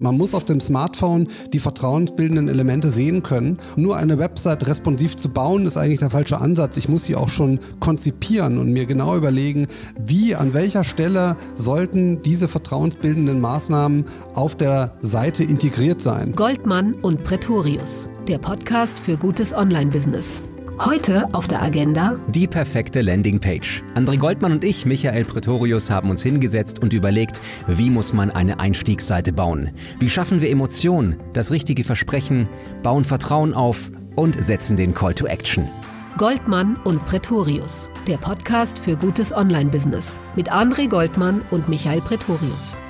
Man 0.00 0.16
muss 0.16 0.32
auf 0.32 0.44
dem 0.44 0.60
Smartphone 0.60 1.26
die 1.52 1.58
vertrauensbildenden 1.58 2.46
Elemente 2.46 2.88
sehen 2.88 3.24
können. 3.24 3.58
Nur 3.74 3.96
eine 3.96 4.16
Website 4.20 4.64
responsiv 4.68 5.16
zu 5.16 5.28
bauen, 5.28 5.66
ist 5.66 5.76
eigentlich 5.76 5.98
der 5.98 6.10
falsche 6.10 6.38
Ansatz. 6.38 6.76
Ich 6.76 6.88
muss 6.88 7.02
sie 7.02 7.16
auch 7.16 7.28
schon 7.28 7.58
konzipieren 7.80 8.58
und 8.58 8.72
mir 8.72 8.86
genau 8.86 9.16
überlegen, 9.16 9.66
wie, 9.98 10.36
an 10.36 10.54
welcher 10.54 10.84
Stelle 10.84 11.36
sollten 11.56 12.22
diese 12.22 12.46
vertrauensbildenden 12.46 13.40
Maßnahmen 13.40 14.04
auf 14.34 14.54
der 14.54 14.96
Seite 15.00 15.42
integriert 15.42 16.00
sein. 16.00 16.32
Goldmann 16.36 16.94
und 16.94 17.24
Pretorius, 17.24 18.06
der 18.28 18.38
Podcast 18.38 19.00
für 19.00 19.16
gutes 19.16 19.52
Online-Business. 19.52 20.40
Heute 20.80 21.28
auf 21.32 21.48
der 21.48 21.60
Agenda 21.60 22.20
die 22.28 22.46
perfekte 22.46 23.00
Landingpage. 23.00 23.82
André 23.96 24.16
Goldmann 24.16 24.52
und 24.52 24.62
ich, 24.62 24.86
Michael 24.86 25.24
Pretorius, 25.24 25.90
haben 25.90 26.08
uns 26.08 26.22
hingesetzt 26.22 26.78
und 26.78 26.92
überlegt, 26.92 27.40
wie 27.66 27.90
muss 27.90 28.12
man 28.12 28.30
eine 28.30 28.60
Einstiegsseite 28.60 29.32
bauen? 29.32 29.72
Wie 29.98 30.08
schaffen 30.08 30.40
wir 30.40 30.50
Emotionen, 30.50 31.16
das 31.32 31.50
richtige 31.50 31.82
Versprechen, 31.82 32.48
bauen 32.84 33.04
Vertrauen 33.04 33.54
auf 33.54 33.90
und 34.14 34.42
setzen 34.42 34.76
den 34.76 34.94
Call 34.94 35.14
to 35.14 35.26
Action? 35.26 35.68
Goldmann 36.16 36.76
und 36.84 37.04
Pretorius, 37.06 37.90
der 38.06 38.18
Podcast 38.18 38.78
für 38.78 38.96
gutes 38.96 39.32
Online-Business 39.32 40.20
mit 40.36 40.52
André 40.52 40.88
Goldmann 40.88 41.42
und 41.50 41.68
Michael 41.68 42.02
Pretorius. 42.02 42.80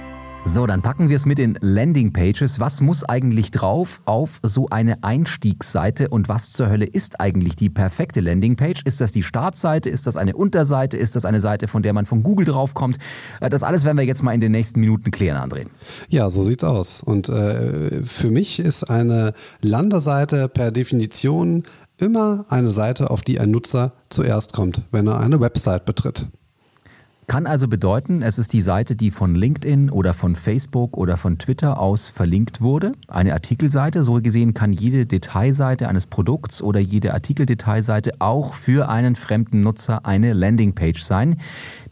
So, 0.50 0.66
dann 0.66 0.80
packen 0.80 1.10
wir 1.10 1.16
es 1.16 1.26
mit 1.26 1.36
den 1.36 1.58
Landingpages. 1.60 2.58
Was 2.58 2.80
muss 2.80 3.04
eigentlich 3.04 3.50
drauf 3.50 4.00
auf 4.06 4.40
so 4.42 4.66
eine 4.70 5.04
Einstiegsseite 5.04 6.08
und 6.08 6.30
was 6.30 6.52
zur 6.52 6.70
Hölle 6.70 6.86
ist 6.86 7.20
eigentlich 7.20 7.54
die 7.54 7.68
perfekte 7.68 8.20
Landingpage? 8.20 8.80
Ist 8.86 9.02
das 9.02 9.12
die 9.12 9.22
Startseite? 9.22 9.90
Ist 9.90 10.06
das 10.06 10.16
eine 10.16 10.34
Unterseite? 10.34 10.96
Ist 10.96 11.16
das 11.16 11.26
eine 11.26 11.40
Seite, 11.40 11.68
von 11.68 11.82
der 11.82 11.92
man 11.92 12.06
von 12.06 12.22
Google 12.22 12.46
draufkommt? 12.46 12.96
Äh, 13.40 13.50
das 13.50 13.62
alles 13.62 13.84
werden 13.84 13.98
wir 13.98 14.04
jetzt 14.06 14.22
mal 14.22 14.32
in 14.32 14.40
den 14.40 14.52
nächsten 14.52 14.80
Minuten 14.80 15.10
klären, 15.10 15.36
André. 15.36 15.66
Ja, 16.08 16.30
so 16.30 16.42
sieht's 16.42 16.64
aus. 16.64 17.02
Und 17.02 17.28
äh, 17.28 18.02
für 18.04 18.30
mich 18.30 18.58
ist 18.58 18.84
eine 18.84 19.34
Landerseite 19.60 20.48
per 20.48 20.70
Definition 20.72 21.64
immer 21.98 22.46
eine 22.48 22.70
Seite, 22.70 23.10
auf 23.10 23.20
die 23.20 23.38
ein 23.38 23.50
Nutzer 23.50 23.92
zuerst 24.08 24.54
kommt, 24.54 24.82
wenn 24.92 25.08
er 25.08 25.20
eine 25.20 25.40
Website 25.40 25.84
betritt. 25.84 26.26
Kann 27.28 27.46
also 27.46 27.68
bedeuten, 27.68 28.22
es 28.22 28.38
ist 28.38 28.54
die 28.54 28.62
Seite, 28.62 28.96
die 28.96 29.10
von 29.10 29.34
LinkedIn 29.34 29.90
oder 29.90 30.14
von 30.14 30.34
Facebook 30.34 30.96
oder 30.96 31.18
von 31.18 31.36
Twitter 31.36 31.78
aus 31.78 32.08
verlinkt 32.08 32.62
wurde. 32.62 32.90
Eine 33.06 33.34
Artikelseite. 33.34 34.02
So 34.02 34.14
gesehen 34.14 34.54
kann 34.54 34.72
jede 34.72 35.04
Detailseite 35.04 35.88
eines 35.88 36.06
Produkts 36.06 36.62
oder 36.62 36.80
jede 36.80 37.12
Artikeldetailseite 37.12 38.12
auch 38.20 38.54
für 38.54 38.88
einen 38.88 39.14
fremden 39.14 39.62
Nutzer 39.62 40.06
eine 40.06 40.32
Landingpage 40.32 41.02
sein. 41.02 41.36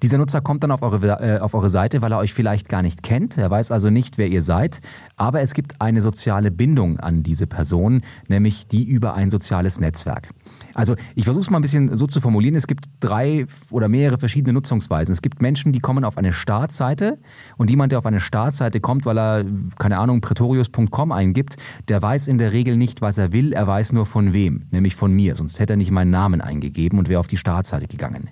Dieser 0.03 0.17
Nutzer 0.17 0.41
kommt 0.41 0.63
dann 0.63 0.71
auf 0.71 0.81
eure, 0.81 1.21
äh, 1.21 1.39
auf 1.39 1.53
eure 1.53 1.69
Seite, 1.69 2.01
weil 2.01 2.13
er 2.13 2.19
euch 2.19 2.33
vielleicht 2.33 2.71
gar 2.71 2.81
nicht 2.81 3.03
kennt. 3.03 3.37
Er 3.37 3.51
weiß 3.51 3.73
also 3.73 3.91
nicht, 3.91 4.17
wer 4.17 4.29
ihr 4.29 4.41
seid. 4.41 4.81
Aber 5.19 5.43
es 5.43 5.53
gibt 5.53 5.83
eine 5.83 6.01
soziale 6.01 6.51
Bindung 6.51 6.99
an 6.99 7.23
diese 7.23 7.47
Person, 7.47 8.01
nämlich 8.29 8.69
die 8.69 8.85
über 8.85 9.13
ein 9.13 9.29
soziales 9.29 9.81
Netzwerk. 9.81 10.31
Also 10.77 10.95
ich 11.15 11.25
versuche 11.25 11.43
es 11.43 11.51
mal 11.51 11.59
ein 11.59 11.63
bisschen 11.63 11.97
so 11.97 12.07
zu 12.07 12.21
formulieren. 12.21 12.55
Es 12.55 12.67
gibt 12.67 12.85
drei 13.01 13.47
oder 13.71 13.89
mehrere 13.89 14.19
verschiedene 14.19 14.53
Nutzungsweisen. 14.53 15.13
Es 15.13 15.23
gibt 15.23 15.41
Menschen, 15.41 15.73
die 15.73 15.81
kommen 15.81 16.05
auf 16.05 16.19
eine 16.19 16.35
Startseite 16.35 17.19
und 17.57 17.71
jemand, 17.71 17.93
der 17.93 17.99
auf 17.99 18.07
eine 18.07 18.21
Startseite 18.21 18.81
kommt, 18.81 19.07
weil 19.07 19.19
er, 19.19 19.45
keine 19.79 19.99
Ahnung, 19.99 20.21
pretorius.com 20.21 21.13
eingibt, 21.13 21.57
der 21.89 22.03
weiß 22.03 22.27
in 22.27 22.37
der 22.37 22.53
Regel 22.53 22.77
nicht, 22.77 23.01
was 23.01 23.17
er 23.17 23.33
will. 23.33 23.55
Er 23.55 23.67
weiß 23.67 23.95
nur 23.95 24.05
von 24.05 24.35
wem, 24.35 24.67
nämlich 24.71 24.97
von 24.97 25.15
mir. 25.15 25.35
Sonst 25.35 25.59
hätte 25.61 25.73
er 25.73 25.77
nicht 25.79 25.91
meinen 25.91 26.11
Namen 26.11 26.43
eingegeben 26.43 26.99
und 26.99 27.09
wäre 27.09 27.21
auf 27.21 27.27
die 27.27 27.39
Startseite 27.39 27.87
gegangen. 27.87 28.29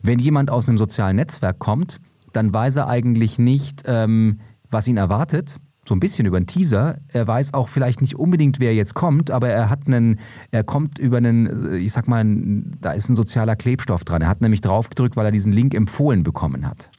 Wenn 0.00 0.20
jemand 0.20 0.48
aus 0.48 0.68
einem 0.68 0.78
sozialen 0.78 1.16
Netzwerk 1.16 1.58
kommt, 1.58 2.00
dann 2.32 2.54
weiß 2.54 2.76
er 2.76 2.86
eigentlich 2.86 3.40
nicht, 3.40 3.82
ähm, 3.86 4.38
was 4.70 4.86
ihn 4.86 4.96
erwartet. 4.96 5.56
So 5.90 5.96
ein 5.96 5.98
bisschen 5.98 6.24
über 6.24 6.36
einen 6.36 6.46
Teaser. 6.46 6.98
Er 7.08 7.26
weiß 7.26 7.52
auch 7.52 7.66
vielleicht 7.66 8.00
nicht 8.00 8.14
unbedingt, 8.14 8.60
wer 8.60 8.72
jetzt 8.72 8.94
kommt, 8.94 9.32
aber 9.32 9.48
er 9.48 9.70
hat 9.70 9.88
einen, 9.88 10.20
er 10.52 10.62
kommt 10.62 11.00
über 11.00 11.16
einen, 11.16 11.80
ich 11.80 11.90
sag 11.90 12.06
mal, 12.06 12.24
da 12.80 12.92
ist 12.92 13.08
ein 13.08 13.16
sozialer 13.16 13.56
Klebstoff 13.56 14.04
dran. 14.04 14.22
Er 14.22 14.28
hat 14.28 14.40
nämlich 14.40 14.60
draufgedrückt, 14.60 15.16
weil 15.16 15.26
er 15.26 15.32
diesen 15.32 15.52
Link 15.52 15.74
empfohlen 15.74 16.22
bekommen 16.22 16.68
hat. 16.68 16.92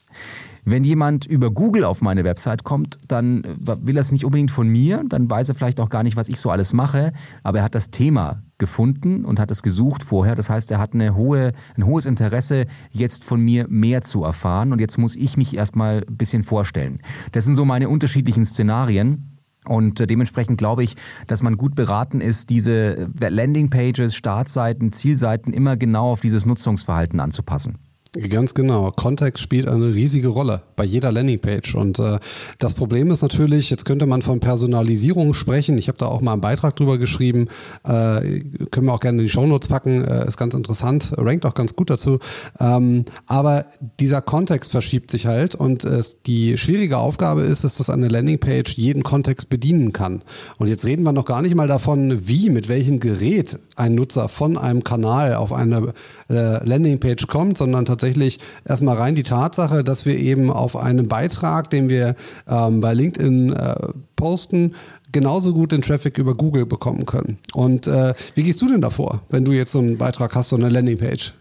Wenn 0.63 0.83
jemand 0.83 1.25
über 1.25 1.51
Google 1.51 1.83
auf 1.83 2.01
meine 2.01 2.23
Website 2.23 2.63
kommt, 2.63 2.97
dann 3.07 3.43
will 3.59 3.97
er 3.97 4.01
es 4.01 4.11
nicht 4.11 4.25
unbedingt 4.25 4.51
von 4.51 4.67
mir, 4.67 5.03
dann 5.07 5.29
weiß 5.29 5.49
er 5.49 5.55
vielleicht 5.55 5.79
auch 5.79 5.89
gar 5.89 6.03
nicht, 6.03 6.15
was 6.15 6.29
ich 6.29 6.39
so 6.39 6.49
alles 6.51 6.73
mache, 6.73 7.13
aber 7.43 7.59
er 7.59 7.63
hat 7.63 7.75
das 7.75 7.89
Thema 7.89 8.43
gefunden 8.57 9.25
und 9.25 9.39
hat 9.39 9.49
es 9.49 9.63
gesucht 9.63 10.03
vorher. 10.03 10.35
Das 10.35 10.49
heißt, 10.49 10.69
er 10.71 10.77
hat 10.77 10.93
eine 10.93 11.15
hohe, 11.15 11.53
ein 11.75 11.85
hohes 11.85 12.05
Interesse, 12.05 12.65
jetzt 12.91 13.23
von 13.23 13.41
mir 13.41 13.65
mehr 13.69 14.03
zu 14.03 14.23
erfahren 14.23 14.71
und 14.71 14.79
jetzt 14.79 14.97
muss 14.97 15.15
ich 15.15 15.35
mich 15.35 15.55
erstmal 15.57 16.05
ein 16.07 16.17
bisschen 16.17 16.43
vorstellen. 16.43 17.01
Das 17.31 17.45
sind 17.45 17.55
so 17.55 17.65
meine 17.65 17.89
unterschiedlichen 17.89 18.45
Szenarien. 18.45 19.27
Und 19.65 19.99
dementsprechend 20.09 20.57
glaube 20.57 20.83
ich, 20.83 20.95
dass 21.27 21.43
man 21.43 21.55
gut 21.55 21.75
beraten 21.75 22.19
ist, 22.19 22.49
diese 22.49 23.11
Landingpages, 23.19 24.15
Startseiten, 24.15 24.91
Zielseiten 24.91 25.53
immer 25.53 25.77
genau 25.77 26.11
auf 26.11 26.21
dieses 26.21 26.47
Nutzungsverhalten 26.47 27.19
anzupassen. 27.19 27.77
Ganz 28.13 28.53
genau. 28.53 28.91
Kontext 28.91 29.41
spielt 29.41 29.69
eine 29.69 29.95
riesige 29.95 30.27
Rolle 30.27 30.63
bei 30.75 30.83
jeder 30.83 31.13
Landingpage. 31.13 31.75
Und 31.75 31.97
äh, 31.97 32.19
das 32.59 32.73
Problem 32.73 33.09
ist 33.09 33.21
natürlich, 33.21 33.69
jetzt 33.69 33.85
könnte 33.85 34.05
man 34.05 34.21
von 34.21 34.41
Personalisierung 34.41 35.33
sprechen. 35.33 35.77
Ich 35.77 35.87
habe 35.87 35.97
da 35.97 36.07
auch 36.07 36.19
mal 36.19 36.33
einen 36.33 36.41
Beitrag 36.41 36.75
drüber 36.75 36.97
geschrieben. 36.97 37.47
Äh, 37.85 38.41
können 38.69 38.87
wir 38.87 38.93
auch 38.93 38.99
gerne 38.99 39.19
in 39.19 39.27
die 39.27 39.29
Shownotes 39.29 39.69
packen. 39.69 40.03
Äh, 40.03 40.27
ist 40.27 40.35
ganz 40.35 40.53
interessant, 40.53 41.13
rankt 41.15 41.45
auch 41.45 41.53
ganz 41.53 41.73
gut 41.73 41.89
dazu. 41.89 42.19
Ähm, 42.59 43.05
aber 43.27 43.65
dieser 44.01 44.21
Kontext 44.21 44.71
verschiebt 44.71 45.09
sich 45.09 45.25
halt 45.25 45.55
und 45.55 45.85
äh, 45.85 46.03
die 46.25 46.57
schwierige 46.57 46.97
Aufgabe 46.97 47.43
ist, 47.43 47.63
dass 47.63 47.89
eine 47.89 48.09
Landingpage 48.09 48.75
jeden 48.75 49.03
Kontext 49.03 49.49
bedienen 49.49 49.93
kann. 49.93 50.21
Und 50.57 50.67
jetzt 50.67 50.83
reden 50.83 51.03
wir 51.03 51.13
noch 51.13 51.23
gar 51.23 51.41
nicht 51.41 51.55
mal 51.55 51.69
davon, 51.69 52.27
wie, 52.27 52.49
mit 52.49 52.67
welchem 52.67 52.99
Gerät 52.99 53.57
ein 53.77 53.95
Nutzer 53.95 54.27
von 54.27 54.57
einem 54.57 54.83
Kanal 54.83 55.35
auf 55.35 55.53
eine 55.53 55.93
äh, 56.29 56.61
Landingpage 56.67 57.27
kommt, 57.27 57.57
sondern 57.57 57.85
tatsächlich 57.85 58.00
tatsächlich 58.01 58.39
erstmal 58.65 58.97
rein 58.97 59.13
die 59.13 59.23
Tatsache, 59.23 59.83
dass 59.83 60.05
wir 60.05 60.17
eben 60.17 60.49
auf 60.49 60.75
einen 60.75 61.07
Beitrag, 61.07 61.69
den 61.69 61.89
wir 61.89 62.15
ähm, 62.47 62.81
bei 62.81 62.93
LinkedIn 62.95 63.53
äh, 63.53 63.75
posten, 64.15 64.73
genauso 65.11 65.53
gut 65.53 65.71
den 65.71 65.83
Traffic 65.83 66.17
über 66.17 66.33
Google 66.33 66.65
bekommen 66.65 67.05
können. 67.05 67.37
Und 67.53 67.85
äh, 67.85 68.13
wie 68.33 68.43
gehst 68.43 68.61
du 68.61 68.67
denn 68.67 68.81
davor, 68.81 69.21
wenn 69.29 69.45
du 69.45 69.51
jetzt 69.51 69.71
so 69.71 69.79
einen 69.79 69.97
Beitrag 69.97 70.33
hast, 70.33 70.49
so 70.49 70.55
eine 70.55 70.69
Landingpage? 70.69 71.33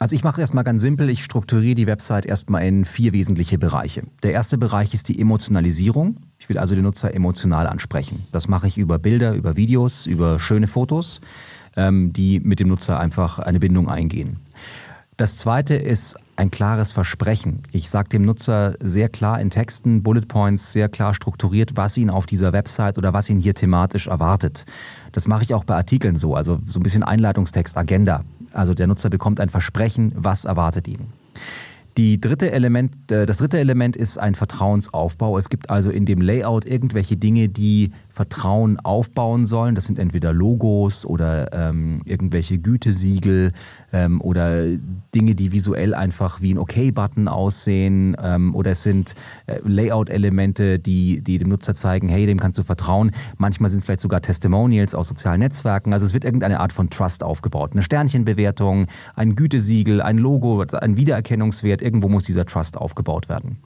Also 0.00 0.16
ich 0.16 0.24
mache 0.24 0.34
es 0.34 0.38
erstmal 0.40 0.64
ganz 0.64 0.82
simpel. 0.82 1.08
Ich 1.08 1.22
strukturiere 1.22 1.76
die 1.76 1.86
Website 1.86 2.26
erstmal 2.26 2.66
in 2.66 2.84
vier 2.84 3.12
wesentliche 3.12 3.58
Bereiche. 3.58 4.02
Der 4.24 4.32
erste 4.32 4.58
Bereich 4.58 4.92
ist 4.92 5.08
die 5.08 5.20
Emotionalisierung. 5.20 6.16
Ich 6.38 6.48
will 6.48 6.58
also 6.58 6.74
den 6.74 6.82
Nutzer 6.82 7.14
emotional 7.14 7.68
ansprechen. 7.68 8.26
Das 8.32 8.48
mache 8.48 8.66
ich 8.66 8.76
über 8.76 8.98
Bilder, 8.98 9.34
über 9.34 9.54
Videos, 9.54 10.06
über 10.06 10.40
schöne 10.40 10.66
Fotos, 10.66 11.20
ähm, 11.76 12.12
die 12.12 12.40
mit 12.40 12.58
dem 12.58 12.68
Nutzer 12.68 12.98
einfach 12.98 13.38
eine 13.38 13.60
Bindung 13.60 13.88
eingehen. 13.88 14.40
Das 15.16 15.36
zweite 15.36 15.76
ist 15.76 16.16
ein 16.34 16.50
klares 16.50 16.90
Versprechen. 16.90 17.62
Ich 17.70 17.88
sage 17.88 18.08
dem 18.08 18.24
Nutzer 18.24 18.74
sehr 18.80 19.08
klar 19.08 19.40
in 19.40 19.48
Texten, 19.48 20.02
Bullet 20.02 20.26
Points, 20.26 20.72
sehr 20.72 20.88
klar 20.88 21.14
strukturiert, 21.14 21.76
was 21.76 21.96
ihn 21.96 22.10
auf 22.10 22.26
dieser 22.26 22.52
Website 22.52 22.98
oder 22.98 23.12
was 23.12 23.30
ihn 23.30 23.38
hier 23.38 23.54
thematisch 23.54 24.08
erwartet. 24.08 24.64
Das 25.12 25.28
mache 25.28 25.44
ich 25.44 25.54
auch 25.54 25.62
bei 25.62 25.76
Artikeln 25.76 26.16
so, 26.16 26.34
also 26.34 26.58
so 26.66 26.80
ein 26.80 26.82
bisschen 26.82 27.04
Einleitungstext, 27.04 27.78
Agenda. 27.78 28.24
Also 28.52 28.74
der 28.74 28.88
Nutzer 28.88 29.08
bekommt 29.08 29.38
ein 29.38 29.50
Versprechen, 29.50 30.12
was 30.16 30.46
erwartet 30.46 30.88
ihn. 30.88 31.12
Die 31.96 32.20
dritte 32.20 32.50
Element, 32.50 33.12
äh, 33.12 33.24
das 33.24 33.38
dritte 33.38 33.58
Element 33.60 33.96
ist 33.96 34.18
ein 34.18 34.34
Vertrauensaufbau. 34.34 35.38
Es 35.38 35.48
gibt 35.48 35.70
also 35.70 35.90
in 35.90 36.06
dem 36.06 36.20
Layout 36.20 36.64
irgendwelche 36.64 37.16
Dinge, 37.16 37.48
die 37.48 37.92
Vertrauen 38.08 38.80
aufbauen 38.80 39.46
sollen. 39.46 39.76
Das 39.76 39.84
sind 39.84 40.00
entweder 40.00 40.32
Logos 40.32 41.06
oder 41.06 41.52
ähm, 41.52 42.00
irgendwelche 42.04 42.58
Gütesiegel 42.58 43.52
ähm, 43.92 44.20
oder 44.20 44.66
Dinge, 45.14 45.36
die 45.36 45.52
visuell 45.52 45.94
einfach 45.94 46.42
wie 46.42 46.54
ein 46.54 46.58
OK-Button 46.58 47.28
aussehen. 47.28 48.16
Ähm, 48.20 48.56
oder 48.56 48.72
es 48.72 48.82
sind 48.82 49.14
äh, 49.46 49.60
Layout-Elemente, 49.64 50.80
die, 50.80 51.22
die 51.22 51.38
dem 51.38 51.48
Nutzer 51.48 51.74
zeigen, 51.74 52.08
hey, 52.08 52.26
dem 52.26 52.40
kannst 52.40 52.58
du 52.58 52.64
vertrauen. 52.64 53.12
Manchmal 53.38 53.70
sind 53.70 53.78
es 53.78 53.84
vielleicht 53.84 54.00
sogar 54.00 54.20
Testimonials 54.20 54.96
aus 54.96 55.06
sozialen 55.06 55.38
Netzwerken. 55.38 55.92
Also 55.92 56.06
es 56.06 56.12
wird 56.12 56.24
irgendeine 56.24 56.58
Art 56.58 56.72
von 56.72 56.90
Trust 56.90 57.22
aufgebaut. 57.22 57.70
Eine 57.72 57.82
Sternchenbewertung, 57.82 58.86
ein 59.14 59.36
Gütesiegel, 59.36 60.02
ein 60.02 60.18
Logo, 60.18 60.60
ein 60.62 60.96
Wiedererkennungswert 60.96 61.83
irgendwo 61.84 62.08
muss 62.08 62.24
dieser 62.24 62.46
Trust 62.46 62.76
aufgebaut 62.76 63.28
werden. 63.28 63.58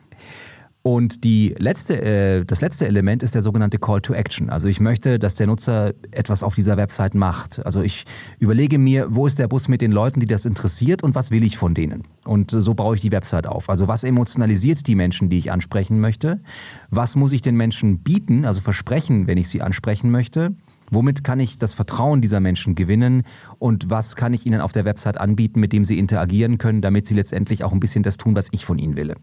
Und 0.82 1.24
die 1.24 1.54
letzte, 1.58 2.00
äh, 2.00 2.44
das 2.46 2.60
letzte 2.60 2.86
Element 2.86 3.22
ist 3.22 3.34
der 3.34 3.42
sogenannte 3.42 3.78
Call 3.78 4.00
to 4.00 4.14
Action. 4.14 4.48
Also 4.48 4.68
ich 4.68 4.80
möchte, 4.80 5.18
dass 5.18 5.34
der 5.34 5.46
Nutzer 5.46 5.92
etwas 6.12 6.42
auf 6.42 6.54
dieser 6.54 6.76
Website 6.76 7.14
macht. 7.14 7.64
Also 7.66 7.82
ich 7.82 8.04
überlege 8.38 8.78
mir, 8.78 9.08
wo 9.10 9.26
ist 9.26 9.38
der 9.38 9.48
Bus 9.48 9.68
mit 9.68 9.82
den 9.82 9.92
Leuten, 9.92 10.20
die 10.20 10.26
das 10.26 10.46
interessiert 10.46 11.02
und 11.02 11.14
was 11.14 11.30
will 11.30 11.42
ich 11.42 11.58
von 11.58 11.74
denen. 11.74 12.04
Und 12.24 12.52
so 12.52 12.74
baue 12.74 12.94
ich 12.94 13.02
die 13.02 13.12
Website 13.12 13.46
auf. 13.46 13.68
Also 13.68 13.88
was 13.88 14.04
emotionalisiert 14.04 14.86
die 14.86 14.94
Menschen, 14.94 15.28
die 15.28 15.38
ich 15.38 15.52
ansprechen 15.52 16.00
möchte? 16.00 16.40
Was 16.90 17.16
muss 17.16 17.32
ich 17.32 17.42
den 17.42 17.56
Menschen 17.56 17.98
bieten, 17.98 18.44
also 18.44 18.60
versprechen, 18.60 19.26
wenn 19.26 19.36
ich 19.36 19.48
sie 19.48 19.60
ansprechen 19.60 20.10
möchte? 20.10 20.54
Womit 20.90 21.24
kann 21.24 21.40
ich 21.40 21.58
das 21.58 21.74
Vertrauen 21.74 22.20
dieser 22.20 22.40
Menschen 22.40 22.74
gewinnen 22.74 23.22
und 23.58 23.90
was 23.90 24.16
kann 24.16 24.32
ich 24.34 24.46
ihnen 24.46 24.60
auf 24.60 24.72
der 24.72 24.84
Website 24.84 25.18
anbieten, 25.18 25.60
mit 25.60 25.72
dem 25.72 25.84
sie 25.84 25.98
interagieren 25.98 26.58
können, 26.58 26.80
damit 26.80 27.06
sie 27.06 27.14
letztendlich 27.14 27.64
auch 27.64 27.72
ein 27.72 27.80
bisschen 27.80 28.02
das 28.02 28.16
tun, 28.16 28.34
was 28.36 28.48
ich 28.52 28.64
von 28.64 28.78
ihnen 28.78 28.96
will? 28.96 29.14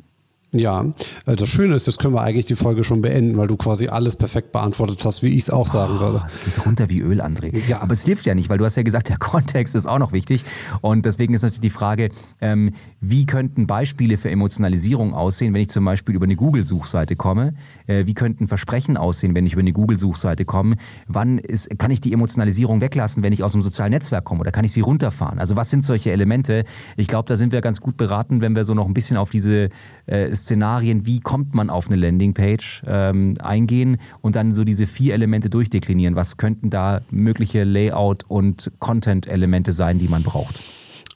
Ja, 0.57 0.85
äh, 1.25 1.35
das 1.35 1.49
Schöne 1.49 1.75
ist, 1.75 1.87
jetzt 1.87 1.99
können 1.99 2.13
wir 2.13 2.21
eigentlich 2.21 2.45
die 2.45 2.55
Folge 2.55 2.83
schon 2.83 3.01
beenden, 3.01 3.37
weil 3.37 3.47
du 3.47 3.57
quasi 3.57 3.87
alles 3.87 4.15
perfekt 4.15 4.51
beantwortet 4.51 5.03
hast, 5.03 5.21
wie 5.21 5.29
ich 5.29 5.43
es 5.43 5.49
auch 5.49 5.67
sagen 5.67 5.95
oh, 5.97 5.99
würde. 5.99 6.23
Es 6.25 6.43
geht 6.43 6.65
runter 6.65 6.89
wie 6.89 7.01
Öl, 7.01 7.21
André. 7.21 7.55
Ja. 7.67 7.81
Aber 7.81 7.93
es 7.93 8.03
hilft 8.05 8.25
ja 8.25 8.35
nicht, 8.35 8.49
weil 8.49 8.57
du 8.57 8.65
hast 8.65 8.75
ja 8.75 8.83
gesagt, 8.83 9.09
der 9.09 9.17
Kontext 9.19 9.75
ist 9.75 9.85
auch 9.85 9.99
noch 9.99 10.13
wichtig. 10.13 10.43
Und 10.81 11.05
deswegen 11.05 11.33
ist 11.33 11.41
natürlich 11.41 11.61
die 11.61 11.69
Frage, 11.69 12.09
ähm, 12.39 12.71
wie 13.01 13.25
könnten 13.25 13.67
Beispiele 13.67 14.17
für 14.17 14.29
Emotionalisierung 14.29 15.13
aussehen, 15.13 15.53
wenn 15.53 15.61
ich 15.61 15.69
zum 15.69 15.83
Beispiel 15.83 16.15
über 16.15 16.25
eine 16.25 16.35
Google-Suchseite 16.35 17.15
komme? 17.15 17.53
Äh, 17.87 18.05
wie 18.05 18.13
könnten 18.13 18.47
Versprechen 18.47 18.97
aussehen, 18.97 19.35
wenn 19.35 19.45
ich 19.45 19.53
über 19.53 19.61
eine 19.61 19.73
Google-Suchseite 19.73 20.45
komme? 20.45 20.75
Wann 21.07 21.37
ist, 21.37 21.77
kann 21.77 21.91
ich 21.91 22.01
die 22.01 22.13
Emotionalisierung 22.13 22.81
weglassen, 22.81 23.23
wenn 23.23 23.33
ich 23.33 23.43
aus 23.43 23.53
einem 23.53 23.63
sozialen 23.63 23.91
Netzwerk 23.91 24.23
komme? 24.23 24.41
Oder 24.41 24.51
kann 24.51 24.63
ich 24.63 24.71
sie 24.71 24.81
runterfahren? 24.81 25.39
Also 25.39 25.55
was 25.55 25.69
sind 25.69 25.83
solche 25.83 26.11
Elemente? 26.11 26.63
Ich 26.95 27.07
glaube, 27.07 27.27
da 27.27 27.35
sind 27.35 27.51
wir 27.51 27.61
ganz 27.61 27.81
gut 27.81 27.97
beraten, 27.97 28.41
wenn 28.41 28.55
wir 28.55 28.63
so 28.63 28.73
noch 28.73 28.87
ein 28.87 28.93
bisschen 28.93 29.17
auf 29.17 29.29
diese 29.29 29.69
äh, 30.05 30.33
Szenarien, 30.45 31.05
wie 31.05 31.19
kommt 31.19 31.55
man 31.55 31.69
auf 31.69 31.87
eine 31.87 31.95
Landingpage, 31.95 32.83
ähm, 32.87 33.35
eingehen 33.41 33.97
und 34.21 34.35
dann 34.35 34.53
so 34.53 34.63
diese 34.63 34.85
vier 34.85 35.15
Elemente 35.15 35.49
durchdeklinieren. 35.49 36.15
Was 36.15 36.37
könnten 36.37 36.69
da 36.69 37.01
mögliche 37.09 37.63
Layout- 37.63 38.23
und 38.27 38.71
Content-Elemente 38.79 39.71
sein, 39.71 39.97
die 39.97 40.07
man 40.07 40.21
braucht? 40.21 40.61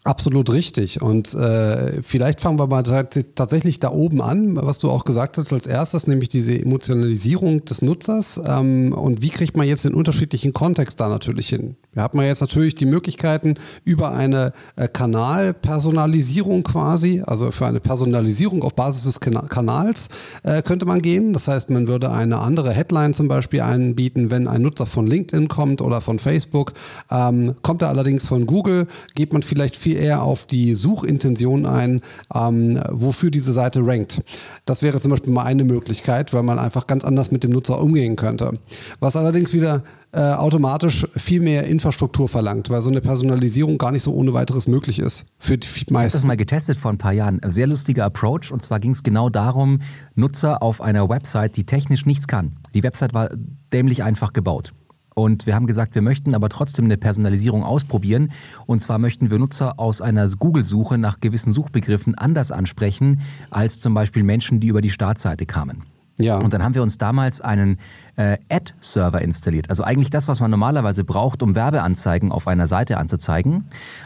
Absolut 0.06 0.54
richtig. 0.54 1.02
Und 1.02 1.34
äh, 1.34 2.02
vielleicht 2.04 2.40
fangen 2.40 2.58
wir 2.58 2.68
mal 2.68 2.84
tatsächlich 2.84 3.82
da 3.82 3.92
oben 3.92 4.22
an, 4.22 4.56
was 4.56 4.80
du 4.80 4.90
auch 4.90 5.04
gesagt 5.04 5.38
hast 5.38 5.52
als 5.52 5.68
erstes, 5.68 6.08
nämlich 6.08 6.30
diese 6.30 6.58
Emotionalisierung 6.58 7.66
des 7.66 7.82
Nutzers. 7.82 8.40
Ähm, 8.46 8.94
und 8.94 9.22
wie 9.22 9.30
kriegt 9.30 9.58
man 9.58 9.68
jetzt 9.68 9.84
den 9.84 9.94
unterschiedlichen 9.94 10.54
Kontext 10.54 11.02
da 11.02 11.10
natürlich 11.10 11.50
hin? 11.50 11.76
Wir 11.92 12.04
haben 12.04 12.22
jetzt 12.22 12.40
natürlich 12.40 12.76
die 12.76 12.86
Möglichkeiten 12.86 13.56
über 13.84 14.14
eine 14.14 14.54
äh, 14.78 14.88
Kanalpersonalisierung 14.88 16.64
quasi, 16.64 17.22
also 17.26 17.52
für 17.52 17.66
eine 17.66 17.82
Personalisierung 17.82 18.64
auf 18.64 18.76
Basis 18.76 19.04
des 19.04 19.20
Kana 19.20 19.42
Kanals 19.50 20.08
äh, 20.44 20.62
könnte 20.62 20.86
man 20.86 21.02
gehen. 21.02 21.34
Das 21.34 21.50
heißt, 21.50 21.72
man 21.72 21.90
würde 21.90 22.10
eine 22.12 22.40
andere 22.40 22.72
Headline 22.72 23.14
zum 23.14 23.28
Beispiel 23.28 23.62
anbieten, 23.62 24.32
wenn 24.32 24.48
ein 24.48 24.62
Nutzer 24.62 24.86
von 24.86 25.08
LinkedIn 25.08 25.50
kommt 25.50 25.82
oder 25.82 26.00
von 26.00 26.20
Facebook. 26.20 26.72
Ähm, 27.12 27.56
kommt 27.64 27.82
er 27.82 27.90
allerdings 27.90 28.26
von 28.26 28.46
Google, 28.46 28.88
geht 29.16 29.34
man 29.34 29.44
vielleicht 29.44 29.76
viel 29.76 29.89
eher 29.96 30.24
auf 30.24 30.46
die 30.46 30.76
Suchintention 30.76 31.66
ein, 31.66 32.02
ähm, 32.34 32.82
wofür 32.90 33.32
diese 33.32 33.54
Seite 33.54 33.82
rankt. 33.86 34.22
Das 34.66 34.82
wäre 34.82 35.00
zum 35.00 35.12
Beispiel 35.12 35.34
mal 35.34 35.44
eine 35.44 35.64
Möglichkeit, 35.64 36.34
weil 36.34 36.44
man 36.44 36.60
einfach 36.60 36.88
ganz 36.88 37.04
anders 37.04 37.32
mit 37.32 37.44
dem 37.44 37.52
Nutzer 37.52 37.82
umgehen 37.82 38.16
könnte. 38.16 38.60
Was 39.00 39.16
allerdings 39.16 39.54
wieder 39.54 39.84
äh, 40.12 40.22
automatisch 40.22 41.08
viel 41.16 41.40
mehr 41.40 41.66
Infrastruktur 41.66 42.28
verlangt, 42.28 42.70
weil 42.70 42.82
so 42.82 42.90
eine 42.90 43.02
Personalisierung 43.02 43.78
gar 43.78 43.92
nicht 43.92 44.04
so 44.04 44.14
ohne 44.14 44.34
weiteres 44.34 44.68
möglich 44.68 45.00
ist 45.00 45.28
für 45.38 45.58
die 45.58 45.68
meisten. 45.68 45.92
Ich 45.92 45.98
habe 45.98 46.12
das 46.12 46.26
mal 46.26 46.38
getestet 46.38 46.78
vor 46.78 46.92
ein 46.92 46.98
paar 46.98 47.14
Jahren. 47.14 47.40
Sehr 47.46 47.68
lustiger 47.68 48.06
Approach 48.06 48.52
und 48.52 48.62
zwar 48.62 48.80
ging 48.80 48.92
es 48.92 49.04
genau 49.04 49.30
darum, 49.30 49.80
Nutzer 50.16 50.64
auf 50.64 50.82
einer 50.82 51.10
Website, 51.10 51.58
die 51.58 51.66
technisch 51.66 52.06
nichts 52.06 52.28
kann. 52.28 52.56
Die 52.74 52.82
Website 52.82 53.14
war 53.14 53.30
dämlich 53.72 54.04
einfach 54.04 54.34
gebaut. 54.34 54.74
Und 55.20 55.46
wir 55.46 55.56
haben 55.56 55.68
gesagt, 55.68 55.96
wir 55.96 56.02
möchten 56.02 56.34
aber 56.34 56.48
trotzdem 56.48 56.86
eine 56.86 56.98
Personalisierung 56.98 57.64
ausprobieren. 57.64 58.32
Und 58.66 58.82
zwar 58.82 59.00
möchten 59.00 59.30
wir 59.30 59.38
Nutzer 59.38 59.78
aus 59.78 60.02
einer 60.02 60.28
Google-Suche 60.30 60.98
nach 60.98 61.20
gewissen 61.20 61.52
Suchbegriffen 61.52 62.16
anders 62.16 62.52
ansprechen 62.52 63.20
als 63.50 63.82
zum 63.82 63.94
Beispiel 63.94 64.24
Menschen, 64.24 64.62
die 64.62 64.68
über 64.68 64.82
die 64.82 64.92
Startseite 64.92 65.46
kamen. 65.46 65.84
Ja. 66.20 66.38
Und 66.38 66.54
dann 66.54 66.64
haben 66.64 66.76
wir 66.76 66.84
uns 66.84 66.98
damals 66.98 67.42
einen 67.42 67.78
äh, 68.18 68.38
Ad-Server 68.50 69.22
installiert. 69.22 69.70
Also 69.70 69.84
eigentlich 69.84 70.10
das, 70.10 70.28
was 70.28 70.42
man 70.42 70.52
normalerweise 70.52 71.06
braucht, 71.06 71.42
um 71.42 71.56
Werbeanzeigen 71.56 72.32
auf 72.32 72.48
einer 72.48 72.68
Seite 72.68 72.98
anzuzeigen. 72.98 73.66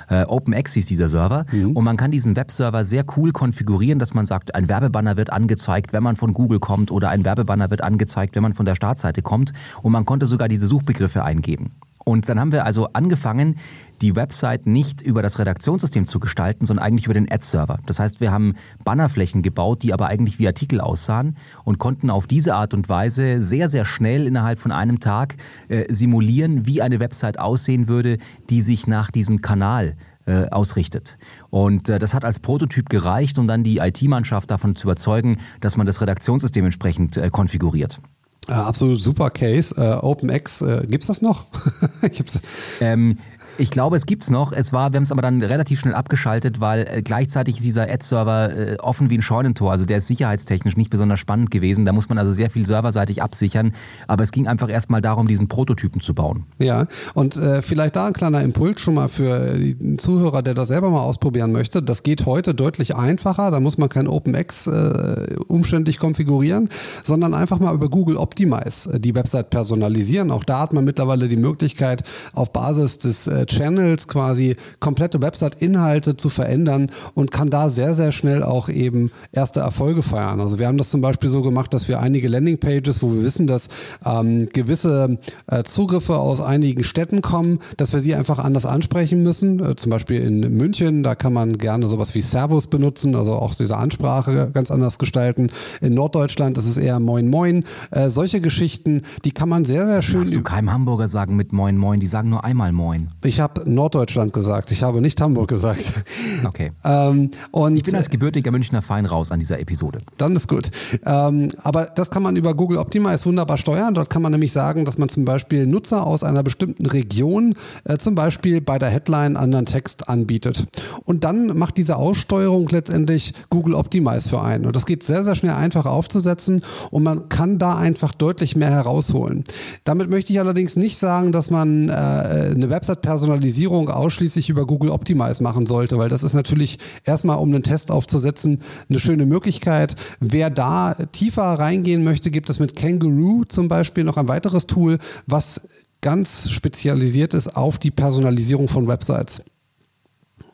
Äh, 0.09 0.25
OpenX 0.25 0.73
hieß 0.73 0.85
dieser 0.85 1.09
Server. 1.09 1.45
Mhm. 1.51 1.71
Und 1.71 1.83
man 1.83 1.97
kann 1.97 2.11
diesen 2.11 2.35
Webserver 2.35 2.85
sehr 2.85 3.03
cool 3.17 3.31
konfigurieren, 3.31 3.97
dass 3.97 4.13
man 4.13 4.25
sagt, 4.25 4.53
ein 4.53 4.69
Werbebanner 4.69 5.17
wird 5.17 5.33
angezeigt, 5.33 5.93
wenn 5.93 6.03
man 6.03 6.15
von 6.15 6.33
Google 6.33 6.59
kommt 6.59 6.91
oder 6.91 7.09
ein 7.09 7.25
Werbebanner 7.25 7.71
wird 7.71 7.83
angezeigt, 7.83 8.35
wenn 8.35 8.43
man 8.43 8.53
von 8.53 8.65
der 8.65 8.75
Startseite 8.75 9.23
kommt. 9.23 9.51
Und 9.81 9.91
man 9.91 10.05
konnte 10.05 10.27
sogar 10.27 10.47
diese 10.47 10.67
Suchbegriffe 10.67 11.23
eingeben. 11.23 11.71
Und 12.03 12.27
dann 12.29 12.39
haben 12.39 12.51
wir 12.51 12.65
also 12.65 12.87
angefangen, 12.93 13.55
die 14.01 14.15
Website 14.15 14.65
nicht 14.65 15.01
über 15.01 15.21
das 15.21 15.39
Redaktionssystem 15.39 16.05
zu 16.05 16.19
gestalten, 16.19 16.65
sondern 16.65 16.85
eigentlich 16.85 17.05
über 17.05 17.13
den 17.13 17.31
Ad-Server. 17.31 17.77
Das 17.85 17.99
heißt, 17.99 18.19
wir 18.19 18.31
haben 18.31 18.55
Bannerflächen 18.83 19.43
gebaut, 19.43 19.81
die 19.81 19.93
aber 19.93 20.07
eigentlich 20.07 20.39
wie 20.39 20.47
Artikel 20.47 20.81
aussahen 20.81 21.37
und 21.63 21.79
konnten 21.79 22.09
auf 22.09 22.27
diese 22.27 22.55
Art 22.55 22.73
und 22.73 22.89
Weise 22.89 23.41
sehr, 23.41 23.69
sehr 23.69 23.85
schnell 23.85 24.27
innerhalb 24.27 24.59
von 24.59 24.71
einem 24.71 24.99
Tag 24.99 25.37
äh, 25.69 25.85
simulieren, 25.91 26.65
wie 26.65 26.81
eine 26.81 26.99
Website 26.99 27.39
aussehen 27.39 27.87
würde, 27.87 28.17
die 28.49 28.61
sich 28.61 28.87
nach 28.87 29.09
diesem 29.09 29.41
Kanal 29.41 29.95
äh, 30.25 30.47
ausrichtet. 30.49 31.17
Und 31.49 31.89
äh, 31.89 31.99
das 31.99 32.13
hat 32.13 32.25
als 32.25 32.39
Prototyp 32.39 32.89
gereicht, 32.89 33.37
um 33.39 33.47
dann 33.47 33.63
die 33.63 33.77
IT-Mannschaft 33.77 34.51
davon 34.51 34.75
zu 34.75 34.87
überzeugen, 34.87 35.37
dass 35.61 35.77
man 35.77 35.85
das 35.85 36.01
Redaktionssystem 36.01 36.65
entsprechend 36.65 37.17
äh, 37.17 37.29
konfiguriert. 37.29 37.99
Äh, 38.47 38.53
absolut 38.53 39.01
super 39.01 39.29
Case. 39.29 39.75
Äh, 39.77 40.03
OpenX, 40.03 40.61
äh, 40.61 40.85
gibt's 40.87 41.07
das 41.07 41.21
noch? 41.21 41.45
ich 42.09 42.19
hab's 42.19 42.39
ähm, 42.81 43.17
ich 43.57 43.69
glaube, 43.69 43.95
es 43.95 44.05
gibt's 44.05 44.29
noch. 44.29 44.51
Es 44.51 44.73
war, 44.73 44.91
wir 44.91 44.97
haben 44.97 45.03
es 45.03 45.11
aber 45.11 45.21
dann 45.21 45.41
relativ 45.41 45.79
schnell 45.79 45.93
abgeschaltet, 45.93 46.59
weil 46.59 46.87
äh, 46.89 47.01
gleichzeitig 47.01 47.57
ist 47.57 47.63
dieser 47.63 47.83
Ad-Server 47.83 48.55
äh, 48.55 48.77
offen 48.79 49.09
wie 49.09 49.17
ein 49.17 49.21
Scheunentor. 49.21 49.71
Also 49.71 49.85
der 49.85 49.97
ist 49.97 50.07
sicherheitstechnisch 50.07 50.75
nicht 50.75 50.89
besonders 50.89 51.19
spannend 51.19 51.51
gewesen. 51.51 51.85
Da 51.85 51.93
muss 51.93 52.09
man 52.09 52.17
also 52.17 52.31
sehr 52.31 52.49
viel 52.49 52.65
serverseitig 52.65 53.21
absichern. 53.21 53.73
Aber 54.07 54.23
es 54.23 54.31
ging 54.31 54.47
einfach 54.47 54.69
erstmal 54.69 55.01
darum, 55.01 55.27
diesen 55.27 55.47
Prototypen 55.47 56.01
zu 56.01 56.13
bauen. 56.13 56.45
Ja, 56.57 56.87
und 57.13 57.37
äh, 57.37 57.61
vielleicht 57.61 57.95
da 57.95 58.07
ein 58.07 58.13
kleiner 58.13 58.41
Impuls 58.41 58.81
schon 58.81 58.95
mal 58.95 59.07
für 59.07 59.57
den 59.57 59.99
Zuhörer, 59.99 60.41
der 60.41 60.55
das 60.55 60.69
selber 60.69 60.89
mal 60.89 61.01
ausprobieren 61.01 61.51
möchte. 61.51 61.83
Das 61.83 62.03
geht 62.03 62.25
heute 62.25 62.55
deutlich 62.55 62.95
einfacher. 62.95 63.51
Da 63.51 63.59
muss 63.59 63.77
man 63.77 63.89
kein 63.89 64.07
OpenX 64.07 64.67
äh, 64.67 65.35
umständlich 65.47 65.99
konfigurieren, 65.99 66.69
sondern 67.03 67.33
einfach 67.33 67.59
mal 67.59 67.73
über 67.75 67.89
Google 67.89 68.17
Optimize 68.17 68.93
äh, 68.93 68.99
die 68.99 69.13
Website 69.13 69.51
personalisieren. 69.51 70.31
Auch 70.31 70.43
da 70.43 70.59
hat 70.59 70.73
man 70.73 70.83
mittlerweile 70.83 71.27
die 71.27 71.37
Möglichkeit, 71.37 72.03
auf 72.33 72.51
Basis 72.51 72.97
des 72.97 73.27
äh, 73.27 73.42
Channels 73.45 74.07
quasi 74.07 74.55
komplette 74.79 75.21
Website-Inhalte 75.21 76.17
zu 76.17 76.29
verändern 76.29 76.91
und 77.13 77.31
kann 77.31 77.49
da 77.49 77.69
sehr, 77.69 77.93
sehr 77.93 78.11
schnell 78.11 78.43
auch 78.43 78.69
eben 78.69 79.11
erste 79.31 79.59
Erfolge 79.59 80.03
feiern. 80.03 80.39
Also 80.39 80.59
wir 80.59 80.67
haben 80.67 80.77
das 80.77 80.89
zum 80.89 81.01
Beispiel 81.01 81.29
so 81.29 81.41
gemacht, 81.41 81.73
dass 81.73 81.87
wir 81.87 81.99
einige 81.99 82.27
Landingpages, 82.27 83.01
wo 83.01 83.13
wir 83.13 83.23
wissen, 83.23 83.47
dass 83.47 83.69
ähm, 84.05 84.49
gewisse 84.51 85.17
äh, 85.47 85.63
Zugriffe 85.63 86.17
aus 86.17 86.41
einigen 86.41 86.83
Städten 86.83 87.21
kommen, 87.21 87.59
dass 87.77 87.93
wir 87.93 87.99
sie 87.99 88.15
einfach 88.15 88.39
anders 88.39 88.65
ansprechen 88.65 89.23
müssen. 89.23 89.59
Äh, 89.59 89.75
zum 89.75 89.89
Beispiel 89.89 90.21
in 90.21 90.57
München, 90.57 91.03
da 91.03 91.15
kann 91.15 91.33
man 91.33 91.57
gerne 91.57 91.85
sowas 91.85 92.15
wie 92.15 92.21
Servus 92.21 92.67
benutzen, 92.67 93.15
also 93.15 93.33
auch 93.33 93.53
diese 93.55 93.77
Ansprache 93.77 94.51
ganz 94.53 94.71
anders 94.71 94.99
gestalten. 94.99 95.49
In 95.81 95.93
Norddeutschland 95.93 96.57
ist 96.57 96.67
es 96.67 96.77
eher 96.77 96.99
Moin 96.99 97.29
Moin. 97.29 97.65
Äh, 97.91 98.09
solche 98.09 98.41
Geschichten, 98.41 99.01
die 99.25 99.31
kann 99.31 99.49
man 99.49 99.65
sehr, 99.65 99.85
sehr 99.87 100.01
schön. 100.01 100.21
Darfst 100.21 100.35
du 100.35 100.43
keinem 100.43 100.71
Hamburger 100.71 101.07
sagen 101.07 101.35
mit 101.35 101.53
Moin 101.53 101.77
Moin, 101.77 101.99
die 101.99 102.07
sagen 102.07 102.29
nur 102.29 102.43
einmal 102.43 102.71
Moin. 102.71 103.09
Ich 103.23 103.32
habe 103.39 103.69
Norddeutschland 103.69 104.33
gesagt, 104.33 104.71
ich 104.71 104.83
habe 104.83 105.01
nicht 105.01 105.19
Hamburg 105.21 105.49
gesagt. 105.49 106.03
Okay. 106.45 106.71
ähm, 106.83 107.31
und 107.51 107.77
ich 107.77 107.83
bin 107.83 107.95
als 107.95 108.09
gebürtiger 108.09 108.51
Münchner 108.51 108.81
fein 108.81 109.05
raus 109.05 109.31
an 109.31 109.39
dieser 109.39 109.59
Episode. 109.59 109.99
Dann 110.17 110.35
ist 110.35 110.47
gut. 110.47 110.69
Ähm, 111.05 111.49
aber 111.63 111.85
das 111.85 112.11
kann 112.11 112.21
man 112.23 112.35
über 112.35 112.53
Google 112.53 112.77
Optimize 112.77 113.25
wunderbar 113.25 113.57
steuern. 113.57 113.93
Dort 113.93 114.09
kann 114.09 114.21
man 114.21 114.31
nämlich 114.31 114.51
sagen, 114.51 114.85
dass 114.85 114.97
man 114.97 115.09
zum 115.09 115.25
Beispiel 115.25 115.65
Nutzer 115.65 116.05
aus 116.05 116.23
einer 116.23 116.43
bestimmten 116.43 116.85
Region 116.85 117.55
äh, 117.85 117.97
zum 117.97 118.15
Beispiel 118.15 118.61
bei 118.61 118.77
der 118.77 118.89
Headline 118.89 119.37
anderen 119.37 119.65
Text 119.65 120.09
anbietet. 120.09 120.65
Und 121.05 121.23
dann 121.23 121.57
macht 121.57 121.77
diese 121.77 121.95
Aussteuerung 121.95 122.67
letztendlich 122.69 123.33
Google 123.49 123.75
Optimize 123.75 124.29
für 124.29 124.41
einen. 124.41 124.65
Und 124.65 124.75
das 124.75 124.85
geht 124.85 125.03
sehr, 125.03 125.23
sehr 125.23 125.35
schnell 125.35 125.53
einfach 125.53 125.85
aufzusetzen 125.85 126.63
und 126.91 127.03
man 127.03 127.29
kann 127.29 127.57
da 127.57 127.77
einfach 127.77 128.13
deutlich 128.13 128.55
mehr 128.55 128.71
herausholen. 128.71 129.43
Damit 129.83 130.09
möchte 130.09 130.33
ich 130.33 130.39
allerdings 130.39 130.75
nicht 130.75 130.97
sagen, 130.97 131.31
dass 131.31 131.49
man 131.49 131.89
äh, 131.89 131.93
eine 131.93 132.69
Website 132.69 133.01
personalisiert 133.01 133.22
Personalisierung 133.23 133.89
ausschließlich 133.89 134.49
über 134.49 134.65
Google 134.65 134.89
Optimize 134.89 135.41
machen 135.41 135.65
sollte, 135.65 135.97
weil 135.97 136.09
das 136.09 136.23
ist 136.23 136.33
natürlich 136.33 136.77
erstmal, 137.05 137.37
um 137.37 137.49
einen 137.49 137.63
Test 137.63 137.89
aufzusetzen, 137.89 138.61
eine 138.89 138.99
schöne 138.99 139.25
Möglichkeit. 139.25 139.95
Wer 140.19 140.49
da 140.49 140.93
tiefer 141.13 141.43
reingehen 141.43 142.03
möchte, 142.03 142.31
gibt 142.31 142.49
es 142.49 142.59
mit 142.59 142.75
Kangaroo 142.75 143.45
zum 143.45 143.69
Beispiel 143.69 144.03
noch 144.03 144.17
ein 144.17 144.27
weiteres 144.27 144.67
Tool, 144.67 144.99
was 145.25 145.69
ganz 146.01 146.49
spezialisiert 146.49 147.33
ist 147.33 147.55
auf 147.55 147.77
die 147.77 147.91
Personalisierung 147.91 148.67
von 148.67 148.89
Websites. 148.89 149.43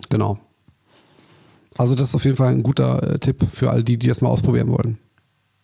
Genau. 0.10 0.38
Also 1.76 1.96
das 1.96 2.10
ist 2.10 2.16
auf 2.16 2.26
jeden 2.26 2.38
Fall 2.38 2.54
ein 2.54 2.62
guter 2.62 3.16
äh, 3.16 3.20
Tipp 3.20 3.48
für 3.52 3.72
all 3.72 3.84
die, 3.84 3.98
die 3.98 4.08
das 4.08 4.22
mal 4.22 4.30
ausprobieren 4.30 4.70
wollen. 4.70 5.00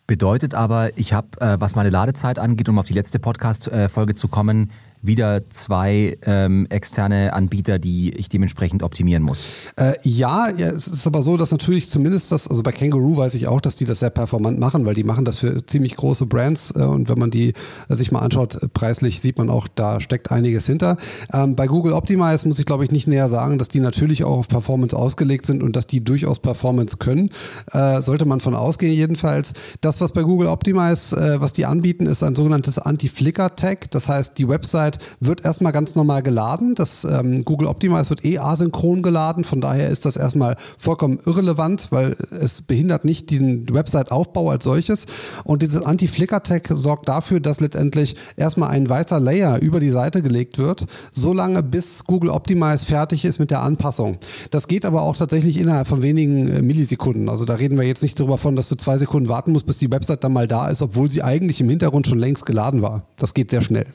Bedeutet 0.08 0.54
aber, 0.54 0.98
ich 0.98 1.12
habe, 1.12 1.40
äh, 1.40 1.60
was 1.60 1.76
meine 1.76 1.90
Ladezeit 1.90 2.40
angeht, 2.40 2.68
um 2.68 2.80
auf 2.80 2.86
die 2.86 2.94
letzte 2.94 3.20
Podcast-Folge 3.20 4.14
zu 4.14 4.26
kommen, 4.26 4.72
wieder 5.06 5.48
zwei 5.50 6.18
ähm, 6.22 6.66
externe 6.70 7.32
Anbieter, 7.32 7.78
die 7.78 8.10
ich 8.14 8.28
dementsprechend 8.28 8.82
optimieren 8.82 9.22
muss. 9.22 9.46
Äh, 9.76 9.94
ja, 10.02 10.48
ja, 10.56 10.70
es 10.70 10.86
ist 10.86 11.06
aber 11.06 11.22
so, 11.22 11.36
dass 11.36 11.50
natürlich 11.50 11.88
zumindest 11.88 12.32
das, 12.32 12.48
also 12.48 12.62
bei 12.62 12.72
Kangaroo 12.72 13.16
weiß 13.16 13.34
ich 13.34 13.46
auch, 13.46 13.60
dass 13.60 13.76
die 13.76 13.84
das 13.84 14.00
sehr 14.00 14.10
performant 14.10 14.58
machen, 14.58 14.84
weil 14.84 14.94
die 14.94 15.04
machen 15.04 15.24
das 15.24 15.38
für 15.38 15.64
ziemlich 15.66 15.96
große 15.96 16.26
Brands 16.26 16.74
äh, 16.76 16.80
und 16.80 17.08
wenn 17.08 17.18
man 17.18 17.30
die 17.30 17.52
äh, 17.88 17.94
sich 17.94 18.12
mal 18.12 18.20
anschaut, 18.20 18.54
äh, 18.62 18.68
preislich 18.68 19.20
sieht 19.20 19.38
man 19.38 19.50
auch, 19.50 19.68
da 19.74 20.00
steckt 20.00 20.30
einiges 20.30 20.66
hinter. 20.66 20.96
Ähm, 21.32 21.56
bei 21.56 21.66
Google 21.66 21.92
Optimize 21.92 22.46
muss 22.46 22.58
ich 22.58 22.66
glaube 22.66 22.84
ich 22.84 22.90
nicht 22.90 23.06
näher 23.06 23.28
sagen, 23.28 23.58
dass 23.58 23.68
die 23.68 23.80
natürlich 23.80 24.24
auch 24.24 24.38
auf 24.38 24.48
Performance 24.48 24.96
ausgelegt 24.96 25.46
sind 25.46 25.62
und 25.62 25.76
dass 25.76 25.86
die 25.86 26.02
durchaus 26.02 26.38
Performance 26.38 26.96
können. 26.98 27.30
Äh, 27.72 28.00
sollte 28.02 28.24
man 28.24 28.40
von 28.40 28.54
ausgehen 28.54 28.92
jedenfalls. 28.92 29.52
Das, 29.80 30.00
was 30.00 30.12
bei 30.12 30.22
Google 30.22 30.48
Optimize, 30.48 31.16
äh, 31.16 31.40
was 31.40 31.52
die 31.52 31.66
anbieten, 31.66 32.06
ist 32.06 32.22
ein 32.22 32.34
sogenanntes 32.34 32.78
Anti-Flicker-Tag. 32.78 33.90
Das 33.90 34.08
heißt, 34.08 34.38
die 34.38 34.48
Website 34.48 34.95
wird 35.20 35.44
erstmal 35.44 35.72
ganz 35.72 35.94
normal 35.94 36.22
geladen. 36.22 36.74
Das 36.74 37.04
ähm, 37.04 37.44
Google 37.44 37.68
Optimize 37.68 38.10
wird 38.10 38.24
eh 38.24 38.38
asynchron 38.38 39.02
geladen. 39.02 39.44
Von 39.44 39.60
daher 39.60 39.90
ist 39.90 40.04
das 40.04 40.16
erstmal 40.16 40.56
vollkommen 40.78 41.18
irrelevant, 41.24 41.88
weil 41.90 42.16
es 42.30 42.62
behindert 42.62 43.04
nicht 43.04 43.30
den 43.30 43.72
Website-Aufbau 43.72 44.50
als 44.50 44.64
solches. 44.64 45.06
Und 45.44 45.62
dieses 45.62 45.82
Anti-Flicker-Tag 45.82 46.68
sorgt 46.72 47.08
dafür, 47.08 47.40
dass 47.40 47.60
letztendlich 47.60 48.16
erstmal 48.36 48.70
ein 48.70 48.88
weiter 48.88 49.20
Layer 49.20 49.60
über 49.60 49.80
die 49.80 49.90
Seite 49.90 50.22
gelegt 50.22 50.58
wird, 50.58 50.86
solange 51.10 51.62
bis 51.62 52.04
Google 52.04 52.30
Optimize 52.30 52.84
fertig 52.84 53.24
ist 53.24 53.38
mit 53.38 53.50
der 53.50 53.62
Anpassung. 53.62 54.18
Das 54.50 54.68
geht 54.68 54.84
aber 54.84 55.02
auch 55.02 55.16
tatsächlich 55.16 55.58
innerhalb 55.58 55.88
von 55.88 56.02
wenigen 56.02 56.48
äh, 56.48 56.62
Millisekunden. 56.62 57.28
Also 57.28 57.44
da 57.44 57.54
reden 57.54 57.78
wir 57.78 57.84
jetzt 57.84 58.02
nicht 58.02 58.18
darüber 58.18 58.38
von, 58.38 58.56
dass 58.56 58.68
du 58.68 58.76
zwei 58.76 58.96
Sekunden 58.98 59.28
warten 59.28 59.52
musst, 59.52 59.66
bis 59.66 59.78
die 59.78 59.90
Website 59.90 60.24
dann 60.24 60.32
mal 60.32 60.48
da 60.48 60.68
ist, 60.68 60.82
obwohl 60.82 61.10
sie 61.10 61.22
eigentlich 61.22 61.60
im 61.60 61.68
Hintergrund 61.68 62.06
schon 62.06 62.18
längst 62.18 62.46
geladen 62.46 62.82
war. 62.82 63.06
Das 63.16 63.34
geht 63.34 63.50
sehr 63.50 63.62
schnell. 63.62 63.86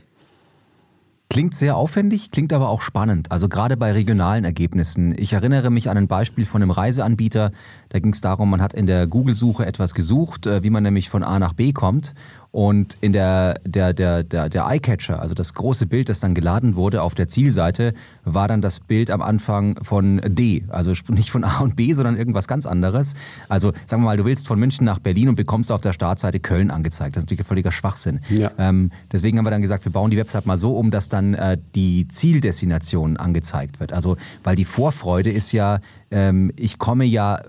Klingt 1.32 1.56
sehr 1.56 1.78
aufwendig, 1.78 2.32
klingt 2.32 2.52
aber 2.52 2.68
auch 2.68 2.82
spannend. 2.82 3.32
Also 3.32 3.48
gerade 3.48 3.78
bei 3.78 3.94
regionalen 3.94 4.44
Ergebnissen. 4.44 5.16
Ich 5.18 5.32
erinnere 5.32 5.70
mich 5.70 5.90
an 5.90 5.96
ein 5.96 6.10
Beispiel 6.10 6.46
von 6.46 6.62
einem 6.62 6.72
Reiseanbieter. 6.72 7.52
Da 7.88 8.00
ging 8.00 8.12
es 8.12 8.20
darum, 8.20 8.50
man 8.50 8.62
hat 8.62 8.74
in 8.74 8.86
der 8.86 9.08
Google-Suche 9.08 9.66
etwas 9.66 9.94
gesucht, 9.94 10.46
äh, 10.46 10.62
wie 10.62 10.70
man 10.70 10.84
nämlich 10.84 11.08
von 11.08 11.24
A 11.24 11.40
nach 11.40 11.54
B 11.54 11.72
kommt. 11.72 12.14
Und 12.52 12.98
in 13.00 13.14
der, 13.14 13.56
der, 13.66 13.94
der, 13.94 14.24
der, 14.24 14.50
der 14.50 14.68
Eyecatcher, 14.68 15.22
also 15.22 15.34
das 15.34 15.54
große 15.54 15.88
Bild, 15.88 16.10
das 16.10 16.20
dann 16.20 16.36
geladen 16.36 16.76
wurde 16.76 17.02
auf 17.02 17.16
der 17.16 17.28
Zielseite, 17.28 17.94
war 18.26 18.50
dann 18.50 18.62
das 18.62 18.82
Bild 18.82 19.10
am 19.10 19.22
Anfang 19.22 19.82
von 19.82 20.20
D. 20.26 20.66
Also 20.68 20.92
nicht 21.08 21.32
von 21.32 21.46
A 21.46 21.60
und 21.60 21.78
B, 21.78 21.94
sondern 21.94 22.18
irgendwas 22.18 22.50
ganz 22.50 22.66
anderes. 22.66 23.14
Also 23.48 23.72
sagen 23.86 24.04
wir 24.04 24.08
mal, 24.08 24.18
du 24.18 24.26
willst 24.26 24.48
von 24.48 24.60
München 24.60 24.86
nach 24.86 25.00
Berlin 25.00 25.30
und 25.30 25.36
bekommst 25.36 25.72
auf 25.72 25.80
der 25.80 25.94
Startseite 25.94 26.42
Köln 26.42 26.72
angezeigt. 26.72 27.16
Das 27.16 27.24
ist 27.24 27.28
natürlich 27.28 27.48
völliger 27.48 27.72
Schwachsinn. 27.72 28.20
Ja. 28.30 28.52
Ähm, 28.58 28.92
deswegen 29.10 29.38
haben 29.38 29.46
wir 29.46 29.52
dann 29.52 29.62
gesagt, 29.62 29.86
wir 29.86 29.92
bauen 29.94 30.12
die 30.12 30.18
Website 30.18 30.46
mal 30.46 30.58
so 30.58 30.78
um, 30.78 30.92
dass 30.92 31.08
dann 31.08 31.34
äh, 31.36 31.58
die 31.74 32.10
Zieldestination 32.10 33.16
angezeigt 33.16 33.80
wird. 33.80 33.94
Also 33.94 34.18
weil 34.44 34.58
die 34.58 34.66
Vorfreude 34.66 35.32
ist 35.32 35.54
ja, 35.54 35.80
ähm, 36.12 36.52
ich 36.58 36.78
komme 36.78 37.06
ja 37.06 37.42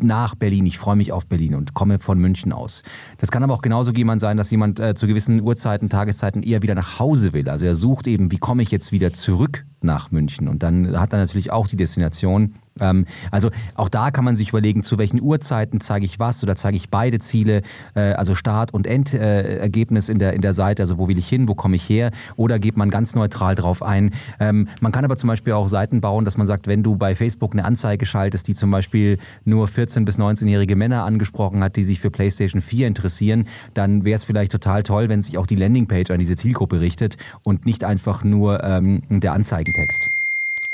nach 0.00 0.34
Berlin, 0.36 0.66
ich 0.66 0.78
freue 0.78 0.96
mich 0.96 1.12
auf 1.12 1.26
Berlin 1.26 1.54
und 1.54 1.74
komme 1.74 1.98
von 1.98 2.18
München 2.18 2.52
aus. 2.52 2.82
Das 3.18 3.30
kann 3.30 3.42
aber 3.42 3.52
auch 3.52 3.62
genauso 3.62 3.92
jemand 3.92 4.20
sein, 4.20 4.36
dass 4.36 4.50
jemand 4.50 4.80
äh, 4.80 4.94
zu 4.94 5.06
gewissen 5.06 5.42
Uhrzeiten, 5.42 5.90
Tageszeiten 5.90 6.42
eher 6.42 6.62
wieder 6.62 6.74
nach 6.74 6.98
Hause 6.98 7.32
will. 7.32 7.48
Also 7.48 7.66
er 7.66 7.74
sucht 7.74 8.06
eben, 8.06 8.30
wie 8.30 8.38
komme 8.38 8.62
ich 8.62 8.70
jetzt 8.70 8.92
wieder 8.92 9.12
zurück 9.12 9.66
nach 9.80 10.10
München. 10.10 10.48
Und 10.48 10.62
dann 10.62 10.98
hat 10.98 11.12
er 11.12 11.18
natürlich 11.18 11.50
auch 11.50 11.66
die 11.66 11.76
Destination. 11.76 12.54
Ähm, 12.80 13.06
also 13.30 13.50
auch 13.74 13.88
da 13.88 14.10
kann 14.10 14.24
man 14.24 14.36
sich 14.36 14.50
überlegen, 14.50 14.82
zu 14.82 14.98
welchen 14.98 15.20
Uhrzeiten 15.20 15.80
zeige 15.80 16.06
ich 16.06 16.18
was 16.18 16.42
oder 16.42 16.56
zeige 16.56 16.76
ich 16.76 16.90
beide 16.90 17.18
Ziele, 17.18 17.62
äh, 17.94 18.12
also 18.12 18.34
Start- 18.34 18.74
und 18.74 18.86
Endergebnis 18.86 20.08
in 20.08 20.18
der, 20.18 20.32
in 20.34 20.42
der 20.42 20.54
Seite, 20.54 20.82
also 20.82 20.98
wo 20.98 21.08
will 21.08 21.18
ich 21.18 21.28
hin, 21.28 21.48
wo 21.48 21.54
komme 21.54 21.76
ich 21.76 21.88
her 21.88 22.10
oder 22.36 22.58
geht 22.58 22.76
man 22.76 22.90
ganz 22.90 23.14
neutral 23.14 23.54
drauf 23.54 23.82
ein. 23.82 24.10
Ähm, 24.40 24.68
man 24.80 24.92
kann 24.92 25.04
aber 25.04 25.16
zum 25.16 25.28
Beispiel 25.28 25.52
auch 25.52 25.68
Seiten 25.68 26.00
bauen, 26.00 26.24
dass 26.24 26.36
man 26.36 26.46
sagt, 26.46 26.66
wenn 26.66 26.82
du 26.82 26.96
bei 26.96 27.14
Facebook 27.14 27.52
eine 27.52 27.64
Anzeige 27.64 28.06
schaltest, 28.06 28.48
die 28.48 28.54
zum 28.54 28.70
Beispiel 28.70 29.18
nur 29.44 29.66
14- 29.66 30.04
bis 30.04 30.18
19-jährige 30.18 30.76
Männer 30.76 31.04
angesprochen 31.04 31.62
hat, 31.62 31.76
die 31.76 31.84
sich 31.84 32.00
für 32.00 32.10
PlayStation 32.10 32.60
4 32.60 32.86
interessieren, 32.86 33.46
dann 33.74 34.04
wäre 34.04 34.16
es 34.16 34.24
vielleicht 34.24 34.52
total 34.52 34.82
toll, 34.82 35.08
wenn 35.08 35.22
sich 35.22 35.38
auch 35.38 35.46
die 35.46 35.56
Landingpage 35.56 36.10
an 36.10 36.18
diese 36.18 36.36
Zielgruppe 36.36 36.80
richtet 36.80 37.16
und 37.42 37.66
nicht 37.66 37.84
einfach 37.84 38.24
nur 38.24 38.62
ähm, 38.64 39.02
der 39.10 39.32
Anzeige 39.32 39.72
Text. 39.72 40.17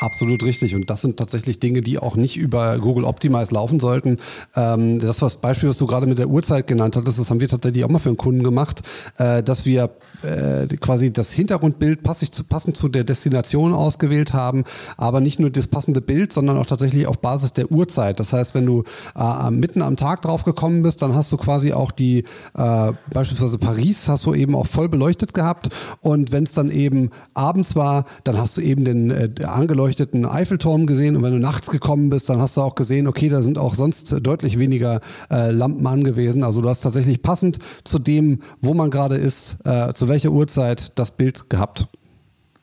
Absolut 0.05 0.43
richtig. 0.43 0.75
Und 0.75 0.91
das 0.91 1.01
sind 1.01 1.17
tatsächlich 1.17 1.61
Dinge, 1.61 1.81
die 1.81 1.99
auch 1.99 2.15
nicht 2.15 2.37
über 2.37 2.79
Google 2.79 3.05
Optimize 3.05 3.55
laufen 3.55 3.81
sollten. 3.81 4.19
Ähm, 4.55 4.99
das 4.99 5.23
was 5.23 5.39
Beispiel, 5.39 5.71
was 5.71 5.79
du 5.79 5.87
gerade 5.87 6.07
mit 6.07 6.19
der 6.19 6.29
Uhrzeit 6.29 6.67
genannt 6.67 6.95
hattest, 6.95 7.19
das 7.19 7.31
haben 7.31 7.41
wir 7.41 7.49
tatsächlich 7.49 7.87
auch 7.87 7.89
mal 7.89 8.01
für 8.01 8.11
einen 8.11 8.19
Kunden 8.19 8.43
gemacht, 8.43 8.83
äh, 9.17 9.43
dass 9.43 9.65
wir 9.65 9.89
äh, 10.23 10.67
quasi 10.77 11.11
das 11.11 11.33
Hintergrundbild 11.33 12.03
passig 12.03 12.33
zu, 12.33 12.45
passend 12.45 12.77
zu 12.77 12.89
der 12.89 13.05
Destination 13.05 13.73
ausgewählt 13.73 14.35
haben, 14.35 14.65
aber 14.99 15.23
nicht 15.23 15.41
nur 15.41 15.49
das 15.49 15.69
passende 15.69 16.03
Bild, 16.03 16.35
sondern 16.35 16.59
auch 16.59 16.67
tatsächlich 16.67 17.07
auf 17.07 17.21
Basis 17.21 17.55
der 17.55 17.73
Uhrzeit. 17.73 18.21
Das 18.21 18.35
heißt, 18.35 18.55
wenn 18.55 18.67
du 18.67 18.85
äh, 19.17 19.51
mitten 19.51 19.81
am 19.81 19.97
Tag 19.97 20.21
drauf 20.21 20.45
gekommen 20.45 20.83
bist, 20.83 21.01
dann 21.01 21.15
hast 21.15 21.33
du 21.33 21.39
quasi 21.39 21.73
auch 21.73 21.91
die, 21.91 22.25
äh, 22.59 22.93
beispielsweise 23.11 23.57
Paris 23.57 24.07
hast 24.07 24.27
du 24.27 24.35
eben 24.35 24.55
auch 24.55 24.67
voll 24.67 24.91
beleuchtet 24.91 25.33
gehabt. 25.33 25.71
Und 26.03 26.31
wenn 26.31 26.45
es 26.45 26.53
dann 26.53 26.71
eben 26.71 27.09
abends 27.33 27.75
war, 27.75 28.05
dann 28.25 28.37
hast 28.37 28.59
du 28.59 28.61
eben 28.61 28.85
den 28.85 29.11
äh, 29.11 29.31
angeleuchteten 29.47 29.94
beleuchteten 29.95 30.27
Eiffelturm 30.27 30.87
gesehen 30.87 31.17
und 31.17 31.23
wenn 31.23 31.33
du 31.33 31.39
nachts 31.39 31.71
gekommen 31.71 32.11
bist, 32.11 32.29
dann 32.29 32.41
hast 32.41 32.57
du 32.57 32.63
auch 32.63 32.75
gesehen, 32.75 33.07
okay, 33.07 33.29
da 33.29 33.43
sind 33.43 33.59
auch 33.59 33.75
sonst 33.75 34.17
deutlich 34.23 34.59
weniger 34.59 35.01
äh, 35.31 35.51
Lampen 35.51 35.87
angewiesen. 35.87 36.43
Also 36.43 36.63
du 36.63 36.69
hast 36.69 36.81
tatsächlich 36.81 37.23
passend 37.23 37.59
zu 37.85 37.99
dem, 37.99 38.41
wo 38.61 38.75
man 38.75 38.91
gerade 38.91 39.17
ist, 39.17 39.59
äh, 39.65 39.93
zu 39.93 40.09
welcher 40.09 40.31
Uhrzeit 40.31 40.99
das 40.99 41.13
Bild 41.13 41.49
gehabt. 41.49 41.87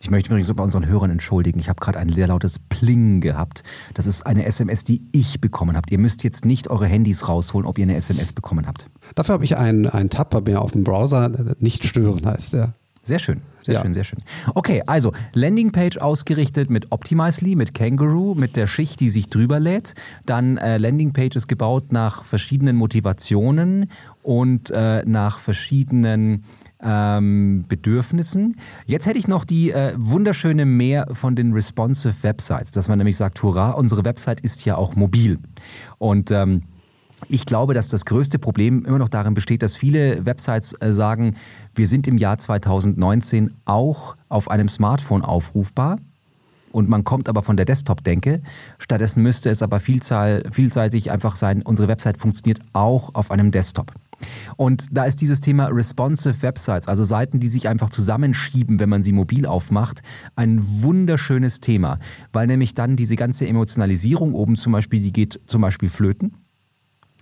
Ich 0.02 0.10
möchte 0.10 0.30
übrigens 0.30 0.52
bei 0.52 0.64
unseren 0.64 0.88
Hörern 0.88 1.12
entschuldigen. 1.12 1.60
Ich 1.60 1.70
habe 1.70 1.80
gerade 1.80 2.00
ein 2.00 2.10
sehr 2.12 2.28
lautes 2.28 2.58
Pling 2.58 3.22
gehabt. 3.22 3.64
Das 3.94 4.08
ist 4.08 4.26
eine 4.26 4.46
SMS, 4.46 4.84
die 4.84 5.04
ich 5.12 5.40
bekommen 5.40 5.78
habe. 5.78 5.86
Ihr 5.92 6.00
müsst 6.00 6.24
jetzt 6.24 6.44
nicht 6.44 6.70
eure 6.70 6.88
Handys 6.88 7.30
rausholen, 7.30 7.68
ob 7.68 7.78
ihr 7.78 7.84
eine 7.84 7.96
SMS 7.96 8.34
bekommen 8.34 8.66
habt. 8.66 8.88
Dafür 9.14 9.34
habe 9.34 9.46
ich 9.46 9.58
einen, 9.58 9.86
einen 9.86 10.10
Tab 10.10 10.32
bei 10.32 10.42
mir 10.42 10.62
auf 10.62 10.72
dem 10.72 10.84
Browser. 10.84 11.56
Nicht 11.60 11.86
stören 11.86 12.26
heißt 12.26 12.54
der. 12.54 12.74
Sehr 13.04 13.18
schön. 13.18 13.42
Sehr 13.64 13.76
ja. 13.76 13.82
schön, 13.82 13.94
sehr 13.94 14.04
schön. 14.04 14.20
Okay, 14.54 14.84
also 14.86 15.12
Landingpage 15.34 15.98
ausgerichtet 15.98 16.70
mit 16.70 16.92
Optimizely, 16.92 17.56
mit 17.56 17.74
Kangaroo, 17.74 18.36
mit 18.36 18.56
der 18.56 18.68
Schicht, 18.68 19.00
die 19.00 19.10
sich 19.10 19.30
drüber 19.30 19.60
lädt. 19.60 19.96
Dann 20.26 20.58
äh, 20.58 20.78
Landingpages 20.78 21.48
gebaut 21.48 21.92
nach 21.92 22.24
verschiedenen 22.24 22.76
Motivationen 22.76 23.92
und 24.22 24.72
äh, 24.72 25.04
nach 25.06 25.40
verschiedenen 25.40 26.44
ähm, 26.82 27.64
Bedürfnissen. 27.68 28.58
Jetzt 28.86 29.08
hätte 29.08 29.20
ich 29.20 29.28
noch 29.28 29.46
die 29.46 29.72
äh, 29.72 29.94
wunderschöne 29.98 30.66
Mehr 30.66 31.08
von 31.12 31.36
den 31.36 31.54
responsive 31.54 32.24
Websites, 32.24 32.72
dass 32.72 32.88
man 32.88 32.98
nämlich 32.98 33.18
sagt, 33.18 33.42
hurra, 33.42 33.72
unsere 33.72 34.06
Website 34.06 34.42
ist 34.42 34.66
ja 34.66 34.76
auch 34.76 34.96
mobil. 34.96 35.40
Und 35.98 36.32
ähm, 36.32 36.64
ich 37.30 37.46
glaube, 37.46 37.74
dass 37.74 37.88
das 37.88 38.06
größte 38.06 38.40
Problem 38.40 38.86
immer 38.86 38.98
noch 38.98 39.10
darin 39.10 39.34
besteht, 39.34 39.64
dass 39.64 39.76
viele 39.76 40.26
Websites 40.26 40.74
äh, 40.80 40.94
sagen, 40.94 41.36
wir 41.76 41.88
sind 41.88 42.08
im 42.08 42.18
Jahr 42.18 42.38
2019 42.38 43.54
auch 43.66 44.16
auf 44.30 44.50
einem 44.50 44.70
Smartphone 44.70 45.24
aufrufbar. 45.24 45.98
Und 46.72 46.88
man 46.88 47.04
kommt 47.04 47.28
aber 47.28 47.44
von 47.44 47.58
der 47.58 47.66
Desktop-Denke. 47.66 48.42
Stattdessen 48.78 49.22
müsste 49.22 49.50
es 49.50 49.62
aber 49.62 49.82
vielzahl, 49.82 50.44
vielseitig 50.52 51.12
einfach 51.12 51.36
sein, 51.36 51.64
unsere 51.64 51.90
Website 51.90 52.18
funktioniert 52.18 52.62
auch 52.72 53.14
auf 53.14 53.30
einem 53.30 53.52
Desktop. 53.52 53.92
Und 54.56 54.88
da 54.92 55.04
ist 55.04 55.20
dieses 55.22 55.42
Thema 55.42 55.66
responsive 55.66 56.42
Websites, 56.42 56.88
also 56.88 57.04
Seiten, 57.04 57.40
die 57.40 57.50
sich 57.50 57.68
einfach 57.68 57.90
zusammenschieben, 57.90 58.80
wenn 58.80 58.90
man 58.90 59.04
sie 59.04 59.14
mobil 59.14 59.46
aufmacht, 59.46 60.02
ein 60.36 60.60
wunderschönes 60.62 61.60
Thema, 61.60 62.00
weil 62.32 62.48
nämlich 62.48 62.74
dann 62.74 62.96
diese 62.96 63.16
ganze 63.16 63.48
Emotionalisierung 63.48 64.34
oben 64.34 64.56
zum 64.56 64.74
Beispiel, 64.74 65.02
die 65.02 65.12
geht 65.12 65.42
zum 65.48 65.62
Beispiel 65.62 65.90
flöten. 65.90 66.41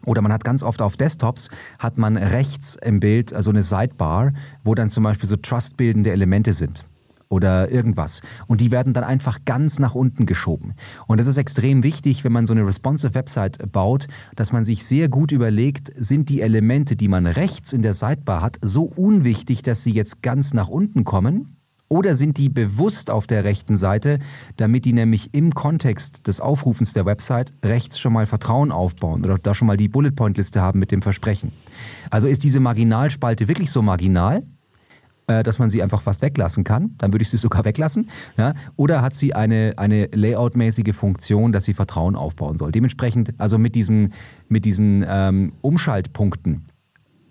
Oder 0.06 0.22
man 0.22 0.32
hat 0.32 0.44
ganz 0.44 0.64
oft 0.64 0.82
auf 0.82 0.98
Desktops, 0.98 1.50
hat 1.78 1.98
man 1.98 2.18
rechts 2.18 2.78
im 2.82 3.00
Bild 3.00 3.30
so 3.30 3.36
also 3.36 3.50
eine 3.52 3.64
Sidebar, 3.64 4.34
wo 4.64 4.76
dann 4.76 4.90
zum 4.90 5.04
Beispiel 5.04 5.28
so 5.28 5.36
trustbildende 5.36 6.12
Elemente 6.12 6.54
sind 6.54 6.84
oder 7.30 7.72
irgendwas. 7.72 8.22
Und 8.48 8.60
die 8.60 8.72
werden 8.72 8.94
dann 8.94 9.04
einfach 9.04 9.40
ganz 9.46 9.80
nach 9.80 9.96
unten 9.96 10.26
geschoben. 10.26 10.74
Und 11.08 11.20
das 11.20 11.28
ist 11.28 11.38
extrem 11.38 11.84
wichtig, 11.84 12.24
wenn 12.24 12.32
man 12.32 12.46
so 12.46 12.54
eine 12.54 12.66
responsive 12.66 13.14
Website 13.14 13.72
baut, 13.72 14.08
dass 14.36 14.52
man 14.52 14.66
sich 14.66 14.86
sehr 14.86 15.10
gut 15.10 15.32
überlegt, 15.32 15.92
sind 15.96 16.30
die 16.30 16.42
Elemente, 16.42 16.96
die 16.96 17.08
man 17.08 17.28
rechts 17.28 17.72
in 17.72 17.84
der 17.84 17.94
Sidebar 17.94 18.42
hat, 18.42 18.58
so 18.62 18.84
unwichtig, 18.84 19.62
dass 19.62 19.84
sie 19.84 19.94
jetzt 19.94 20.22
ganz 20.22 20.54
nach 20.54 20.68
unten 20.68 21.04
kommen? 21.04 21.59
Oder 21.90 22.14
sind 22.14 22.38
die 22.38 22.50
bewusst 22.50 23.10
auf 23.10 23.26
der 23.26 23.44
rechten 23.44 23.76
Seite, 23.76 24.20
damit 24.58 24.86
die 24.86 24.94
nämlich 24.94 25.34
im 25.34 25.54
Kontext 25.54 26.28
des 26.28 26.40
Aufrufens 26.40 26.94
der 26.94 27.06
Website 27.06 27.52
rechts 27.66 28.00
schon 28.00 28.14
mal 28.14 28.28
Vertrauen 28.28 28.72
aufbauen 28.72 29.26
oder 29.26 29.40
da 29.40 29.56
schon 29.56 29.68
mal 29.68 29.76
die 29.76 29.90
Bullet 29.90 30.12
Point 30.12 30.38
Liste 30.38 30.62
haben 30.62 30.80
mit 30.80 30.92
dem 30.92 31.02
Versprechen? 31.02 31.52
Also 32.12 32.28
ist 32.28 32.44
diese 32.44 32.60
Marginalspalte 32.60 33.48
wirklich 33.48 33.72
so 33.72 33.82
marginal, 33.82 34.44
äh, 35.26 35.42
dass 35.42 35.58
man 35.58 35.72
sie 35.72 35.82
einfach 35.82 36.02
fast 36.02 36.22
weglassen 36.22 36.64
kann? 36.64 36.96
Dann 37.00 37.12
würde 37.12 37.24
ich 37.24 37.30
sie 37.30 37.38
sogar 37.38 37.66
weglassen. 37.66 38.08
Ja? 38.38 38.54
Oder 38.76 39.02
hat 39.02 39.16
sie 39.16 39.34
eine, 39.34 39.74
eine 39.78 40.10
Layout-mäßige 40.14 40.96
Funktion, 40.96 41.52
dass 41.52 41.64
sie 41.64 41.74
Vertrauen 41.74 42.16
aufbauen 42.16 42.60
soll? 42.60 42.72
Dementsprechend, 42.72 43.34
also 43.40 43.58
mit 43.58 43.74
diesen, 43.74 44.14
mit 44.48 44.66
diesen 44.66 45.04
ähm, 45.08 45.54
Umschaltpunkten, 45.62 46.68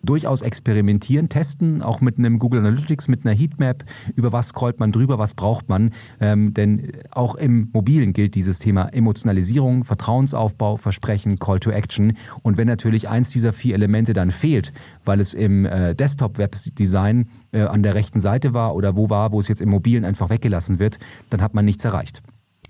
durchaus 0.03 0.43
experimentieren, 0.43 1.29
testen, 1.29 1.83
auch 1.83 2.01
mit 2.01 2.19
einem 2.19 2.39
Google 2.39 2.61
Analytics, 2.61 3.09
mit 3.09 3.25
einer 3.25 3.35
Heatmap, 3.35 3.85
über 4.15 4.33
was 4.33 4.49
scrollt 4.49 4.81
man 4.81 4.93
drüber, 4.93 5.19
was 5.19 5.35
braucht 5.35 5.69
man. 5.69 5.91
Ähm, 6.21 6.55
denn 6.55 6.93
auch 7.11 7.35
im 7.35 7.71
Mobilen 7.73 8.13
gilt 8.13 8.35
dieses 8.35 8.59
Thema 8.59 8.89
Emotionalisierung, 8.89 9.85
Vertrauensaufbau, 9.85 10.77
Versprechen, 10.77 11.39
Call 11.39 11.61
to 11.61 11.71
Action. 11.71 12.17
Und 12.43 12.57
wenn 12.57 12.67
natürlich 12.67 13.09
eins 13.09 13.31
dieser 13.31 13.53
vier 13.53 13.75
Elemente 13.75 14.13
dann 14.13 14.31
fehlt, 14.31 14.73
weil 15.05 15.21
es 15.21 15.35
im 15.35 15.65
äh, 15.65 15.95
Desktop-Webdesign 15.95 17.27
äh, 17.53 17.63
an 17.63 17.83
der 17.83 17.95
rechten 17.95 18.21
Seite 18.21 18.55
war 18.55 18.75
oder 18.75 18.97
wo 18.97 19.11
war, 19.11 19.33
wo 19.33 19.41
es 19.41 19.49
jetzt 19.49 19.61
im 19.61 19.71
Mobilen 19.71 20.05
einfach 20.05 20.31
weggelassen 20.31 20.79
wird, 20.79 20.99
dann 21.31 21.43
hat 21.43 21.55
man 21.55 21.65
nichts 21.65 21.85
erreicht. 21.85 22.23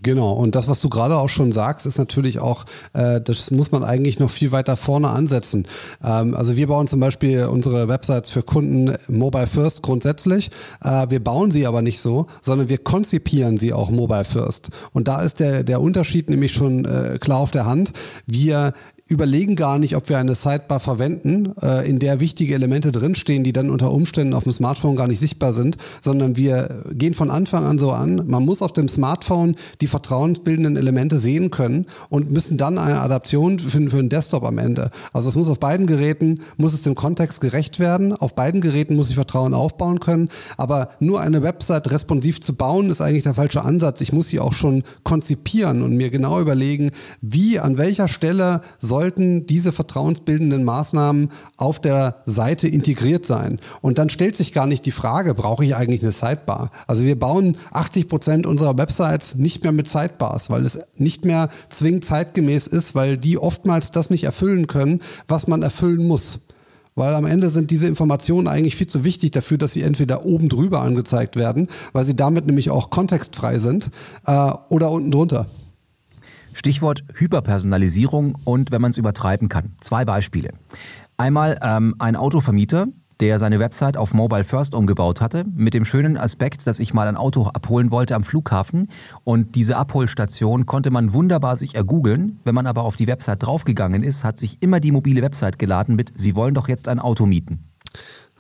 Genau, 0.03 0.33
und 0.33 0.55
das, 0.55 0.69
was 0.69 0.81
du 0.81 0.89
gerade 0.89 1.17
auch 1.17 1.29
schon 1.29 1.51
sagst, 1.51 1.85
ist 1.85 1.99
natürlich 1.99 2.39
auch, 2.39 2.65
äh, 2.93 3.21
das 3.21 3.51
muss 3.51 3.73
man 3.73 3.83
eigentlich 3.83 4.19
noch 4.21 4.31
viel 4.31 4.53
weiter 4.53 4.77
vorne 4.77 5.09
ansetzen. 5.09 5.67
Ähm, 6.05 6.35
also 6.35 6.57
wir 6.57 6.69
bauen 6.69 6.87
zum 6.87 7.01
Beispiel 7.01 7.45
unsere 7.47 7.89
Websites 7.89 8.31
für 8.31 8.43
Kunden 8.43 8.97
Mobile 9.09 9.47
First 9.47 9.83
grundsätzlich. 9.83 10.51
Äh, 10.83 11.07
wir 11.11 11.23
bauen 11.23 11.51
sie 11.51 11.67
aber 11.67 11.83
nicht 11.83 12.01
so, 12.01 12.27
sondern 12.43 12.69
wir 12.69 12.79
konzipieren 12.79 13.59
sie 13.59 13.73
auch 13.73 13.91
Mobile 13.91 14.25
First. 14.25 14.71
Und 14.93 15.09
da 15.09 15.21
ist 15.23 15.41
der, 15.41 15.65
der 15.65 15.81
Unterschied 15.81 16.31
nämlich 16.31 16.53
schon 16.53 16.85
äh, 16.85 17.19
klar 17.21 17.39
auf 17.39 17.51
der 17.51 17.67
Hand. 17.67 17.93
Wir 18.27 18.75
überlegen 19.09 19.57
gar 19.57 19.79
nicht, 19.79 19.97
ob 19.97 20.09
wir 20.11 20.19
eine 20.19 20.35
Sidebar 20.35 20.81
verwenden, 20.81 21.55
äh, 21.63 21.89
in 21.89 21.99
der 21.99 22.21
wichtige 22.21 22.55
Elemente 22.55 22.93
drinstehen, 22.93 23.43
die 23.43 23.55
dann 23.55 23.71
unter 23.71 23.91
Umständen 23.91 24.35
auf 24.35 24.43
dem 24.43 24.53
Smartphone 24.53 24.97
gar 24.97 25.09
nicht 25.09 25.19
sichtbar 25.19 25.55
sind, 25.55 25.79
sondern 26.03 26.37
wir 26.37 26.85
gehen 26.93 27.15
von 27.15 27.31
Anfang 27.31 27.65
an 27.65 27.79
so 27.79 27.91
an, 27.91 28.25
man 28.27 28.45
muss 28.45 28.61
auf 28.61 28.75
dem 28.75 28.87
Smartphone 28.87 29.57
die 29.81 29.87
vertrauensbildenden 29.87 30.77
Elemente 30.77 31.19
sehen 31.19 31.51
können 31.51 31.87
und 32.11 32.31
müssen 32.31 32.59
dann 32.59 32.77
eine 32.77 33.01
Adaption 33.01 33.59
finden 33.59 33.91
für 33.91 33.97
den 33.97 34.11
Desktop 34.11 34.45
am 34.45 34.59
Ende. 34.59 34.91
Also 35.15 35.31
es 35.31 35.37
muss 35.37 35.49
auf 35.49 35.59
beiden 35.59 35.87
Geräten, 35.87 36.41
muss 36.59 36.75
es 36.75 36.83
dem 36.83 36.95
Kontext 36.95 37.41
gerecht 37.41 37.81
werden, 37.81 38.13
auf 38.13 38.35
beiden 38.35 38.61
Geräten 38.61 38.95
muss 38.95 39.09
ich 39.09 39.15
Vertrauen 39.15 39.55
aufbauen 39.55 40.01
können, 40.01 40.29
aber 40.59 40.91
nur 41.01 41.23
eine 41.23 41.43
Website 41.43 41.91
responsiv 41.91 42.43
zu 42.43 42.55
bauen, 42.55 42.91
ist 42.91 43.01
eigentlich 43.01 43.23
der 43.23 43.35
falsche 43.35 43.65
Ansatz. 43.65 44.03
Ich 44.03 44.13
muss 44.13 44.29
sie 44.29 44.39
auch 44.39 44.53
schon 44.53 44.83
konzipieren 45.03 45.83
und 45.83 45.97
mir 45.97 46.11
genau 46.11 46.41
überlegen, 46.41 46.91
wie, 47.23 47.59
an 47.59 47.79
welcher 47.79 48.07
Stelle 48.07 48.61
soll 48.79 48.98
sollten 48.99 49.47
diese 49.47 49.71
vertrauensbildenden 49.71 50.65
Maßnahmen 50.65 51.31
auf 51.57 51.79
der 51.79 52.17
Seite 52.27 52.67
integriert 52.67 53.25
sein. 53.25 53.61
Und 53.81 53.99
dann 53.99 54.11
stellt 54.11 54.35
sich 54.35 54.53
gar 54.53 54.67
nicht 54.67 54.85
die 54.87 54.91
Frage, 54.91 55.35
brauche 55.35 55.65
ich 55.65 55.77
eigentlich 55.77 56.03
eine 56.03 56.11
Sidebar? 56.11 56.73
Also 56.89 57.05
wir 57.05 57.17
bauen 57.17 57.59
80 57.71 58.09
Prozent 58.09 58.45
unserer 58.45 58.77
Websites 58.77 59.37
nicht 59.37 59.63
mehr 59.63 59.71
mit 59.71 59.87
Sidebars, 59.87 60.51
weil 60.51 60.67
es 60.67 60.81
nicht 60.97 61.25
mehr 61.25 61.49
zwingend 61.69 62.07
zeitgemäß 62.07 62.67
ist, 62.67 62.97
weil 62.97 63.19
die 63.19 63.39
oftmals 63.39 63.93
das 63.93 64.11
nicht 64.11 64.25
erfüllen 64.25 64.67
können, 64.67 65.01
was 65.29 65.47
man 65.47 65.63
erfüllen 65.63 66.05
muss. 66.05 66.41
Weil 66.97 67.15
am 67.15 67.25
Ende 67.25 67.51
sind 67.51 67.71
diese 67.71 67.87
Informationen 67.87 68.49
eigentlich 68.49 68.75
viel 68.75 68.89
zu 68.89 69.05
wichtig 69.05 69.31
dafür, 69.31 69.59
dass 69.59 69.75
sie 69.75 69.83
entweder 69.83 70.25
oben 70.25 70.49
drüber 70.49 70.83
angezeigt 70.83 71.37
werden, 71.37 71.69
weil 71.93 72.05
sie 72.05 72.17
damit 72.17 72.47
nämlich 72.47 72.71
auch 72.71 72.91
kontextfrei 72.91 73.61
sind, 73.61 73.91
äh, 74.27 74.51
oder 74.71 74.91
unten 74.91 75.13
drunter. 75.13 75.47
Stichwort 76.59 77.05
Hyperpersonalisierung 77.15 78.37
und 78.45 78.73
wenn 78.73 78.83
man 78.83 78.91
es 78.91 78.97
übertreiben 78.97 79.49
kann. 79.49 79.77
Zwei 79.81 80.05
Beispiele. 80.05 80.51
Einmal 81.17 81.57
ähm, 81.63 81.95
ein 82.01 82.17
Autovermieter, 82.17 82.89
der 83.21 83.39
seine 83.39 83.61
Website 83.61 83.97
auf 83.97 84.13
Mobile 84.13 84.43
First 84.43 84.75
umgebaut 84.75 85.21
hatte, 85.21 85.45
mit 85.55 85.73
dem 85.73 85.85
schönen 85.85 86.17
Aspekt, 86.17 86.67
dass 86.67 86.81
ich 86.81 86.93
mal 86.95 87.07
ein 87.07 87.17
Auto 87.17 87.45
abholen 87.45 87.93
wollte 87.93 88.17
am 88.17 88.25
Flughafen 88.25 88.89
und 89.23 89.55
diese 89.55 89.77
Abholstation 89.77 90.67
konnte 90.67 90.91
man 90.91 91.13
wunderbar 91.13 91.55
sich 91.55 91.77
ergoogeln. 91.77 92.41
Wenn 92.43 92.57
man 92.57 92.67
aber 92.67 92.83
auf 92.83 92.97
die 92.97 93.07
Website 93.07 93.45
draufgegangen 93.45 94.03
ist, 94.03 94.25
hat 94.25 94.37
sich 94.37 94.61
immer 94.61 94.81
die 94.81 94.91
mobile 94.91 95.23
Website 95.23 95.61
geladen 95.61 95.95
mit, 95.95 96.11
Sie 96.17 96.35
wollen 96.35 96.55
doch 96.55 96.69
jetzt 96.69 96.89
ein 96.89 96.99
Auto 96.99 97.25
mieten. 97.25 97.69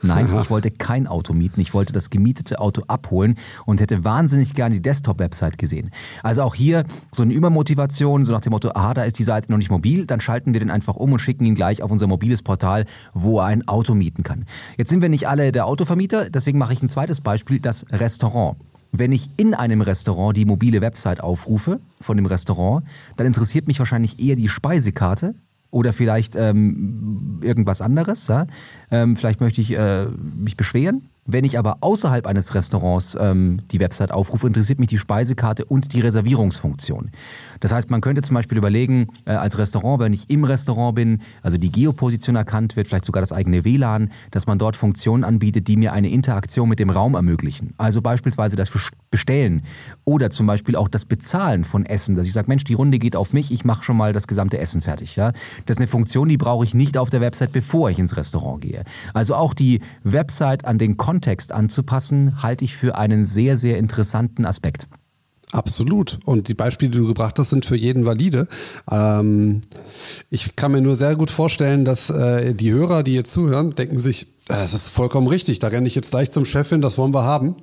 Nein, 0.03 0.27
Aha. 0.27 0.43
ich 0.43 0.51
wollte 0.51 0.71
kein 0.71 1.07
Auto 1.07 1.33
mieten. 1.33 1.61
Ich 1.61 1.75
wollte 1.75 1.93
das 1.93 2.11
gemietete 2.11 2.61
Auto 2.61 2.83
abholen 2.87 3.35
und 3.67 3.81
hätte 3.81 4.05
wahnsinnig 4.05 4.55
gerne 4.55 4.77
die 4.77 4.83
Desktop-Website 4.83 5.59
gesehen. 5.59 5.91
Also 6.23 6.43
auch 6.43 6.55
hier 6.55 6.85
so 7.13 7.23
eine 7.23 7.33
Übermotivation, 7.33 8.25
so 8.25 8.33
nach 8.33 8.41
dem 8.41 8.53
Motto, 8.53 8.71
aha, 8.71 8.95
da 8.95 9.05
ist 9.05 9.19
die 9.19 9.25
Seite 9.25 9.51
noch 9.51 9.59
nicht 9.59 9.71
mobil, 9.71 10.07
dann 10.07 10.21
schalten 10.21 10.53
wir 10.53 10.61
den 10.61 10.71
einfach 10.71 10.97
um 10.97 11.13
und 11.13 11.19
schicken 11.19 11.45
ihn 11.45 11.55
gleich 11.55 11.83
auf 11.83 11.91
unser 11.91 12.07
mobiles 12.07 12.43
Portal, 12.43 12.85
wo 13.13 13.41
er 13.41 13.47
ein 13.47 13.67
Auto 13.67 13.95
mieten 13.95 14.23
kann. 14.23 14.45
Jetzt 14.77 14.91
sind 14.91 15.03
wir 15.03 15.09
nicht 15.09 15.29
alle 15.29 15.53
der 15.53 15.67
Autovermieter, 15.67 16.31
deswegen 16.31 16.59
mache 16.59 16.73
ich 16.73 16.83
ein 16.83 16.89
zweites 16.89 17.21
Beispiel, 17.21 17.61
das 17.61 17.85
Restaurant. 17.91 18.57
Wenn 18.93 19.13
ich 19.13 19.29
in 19.37 19.55
einem 19.55 19.83
Restaurant 19.83 20.37
die 20.37 20.47
mobile 20.47 20.81
Website 20.81 21.21
aufrufe 21.21 21.81
von 22.01 22.17
dem 22.17 22.27
Restaurant, 22.27 22.87
dann 23.17 23.27
interessiert 23.27 23.67
mich 23.67 23.79
wahrscheinlich 23.79 24.19
eher 24.19 24.37
die 24.37 24.49
Speisekarte 24.49 25.35
oder 25.71 25.93
vielleicht 25.93 26.37
ähm, 26.37 27.41
irgendwas 27.43 27.81
anderes. 27.83 28.29
Ja? 28.29 28.47
Ähm, 28.91 29.17
vielleicht 29.17 29.41
möchte 29.41 29.61
ich 29.61 29.73
äh, 29.73 30.07
mich 30.07 30.57
beschweren 30.57 31.09
wenn 31.29 31.45
ich 31.45 31.59
aber 31.59 31.77
außerhalb 31.83 32.27
eines 32.27 32.55
Restaurants 32.55 33.17
ähm, 33.21 33.61
die 33.71 33.81
Website 33.81 34.13
aufrufe, 34.13 34.47
interessiert 34.47 34.79
mich 34.79 34.89
die 34.89 34.97
Speisekarte 34.97 35.67
und 35.67 35.93
die 35.93 36.01
Reservierungsfunktion. 36.01 37.11
Das 37.61 37.71
heißt, 37.71 37.91
man 37.91 38.01
könnte 38.01 38.23
zum 38.23 38.35
Beispiel 38.35 38.57
überlegen, 38.57 39.09
äh, 39.27 39.33
als 39.33 39.59
Restaurant, 39.59 40.01
wenn 40.01 40.15
ich 40.15 40.31
im 40.31 40.45
Restaurant 40.45 40.95
bin, 40.95 41.21
also 41.43 41.59
die 41.59 41.71
Geoposition 41.71 42.35
erkannt 42.35 42.77
wird, 42.77 42.89
vielleicht 42.89 43.05
sogar 43.05 43.21
das 43.21 43.33
eigene 43.33 43.65
WLAN, 43.65 44.11
dass 44.31 44.47
man 44.47 44.59
dort 44.59 44.75
Funktionen 44.75 45.23
anbietet, 45.23 45.69
die 45.69 45.77
mir 45.77 45.93
eine 45.93 46.09
Interaktion 46.09 46.67
mit 46.67 46.79
dem 46.79 46.89
Raum 46.89 47.15
ermöglichen. 47.15 47.75
Also 47.77 48.01
beispielsweise 48.01 48.57
das 48.57 48.73
Bestellen 49.11 49.63
oder 50.07 50.31
zum 50.31 50.47
Beispiel 50.47 50.77
auch 50.77 50.89
das 50.89 51.05
Bezahlen 51.05 51.65
von 51.65 51.85
Essen, 51.85 52.15
dass 52.15 52.25
ich 52.25 52.33
sage, 52.33 52.49
Mensch, 52.49 52.65
die 52.65 52.75
Runde 52.75 52.99
geht 52.99 53.17
auf 53.17 53.35
mich, 53.35 53.53
ich 53.53 53.67
mache 53.67 53.85
schon 53.85 53.99
mal 53.99 54.15
das 54.15 54.29
gesamte 54.29 54.57
Essen 54.57 54.81
fertig. 54.81 55.17
Ja? 55.17 55.33
Das 55.67 55.77
ist 55.77 55.79
eine 55.79 55.89
Funktion, 55.89 56.31
die 56.31 56.39
brauche 56.39 56.65
ich 56.65 56.73
nicht 56.73 56.97
auf 56.97 57.11
der 57.11 57.21
Website, 57.21 57.53
bevor 57.53 57.91
ich 57.91 57.99
ins 57.99 58.17
Restaurant 58.17 58.63
gehe. 58.63 58.85
Also 59.13 59.35
auch 59.35 59.53
die 59.53 59.81
Website 60.05 60.65
an 60.65 60.79
den 60.79 60.97
Kontext 60.97 61.18
Kontext 61.19 61.51
anzupassen, 61.51 62.45
halte 62.45 62.65
ich 62.65 62.77
für 62.77 62.97
einen 62.97 63.25
sehr, 63.25 63.57
sehr 63.57 63.77
interessanten 63.77 64.47
Aspekt. 64.47 64.87
Absolut. 65.51 66.21
Und 66.25 66.49
die 66.49 66.55
Beispiele, 66.55 66.93
die 66.93 66.99
du 66.99 67.09
gebracht 67.09 67.41
hast, 67.41 67.51
sind 67.51 67.65
für 67.65 67.75
jeden 67.75 68.05
valide. 68.05 68.47
Ähm, 68.89 69.63
ich 70.31 70.55
kann 70.55 70.71
mir 70.71 70.81
nur 70.81 70.95
sehr 70.95 71.17
gut 71.17 71.33
vorstellen, 71.33 71.85
dass 71.85 72.09
äh, 72.09 72.55
die 72.55 72.71
Hörer, 72.71 73.03
die 73.03 73.15
jetzt 73.15 73.33
zuhören, 73.33 73.75
denken 73.75 73.99
sich, 73.99 74.29
das 74.47 74.75
ist 74.75 74.87
vollkommen 74.87 75.27
richtig, 75.27 75.59
da 75.59 75.69
renne 75.69 75.89
ich 75.89 75.97
jetzt 75.97 76.13
gleich 76.13 76.31
zum 76.31 76.45
Chef 76.45 76.69
hin, 76.69 76.83
das 76.83 76.97
wollen 76.99 77.13
wir 77.13 77.25
haben. 77.25 77.57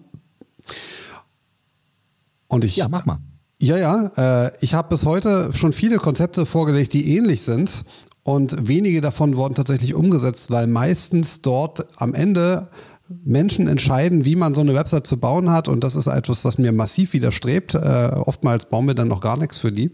Und 2.47 2.65
ich. 2.65 2.75
Ja, 2.75 2.89
mach 2.89 3.05
mal. 3.05 3.19
Ja, 3.61 3.77
ja. 3.77 4.47
Äh, 4.47 4.51
ich 4.59 4.73
habe 4.73 4.89
bis 4.89 5.05
heute 5.05 5.51
schon 5.53 5.71
viele 5.71 5.97
Konzepte 5.97 6.45
vorgelegt, 6.45 6.91
die 6.91 7.15
ähnlich 7.15 7.43
sind. 7.43 7.85
Und 8.23 8.67
wenige 8.67 8.99
davon 8.99 9.37
wurden 9.37 9.53
tatsächlich 9.53 9.93
umgesetzt, 9.93 10.51
weil 10.51 10.67
meistens 10.67 11.41
dort 11.41 11.85
am 12.01 12.15
Ende 12.15 12.69
Menschen 13.07 13.67
entscheiden, 13.67 14.25
wie 14.25 14.35
man 14.35 14.55
so 14.55 14.61
eine 14.61 14.73
Website 14.73 15.05
zu 15.05 15.19
bauen 15.19 15.51
hat. 15.51 15.67
Und 15.67 15.83
das 15.83 15.95
ist 15.95 16.07
etwas, 16.07 16.43
was 16.43 16.57
mir 16.57 16.71
massiv 16.71 17.13
widerstrebt. 17.13 17.75
Äh, 17.75 18.11
oftmals 18.15 18.65
bauen 18.65 18.87
wir 18.87 18.95
dann 18.95 19.07
noch 19.07 19.21
gar 19.21 19.37
nichts 19.37 19.59
für 19.59 19.71
die. 19.71 19.91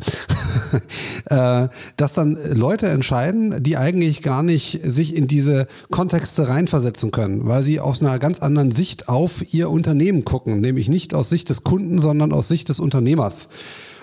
äh, 1.26 1.68
dass 1.98 2.14
dann 2.14 2.38
Leute 2.54 2.88
entscheiden, 2.88 3.62
die 3.62 3.76
eigentlich 3.76 4.22
gar 4.22 4.44
nicht 4.44 4.80
sich 4.84 5.16
in 5.16 5.28
diese 5.28 5.68
Kontexte 5.90 6.48
reinversetzen 6.48 7.12
können, 7.12 7.48
weil 7.48 7.64
sie 7.64 7.82
aus 7.82 8.02
einer 8.02 8.18
ganz 8.18 8.40
anderen 8.40 8.72
Sicht 8.72 9.10
auf 9.10 9.54
ihr 9.54 9.70
Unternehmen 9.70 10.24
gucken. 10.24 10.62
Nämlich 10.62 10.88
nicht 10.88 11.14
aus 11.14 11.30
Sicht 11.30 11.50
des 11.50 11.64
Kunden, 11.64 12.00
sondern 12.00 12.32
aus 12.32 12.48
Sicht 12.48 12.70
des 12.70 12.80
Unternehmers. 12.80 13.50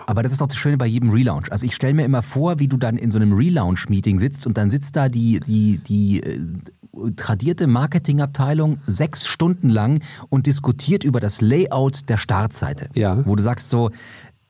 Aber 0.09 0.23
das 0.23 0.33
ist 0.33 0.40
doch 0.40 0.47
das 0.47 0.57
Schöne 0.57 0.79
bei 0.79 0.87
jedem 0.87 1.11
Relaunch. 1.11 1.53
Also 1.53 1.66
ich 1.66 1.75
stelle 1.75 1.92
mir 1.92 2.07
immer 2.07 2.23
vor, 2.23 2.59
wie 2.59 2.66
du 2.66 2.79
dann 2.79 2.97
in 2.97 3.11
so 3.11 3.18
einem 3.18 3.35
Relaunch-Meeting 3.35 4.18
sitzt 4.18 4.47
und 4.47 4.57
dann 4.57 4.71
sitzt 4.71 4.97
da 4.97 5.11
die, 5.11 5.38
die, 5.40 5.79
die 5.87 6.23
äh, 6.23 6.40
tradierte 7.17 7.67
Marketingabteilung 7.67 8.79
sechs 8.87 9.27
Stunden 9.27 9.71
lang 9.71 10.03
und 10.29 10.47
diskutiert 10.47 11.05
über 11.05 11.21
das 11.21 11.41
Layout 11.41 12.09
der 12.09 12.17
Startseite. 12.17 12.89
Ja. 12.95 13.25
Wo 13.27 13.37
du 13.37 13.43
sagst 13.43 13.71
so, 13.71 13.91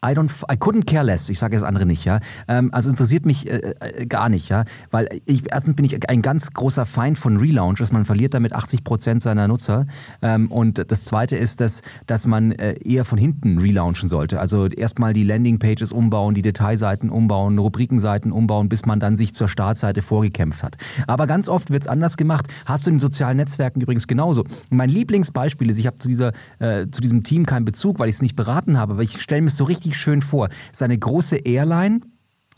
I 0.05 0.15
don't, 0.15 0.31
I 0.51 0.57
couldn't 0.57 0.87
care 0.87 1.05
less. 1.05 1.29
Ich 1.29 1.41
sage 1.41 1.57
das 1.57 1.65
andere 1.65 1.85
nicht, 1.85 2.05
ja. 2.05 2.21
Ähm, 2.47 2.73
also 2.73 2.89
interessiert 2.89 3.27
mich 3.27 3.51
äh, 3.51 3.75
äh, 3.81 4.07
gar 4.07 4.29
nicht, 4.29 4.49
ja. 4.49 4.65
Weil 4.93 5.09
ich, 5.25 5.43
erstens 5.51 5.75
bin 5.75 5.85
ich 5.85 6.09
ein 6.09 6.23
ganz 6.23 6.53
großer 6.53 6.87
Feind 6.87 7.19
von 7.19 7.37
Relaunches. 7.39 7.91
Man 7.91 8.05
verliert 8.05 8.35
damit 8.35 8.53
80 8.53 8.85
Prozent 8.85 9.23
seiner 9.23 9.49
Nutzer. 9.49 9.87
Ähm, 10.23 10.53
und 10.53 10.91
das 10.91 11.05
zweite 11.05 11.37
ist, 11.37 11.61
dass, 11.61 11.83
dass 12.07 12.29
man 12.29 12.53
äh, 12.53 12.75
eher 12.85 13.05
von 13.05 13.19
hinten 13.19 13.59
relaunchen 13.59 14.09
sollte. 14.09 14.39
Also 14.39 14.67
erstmal 14.67 15.15
die 15.15 15.25
Landingpages 15.25 15.91
umbauen, 15.91 16.35
die 16.35 16.43
Detailseiten 16.43 17.11
umbauen, 17.11 17.59
Rubrikenseiten 17.59 18.31
umbauen, 18.31 18.69
bis 18.69 18.87
man 18.87 19.01
dann 19.01 19.17
sich 19.17 19.35
zur 19.35 19.49
Startseite 19.49 20.03
vorgekämpft 20.03 20.63
hat. 20.63 20.77
Aber 21.09 21.27
ganz 21.27 21.49
oft 21.49 21.71
wird's 21.71 21.89
anders 21.89 22.17
gemacht. 22.17 22.47
Hast 22.67 22.87
du 22.87 22.91
in 22.91 22.97
den 22.97 23.01
sozialen 23.01 23.37
Netzwerken 23.37 23.81
übrigens 23.81 24.07
genauso. 24.07 24.45
Mein 24.71 24.91
Lieblingsbeispiel 24.91 25.69
ist, 25.71 25.79
ich 25.79 25.89
habe 25.89 25.99
zu 25.99 26.07
dieser, 26.07 26.33
äh, 26.61 26.87
zu 26.89 27.01
diesem 27.01 27.25
Team 27.25 27.47
keinen 27.47 27.65
Bezug, 27.65 27.99
weil 27.99 28.09
ich 28.09 28.15
es 28.15 28.23
nicht 28.23 28.37
beraten 28.37 28.79
habe, 28.79 28.93
aber 28.93 29.03
ich 29.03 29.21
stelle 29.21 29.43
mir 29.43 29.51
so 29.51 29.65
richtig 29.65 29.88
richtig 29.89 29.97
schön 29.97 30.23
vor. 30.23 30.49
Es 30.71 30.79
ist 30.79 30.83
eine 30.83 30.99
große 30.99 31.37
Airline, 31.37 32.01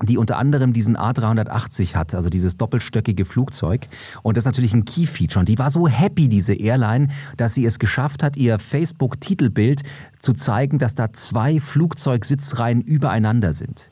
die 0.03 0.17
unter 0.17 0.39
anderem 0.39 0.73
diesen 0.73 0.97
A380 0.97 1.95
hat, 1.95 2.15
also 2.15 2.31
dieses 2.31 2.57
doppelstöckige 2.57 3.25
Flugzeug. 3.27 3.87
Und 4.23 4.37
das 4.37 4.43
ist 4.43 4.47
natürlich 4.47 4.73
ein 4.73 4.87
Key-Feature. 4.87 5.41
Und 5.41 5.49
die 5.49 5.59
war 5.59 5.71
so 5.71 5.87
happy, 5.87 6.29
diese 6.29 6.55
Airline, 6.55 7.09
dass 7.37 7.55
sie 7.55 7.67
es 7.67 7.79
geschafft 7.79 8.23
hat, 8.23 8.37
ihr 8.37 8.59
Facebook-Titelbild 8.59 9.83
zu 10.19 10.33
zeigen, 10.33 10.79
dass 10.79 10.95
da 10.95 11.13
zwei 11.13 11.61
Flugzeugsitzreihen 11.61 12.81
übereinander 12.81 13.53
sind. 13.53 13.91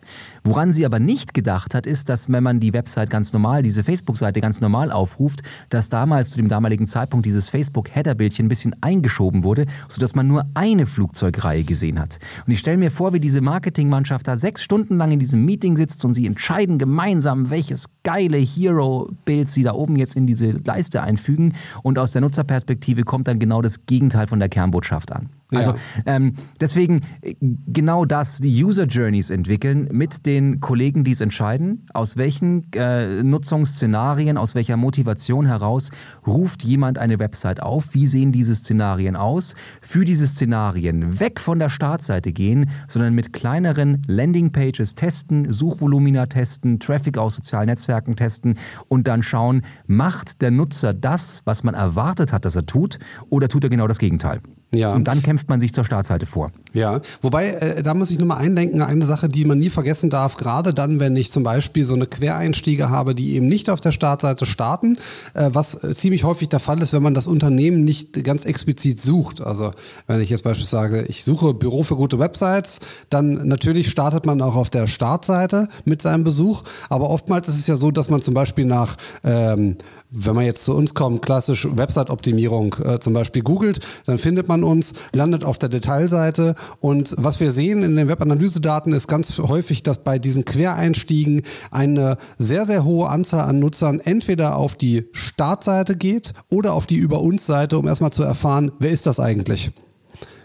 Woran 0.49 0.73
sie 0.73 0.87
aber 0.87 0.99
nicht 0.99 1.35
gedacht 1.35 1.75
hat, 1.75 1.87
ist, 1.87 2.09
dass 2.09 2.33
wenn 2.33 2.43
man 2.43 2.59
die 2.59 2.73
Website 2.73 3.11
ganz 3.11 3.35
normal, 3.35 3.61
diese 3.61 3.85
Facebook-Seite 3.85 4.41
ganz 4.41 4.63
normal 4.63 4.91
aufruft, 4.91 5.43
dass 5.69 5.91
damals 5.91 6.31
zu 6.31 6.39
dem 6.39 6.49
damaligen 6.49 6.89
Zeitpunkt 6.89 7.27
dieses 7.27 7.51
Facebook-Header-Bildchen 7.51 8.47
ein 8.47 8.49
bisschen 8.49 8.75
eingeschoben 8.81 9.45
wurde, 9.45 9.67
sodass 9.91 10.15
man 10.15 10.27
nur 10.27 10.47
eine 10.55 10.87
Flugzeugreihe 10.87 11.65
gesehen 11.65 12.01
hat. 12.01 12.19
Und 12.47 12.53
ich 12.55 12.61
stelle 12.61 12.79
mir 12.79 12.91
vor, 12.91 13.13
wie 13.13 13.21
diese 13.21 13.43
Marketingmannschaft 13.43 14.27
da 14.27 14.39
sechs 14.39 14.63
Stunden 14.63 14.97
lang 14.97 15.13
in 15.13 15.19
diesem 15.19 15.45
Meeting 15.45 15.77
sitzt 15.77 16.03
und 16.07 16.15
sie 16.15 16.25
entscheiden 16.25 16.79
gemeinsam, 16.79 17.51
welches 17.51 17.91
geile 18.03 18.39
Hero-Bild 18.39 19.51
sie 19.51 19.65
da 19.65 19.75
oben 19.75 19.97
jetzt 19.97 20.17
in 20.17 20.27
diese 20.27 20.53
Leiste 20.53 21.03
einfügen. 21.03 21.53
Und 21.83 21.99
aus 21.99 22.13
der 22.13 22.23
Nutzerperspektive 22.23 23.03
kommt 23.03 23.29
dann 23.29 23.39
genau 23.39 23.61
das 23.61 23.85
Gegenteil 23.85 24.27
von 24.27 24.39
der 24.39 24.49
Kernbotschaft 24.49 25.13
an. 25.13 25.29
Also 25.51 25.75
ähm, 26.05 26.35
deswegen 26.61 27.01
äh, 27.23 27.35
genau 27.41 28.05
das, 28.05 28.39
die 28.39 28.65
User 28.65 28.85
Journeys 28.85 29.31
entwickeln 29.31 29.89
mit 29.93 30.27
den 30.27 30.38
Kollegen, 30.61 31.05
die 31.05 31.11
es 31.11 31.21
entscheiden, 31.21 31.87
aus 31.93 32.17
welchen 32.17 32.73
äh, 32.73 33.23
Nutzungsszenarien, 33.23 34.37
aus 34.37 34.55
welcher 34.55 34.77
Motivation 34.77 35.47
heraus 35.47 35.91
ruft 36.27 36.65
jemand 36.65 36.99
eine 36.99 37.19
Website 37.19 37.63
auf, 37.63 37.95
wie 37.95 38.07
sehen 38.07 38.33
diese 38.33 38.55
Szenarien 38.55 39.17
aus, 39.17 39.55
für 39.81 40.05
diese 40.05 40.27
Szenarien 40.27 41.21
weg 41.21 41.41
von 41.41 41.59
der 41.59 41.69
Startseite 41.69 42.33
gehen, 42.33 42.71
sondern 42.87 43.15
mit 43.15 43.33
kleineren 43.33 44.03
Landingpages 44.07 44.95
testen, 44.95 45.51
Suchvolumina 45.51 46.27
testen, 46.27 46.79
Traffic 46.79 47.19
aus 47.19 47.37
sozialen 47.37 47.67
Netzwerken 47.67 48.17
testen 48.17 48.59
und 48.89 49.09
dann 49.09 49.23
schauen, 49.23 49.63
macht 49.87 50.43
der 50.43 50.51
Nutzer 50.51 50.95
das, 50.95 51.43
was 51.45 51.63
man 51.63 51.75
erwartet 51.75 52.33
hat, 52.33 52.45
dass 52.45 52.57
er 52.57 52.67
tut, 52.67 52.99
oder 53.31 53.49
tut 53.49 53.65
er 53.65 53.71
genau 53.71 53.87
das 53.87 53.99
Gegenteil? 53.99 54.41
Ja. 54.75 54.93
Und 54.93 55.09
dann 55.09 55.23
kämpft 55.23 55.49
man 55.49 55.61
sich 55.61 55.73
zur 55.73 55.85
Startseite 55.85 56.27
vor. 56.27 56.51
Ja, 56.75 57.01
wobei, 57.23 57.49
äh, 57.53 57.83
da 57.83 57.95
muss 57.95 58.11
ich 58.11 58.19
nochmal 58.19 58.39
eindenken, 58.39 58.83
eine 58.83 59.07
Sache, 59.07 59.29
die 59.29 59.47
man 59.47 59.59
nie 59.59 59.71
vergessen 59.71 60.11
darf, 60.11 60.37
gerade 60.37 60.75
dann, 60.75 61.01
wenn 61.01 61.17
ich 61.17 61.33
zum 61.33 61.43
Beispiel 61.43 61.85
so 61.85 61.95
eine 61.95 62.07
Quereinstiege 62.07 62.91
habe, 62.91 63.15
die 63.15 63.33
eben 63.33 63.47
nicht 63.47 63.71
auf 63.71 63.81
der 63.81 63.93
Startseite 63.93 64.45
starten, 64.45 64.99
äh, 65.33 65.49
was 65.53 65.83
äh, 65.83 65.95
ziemlich 65.95 66.25
häufig 66.25 66.51
der 66.51 66.61
Fall 66.61 66.83
ist, 66.83 66.93
wenn 66.93 67.03
man 67.03 67.15
das 67.15 67.27
Unternehmen 67.27 67.83
nicht 67.83 68.23
ganz 68.25 68.45
explizit 68.45 69.01
sucht. 69.01 69.41
Also 69.41 69.71
wenn 70.07 70.21
ich 70.21 70.29
jetzt 70.29 70.45
beispielsweise 70.45 70.69
sage, 70.69 71.03
ich 71.09 71.25
suche 71.25 71.55
Büro 71.55 71.83
für 71.83 71.97
gute 71.97 72.19
Websites, 72.19 72.81
dann 73.09 73.49
natürlich 73.49 73.89
startet 73.89 74.27
man 74.27 74.43
auch 74.43 74.55
auf 74.55 74.69
der 74.69 74.87
Startseite 74.87 75.69
mit 75.87 76.03
seinem 76.03 76.25
Besuch, 76.25 76.63
aber 76.91 77.09
oftmals 77.09 77.49
ist 77.49 77.59
es 77.59 77.67
ja 77.67 77.77
so, 77.77 77.91
dass 77.91 78.11
man 78.11 78.21
zum 78.21 78.35
Beispiel 78.35 78.67
nach 78.67 78.97
ähm, 79.25 79.79
wenn 80.11 80.35
man 80.35 80.45
jetzt 80.45 80.65
zu 80.65 80.75
uns 80.75 80.95
kommt, 80.95 81.23
klassisch 81.23 81.69
Website-Optimierung 81.71 82.77
äh, 82.85 82.99
zum 82.99 83.13
Beispiel 83.13 83.43
googelt, 83.43 83.81
dann 84.07 84.19
findet 84.19 84.49
man 84.49 84.65
uns, 84.65 84.95
landet 85.13 85.45
auf 85.45 85.59
der 85.59 85.69
Detailseite 85.69 86.55
und 86.81 87.15
was 87.19 87.41
wir 87.41 87.51
sehen 87.51 87.83
in 87.83 87.97
den 87.97 88.09
Webanalysedaten 88.09 88.93
ist 88.93 89.09
ganz 89.09 89.39
häufig, 89.39 89.83
dass 89.83 89.99
bei 89.99 90.19
diesen 90.19 90.45
Quereinstiegen 90.45 91.43
eine 91.71 92.17
sehr, 92.39 92.65
sehr 92.65 92.85
hohe 92.85 93.09
Anzahl 93.09 93.49
an 93.49 93.59
Nutzern 93.59 94.01
entweder 94.01 94.57
auf 94.57 94.77
die 94.77 95.09
Startseite 95.13 95.97
geht 95.97 96.33
oder 96.49 96.73
auf 96.73 96.87
die 96.87 96.97
Über 96.97 97.21
uns 97.21 97.47
Seite, 97.47 97.79
um 97.79 97.87
erstmal 97.87 98.13
zu 98.13 98.23
erfahren, 98.23 98.73
wer 98.79 98.91
ist 98.91 99.07
das 99.07 99.21
eigentlich? 99.21 99.73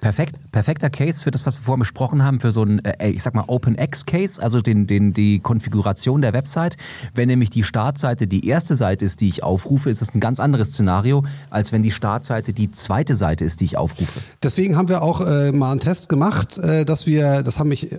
Perfekt, 0.03 0.35
perfekter 0.51 0.89
Case 0.89 1.23
für 1.23 1.31
das, 1.31 1.45
was 1.45 1.57
wir 1.59 1.63
vorhin 1.63 1.79
besprochen 1.79 2.25
haben, 2.25 2.41
für 2.41 2.51
so 2.51 2.63
einen, 2.63 2.83
äh, 2.83 3.09
ich 3.11 3.23
sag 3.23 3.35
mal, 3.35 3.45
OpenX-Case, 3.47 4.43
also 4.43 4.59
den, 4.59 4.85
den, 4.85 5.13
die 5.13 5.39
Konfiguration 5.39 6.21
der 6.21 6.33
Website. 6.33 6.75
Wenn 7.15 7.29
nämlich 7.29 7.49
die 7.51 7.63
Startseite 7.63 8.27
die 8.27 8.45
erste 8.45 8.75
Seite 8.75 9.05
ist, 9.05 9.21
die 9.21 9.29
ich 9.29 9.43
aufrufe, 9.43 9.89
ist 9.89 10.01
es 10.01 10.13
ein 10.13 10.19
ganz 10.19 10.41
anderes 10.41 10.71
Szenario, 10.73 11.23
als 11.49 11.71
wenn 11.71 11.83
die 11.83 11.91
Startseite 11.91 12.51
die 12.51 12.69
zweite 12.69 13.15
Seite 13.15 13.45
ist, 13.45 13.61
die 13.61 13.63
ich 13.63 13.77
aufrufe. 13.77 14.19
Deswegen 14.43 14.75
haben 14.75 14.89
wir 14.89 15.03
auch 15.03 15.21
äh, 15.21 15.53
mal 15.53 15.71
einen 15.71 15.79
Test 15.79 16.09
gemacht, 16.09 16.57
äh, 16.57 16.83
dass 16.83 17.07
wir, 17.07 17.41
das 17.41 17.57
haben 17.57 17.69
mich, 17.69 17.95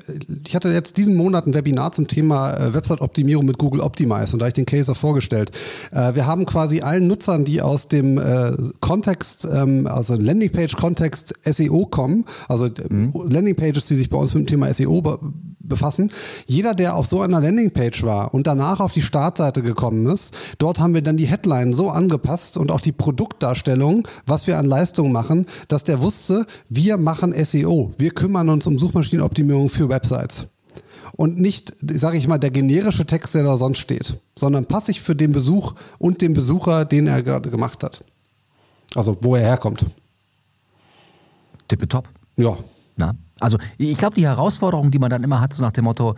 ich 0.46 0.54
hatte 0.54 0.68
jetzt 0.68 0.98
diesen 0.98 1.16
Monat 1.16 1.46
ein 1.46 1.54
Webinar 1.54 1.92
zum 1.92 2.06
Thema 2.06 2.52
äh, 2.52 2.74
Website-Optimierung 2.74 3.46
mit 3.46 3.56
Google 3.56 3.80
Optimize 3.80 4.34
und 4.34 4.40
da 4.40 4.44
habe 4.44 4.48
ich 4.48 4.52
den 4.52 4.66
Case 4.66 4.92
auch 4.92 4.96
vorgestellt. 4.98 5.52
Äh, 5.90 6.14
wir 6.14 6.26
haben 6.26 6.44
quasi 6.44 6.82
allen 6.82 7.06
Nutzern, 7.06 7.46
die 7.46 7.62
aus 7.62 7.88
dem 7.88 8.18
äh, 8.18 8.52
Kontext, 8.80 9.46
also 9.46 10.16
Landingpage-Kontext 10.16 11.34
SEO 11.44 11.86
kommen, 11.94 12.24
also 12.48 12.68
mhm. 12.88 13.12
Landingpages, 13.28 13.86
die 13.86 13.94
sich 13.94 14.10
bei 14.10 14.18
uns 14.18 14.34
mit 14.34 14.42
dem 14.42 14.46
Thema 14.48 14.72
SEO 14.72 15.00
be 15.00 15.18
befassen. 15.66 16.12
Jeder, 16.44 16.74
der 16.74 16.94
auf 16.94 17.06
so 17.06 17.22
einer 17.22 17.40
Landingpage 17.40 18.02
war 18.02 18.34
und 18.34 18.46
danach 18.46 18.80
auf 18.80 18.92
die 18.92 19.00
Startseite 19.00 19.62
gekommen 19.62 20.06
ist, 20.08 20.36
dort 20.58 20.78
haben 20.78 20.92
wir 20.92 21.00
dann 21.00 21.16
die 21.16 21.24
Headline 21.24 21.72
so 21.72 21.88
angepasst 21.88 22.58
und 22.58 22.70
auch 22.70 22.82
die 22.82 22.92
Produktdarstellung, 22.92 24.06
was 24.26 24.46
wir 24.46 24.58
an 24.58 24.66
Leistungen 24.66 25.10
machen, 25.10 25.46
dass 25.68 25.82
der 25.82 26.02
wusste, 26.02 26.44
wir 26.68 26.98
machen 26.98 27.32
SEO. 27.42 27.94
Wir 27.96 28.10
kümmern 28.10 28.50
uns 28.50 28.66
um 28.66 28.76
Suchmaschinenoptimierung 28.76 29.70
für 29.70 29.88
Websites 29.88 30.48
und 31.16 31.38
nicht, 31.38 31.74
sage 31.80 32.18
ich 32.18 32.28
mal, 32.28 32.38
der 32.38 32.50
generische 32.50 33.06
Text, 33.06 33.34
der 33.34 33.44
da 33.44 33.56
sonst 33.56 33.78
steht, 33.78 34.18
sondern 34.36 34.66
passig 34.66 35.00
für 35.00 35.14
den 35.14 35.32
Besuch 35.32 35.74
und 35.98 36.20
den 36.20 36.34
Besucher, 36.34 36.84
den 36.84 37.06
er 37.06 37.22
gerade 37.22 37.50
gemacht 37.50 37.82
hat. 37.84 38.04
Also 38.94 39.16
wo 39.22 39.36
er 39.36 39.42
herkommt. 39.42 39.86
Tippetopp. 41.68 42.08
Ja. 42.36 42.56
Na? 42.96 43.14
Also 43.40 43.58
ich 43.78 43.96
glaube, 43.96 44.14
die 44.14 44.26
Herausforderung, 44.26 44.90
die 44.90 44.98
man 44.98 45.10
dann 45.10 45.24
immer 45.24 45.40
hat, 45.40 45.52
so 45.52 45.62
nach 45.62 45.72
dem 45.72 45.84
Motto, 45.84 46.14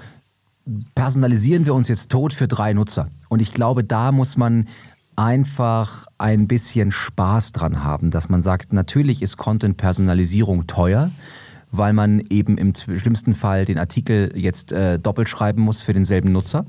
personalisieren 0.94 1.66
wir 1.66 1.74
uns 1.74 1.88
jetzt 1.88 2.10
tot 2.10 2.32
für 2.32 2.48
drei 2.48 2.72
Nutzer. 2.72 3.08
Und 3.28 3.40
ich 3.40 3.52
glaube, 3.52 3.84
da 3.84 4.12
muss 4.12 4.36
man 4.36 4.68
einfach 5.14 6.06
ein 6.18 6.46
bisschen 6.46 6.92
Spaß 6.92 7.52
dran 7.52 7.82
haben, 7.82 8.10
dass 8.10 8.28
man 8.28 8.42
sagt, 8.42 8.72
natürlich 8.72 9.22
ist 9.22 9.38
Content-Personalisierung 9.38 10.66
teuer, 10.66 11.10
weil 11.70 11.92
man 11.92 12.20
eben 12.30 12.58
im 12.58 12.74
schlimmsten 12.74 13.34
Fall 13.34 13.64
den 13.64 13.78
Artikel 13.78 14.32
jetzt 14.36 14.72
äh, 14.72 14.98
doppelt 14.98 15.28
schreiben 15.28 15.62
muss 15.62 15.82
für 15.82 15.94
denselben 15.94 16.32
Nutzer. 16.32 16.66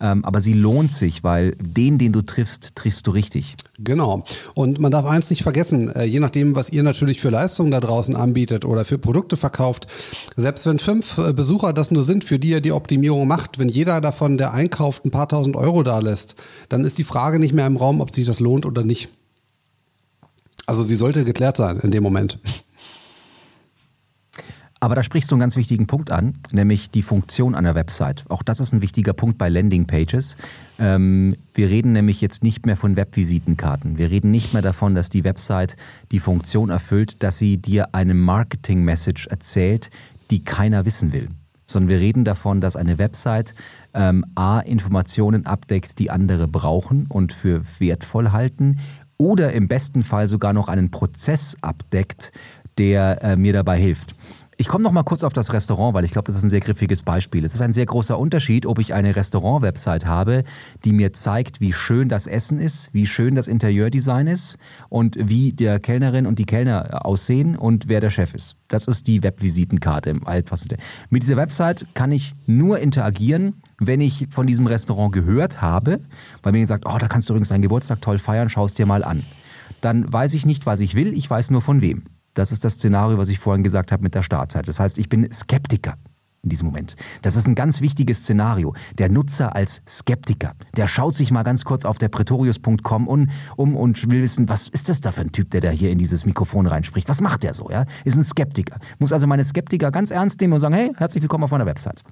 Ähm, 0.00 0.24
aber 0.24 0.40
sie 0.40 0.52
lohnt 0.52 0.92
sich, 0.92 1.24
weil 1.24 1.56
den, 1.60 1.98
den 1.98 2.12
du 2.12 2.22
triffst, 2.22 2.76
triffst 2.76 3.06
du 3.06 3.10
richtig. 3.10 3.56
Genau. 3.78 4.24
Und 4.54 4.78
man 4.78 4.92
darf 4.92 5.04
eins 5.04 5.28
nicht 5.30 5.42
vergessen, 5.42 5.88
äh, 5.88 6.04
je 6.04 6.20
nachdem, 6.20 6.54
was 6.54 6.70
ihr 6.70 6.82
natürlich 6.82 7.20
für 7.20 7.30
Leistungen 7.30 7.70
da 7.70 7.80
draußen 7.80 8.14
anbietet 8.14 8.64
oder 8.64 8.84
für 8.84 8.98
Produkte 8.98 9.36
verkauft, 9.36 9.88
selbst 10.36 10.66
wenn 10.66 10.78
fünf 10.78 11.18
äh, 11.18 11.32
Besucher 11.32 11.72
das 11.72 11.90
nur 11.90 12.04
sind, 12.04 12.24
für 12.24 12.38
die 12.38 12.50
ihr 12.50 12.60
die 12.60 12.72
Optimierung 12.72 13.26
macht, 13.26 13.58
wenn 13.58 13.68
jeder 13.68 14.00
davon, 14.00 14.38
der 14.38 14.52
einkauft, 14.52 15.04
ein 15.04 15.10
paar 15.10 15.28
tausend 15.28 15.56
Euro 15.56 15.82
da 15.82 15.98
lässt, 15.98 16.36
dann 16.68 16.84
ist 16.84 16.98
die 16.98 17.04
Frage 17.04 17.40
nicht 17.40 17.54
mehr 17.54 17.66
im 17.66 17.76
Raum, 17.76 18.00
ob 18.00 18.12
sich 18.12 18.26
das 18.26 18.38
lohnt 18.38 18.66
oder 18.66 18.84
nicht. 18.84 19.08
Also 20.66 20.84
sie 20.84 20.96
sollte 20.96 21.24
geklärt 21.24 21.56
sein 21.56 21.80
in 21.80 21.90
dem 21.90 22.02
Moment. 22.02 22.38
Aber 24.80 24.94
da 24.94 25.02
sprichst 25.02 25.30
du 25.30 25.34
einen 25.34 25.40
ganz 25.40 25.56
wichtigen 25.56 25.86
Punkt 25.88 26.12
an, 26.12 26.34
nämlich 26.52 26.90
die 26.90 27.02
Funktion 27.02 27.54
einer 27.56 27.74
Website. 27.74 28.24
Auch 28.28 28.44
das 28.44 28.60
ist 28.60 28.72
ein 28.72 28.80
wichtiger 28.80 29.12
Punkt 29.12 29.36
bei 29.36 29.48
Landingpages. 29.48 30.36
Ähm, 30.78 31.34
wir 31.54 31.68
reden 31.68 31.92
nämlich 31.92 32.20
jetzt 32.20 32.44
nicht 32.44 32.64
mehr 32.64 32.76
von 32.76 32.94
Webvisitenkarten. 32.94 33.98
Wir 33.98 34.10
reden 34.10 34.30
nicht 34.30 34.52
mehr 34.52 34.62
davon, 34.62 34.94
dass 34.94 35.08
die 35.08 35.24
Website 35.24 35.76
die 36.12 36.20
Funktion 36.20 36.70
erfüllt, 36.70 37.22
dass 37.24 37.38
sie 37.38 37.56
dir 37.56 37.94
eine 37.94 38.14
Marketing-Message 38.14 39.26
erzählt, 39.26 39.90
die 40.30 40.42
keiner 40.44 40.84
wissen 40.84 41.12
will. 41.12 41.28
Sondern 41.66 41.90
wir 41.90 41.98
reden 41.98 42.24
davon, 42.24 42.60
dass 42.60 42.76
eine 42.76 42.98
Website 42.98 43.54
ähm, 43.94 44.24
A, 44.36 44.60
Informationen 44.60 45.44
abdeckt, 45.44 45.98
die 45.98 46.10
andere 46.10 46.46
brauchen 46.46 47.06
und 47.08 47.32
für 47.32 47.62
wertvoll 47.80 48.30
halten 48.30 48.78
oder 49.18 49.52
im 49.52 49.66
besten 49.66 50.02
Fall 50.02 50.28
sogar 50.28 50.52
noch 50.52 50.68
einen 50.68 50.90
Prozess 50.90 51.56
abdeckt, 51.60 52.32
der 52.78 53.22
äh, 53.22 53.36
mir 53.36 53.52
dabei 53.52 53.78
hilft. 53.78 54.14
Ich 54.60 54.66
komme 54.66 54.82
noch 54.82 54.90
mal 54.90 55.04
kurz 55.04 55.22
auf 55.22 55.32
das 55.32 55.52
Restaurant, 55.52 55.94
weil 55.94 56.04
ich 56.04 56.10
glaube, 56.10 56.26
das 56.26 56.36
ist 56.36 56.42
ein 56.42 56.50
sehr 56.50 56.58
griffiges 56.58 57.04
Beispiel. 57.04 57.44
Es 57.44 57.54
ist 57.54 57.62
ein 57.62 57.72
sehr 57.72 57.86
großer 57.86 58.18
Unterschied, 58.18 58.66
ob 58.66 58.80
ich 58.80 58.92
eine 58.92 59.14
Restaurant-Website 59.14 60.04
habe, 60.04 60.42
die 60.84 60.92
mir 60.92 61.12
zeigt, 61.12 61.60
wie 61.60 61.72
schön 61.72 62.08
das 62.08 62.26
Essen 62.26 62.58
ist, 62.58 62.92
wie 62.92 63.06
schön 63.06 63.36
das 63.36 63.46
Interieurdesign 63.46 64.26
ist 64.26 64.58
und 64.88 65.16
wie 65.16 65.52
der 65.52 65.78
Kellnerin 65.78 66.26
und 66.26 66.40
die 66.40 66.44
Kellner 66.44 67.06
aussehen 67.06 67.54
und 67.54 67.86
wer 67.86 68.00
der 68.00 68.10
Chef 68.10 68.34
ist. 68.34 68.56
Das 68.66 68.88
ist 68.88 69.06
die 69.06 69.22
Webvisitenkarte 69.22 70.10
im 70.10 70.26
Altfassende. 70.26 70.76
Mit 71.08 71.22
dieser 71.22 71.36
Website 71.36 71.86
kann 71.94 72.10
ich 72.10 72.34
nur 72.46 72.80
interagieren, 72.80 73.62
wenn 73.78 74.00
ich 74.00 74.26
von 74.30 74.48
diesem 74.48 74.66
Restaurant 74.66 75.12
gehört 75.12 75.62
habe, 75.62 76.00
weil 76.42 76.50
mir 76.50 76.62
gesagt, 76.62 76.82
oh, 76.84 76.98
da 76.98 77.06
kannst 77.06 77.28
du 77.28 77.32
übrigens 77.32 77.50
deinen 77.50 77.62
Geburtstag 77.62 78.00
toll 78.00 78.18
feiern, 78.18 78.50
schau 78.50 78.64
es 78.64 78.74
dir 78.74 78.86
mal 78.86 79.04
an. 79.04 79.22
Dann 79.80 80.12
weiß 80.12 80.34
ich 80.34 80.46
nicht, 80.46 80.66
was 80.66 80.80
ich 80.80 80.96
will, 80.96 81.12
ich 81.12 81.30
weiß 81.30 81.52
nur 81.52 81.62
von 81.62 81.80
wem. 81.80 82.02
Das 82.38 82.52
ist 82.52 82.64
das 82.64 82.74
Szenario, 82.74 83.18
was 83.18 83.30
ich 83.30 83.40
vorhin 83.40 83.64
gesagt 83.64 83.90
habe 83.90 84.04
mit 84.04 84.14
der 84.14 84.22
Startzeit. 84.22 84.68
Das 84.68 84.78
heißt, 84.78 84.98
ich 84.98 85.08
bin 85.08 85.28
Skeptiker 85.32 85.94
in 86.44 86.50
diesem 86.50 86.66
Moment. 86.66 86.94
Das 87.22 87.34
ist 87.34 87.48
ein 87.48 87.56
ganz 87.56 87.80
wichtiges 87.80 88.20
Szenario. 88.20 88.74
Der 88.96 89.08
Nutzer 89.08 89.56
als 89.56 89.82
Skeptiker, 89.88 90.54
der 90.76 90.86
schaut 90.86 91.16
sich 91.16 91.32
mal 91.32 91.42
ganz 91.42 91.64
kurz 91.64 91.84
auf 91.84 91.98
der 91.98 92.08
Pretorius.com 92.08 93.08
um, 93.08 93.28
um 93.56 93.74
und 93.74 94.08
will 94.08 94.22
wissen, 94.22 94.48
was 94.48 94.68
ist 94.68 94.88
das 94.88 95.00
da 95.00 95.10
für 95.10 95.22
ein 95.22 95.32
Typ, 95.32 95.50
der 95.50 95.62
da 95.62 95.70
hier 95.70 95.90
in 95.90 95.98
dieses 95.98 96.26
Mikrofon 96.26 96.68
reinspricht? 96.68 97.08
Was 97.08 97.20
macht 97.20 97.42
der 97.42 97.54
so? 97.54 97.70
Ja? 97.70 97.86
Ist 98.04 98.16
ein 98.16 98.22
Skeptiker. 98.22 98.78
Muss 99.00 99.12
also 99.12 99.26
meine 99.26 99.44
Skeptiker 99.44 99.90
ganz 99.90 100.12
ernst 100.12 100.40
nehmen 100.40 100.52
und 100.52 100.60
sagen, 100.60 100.74
hey, 100.74 100.92
herzlich 100.96 101.22
willkommen 101.22 101.42
auf 101.42 101.50
meiner 101.50 101.66
Website. 101.66 102.04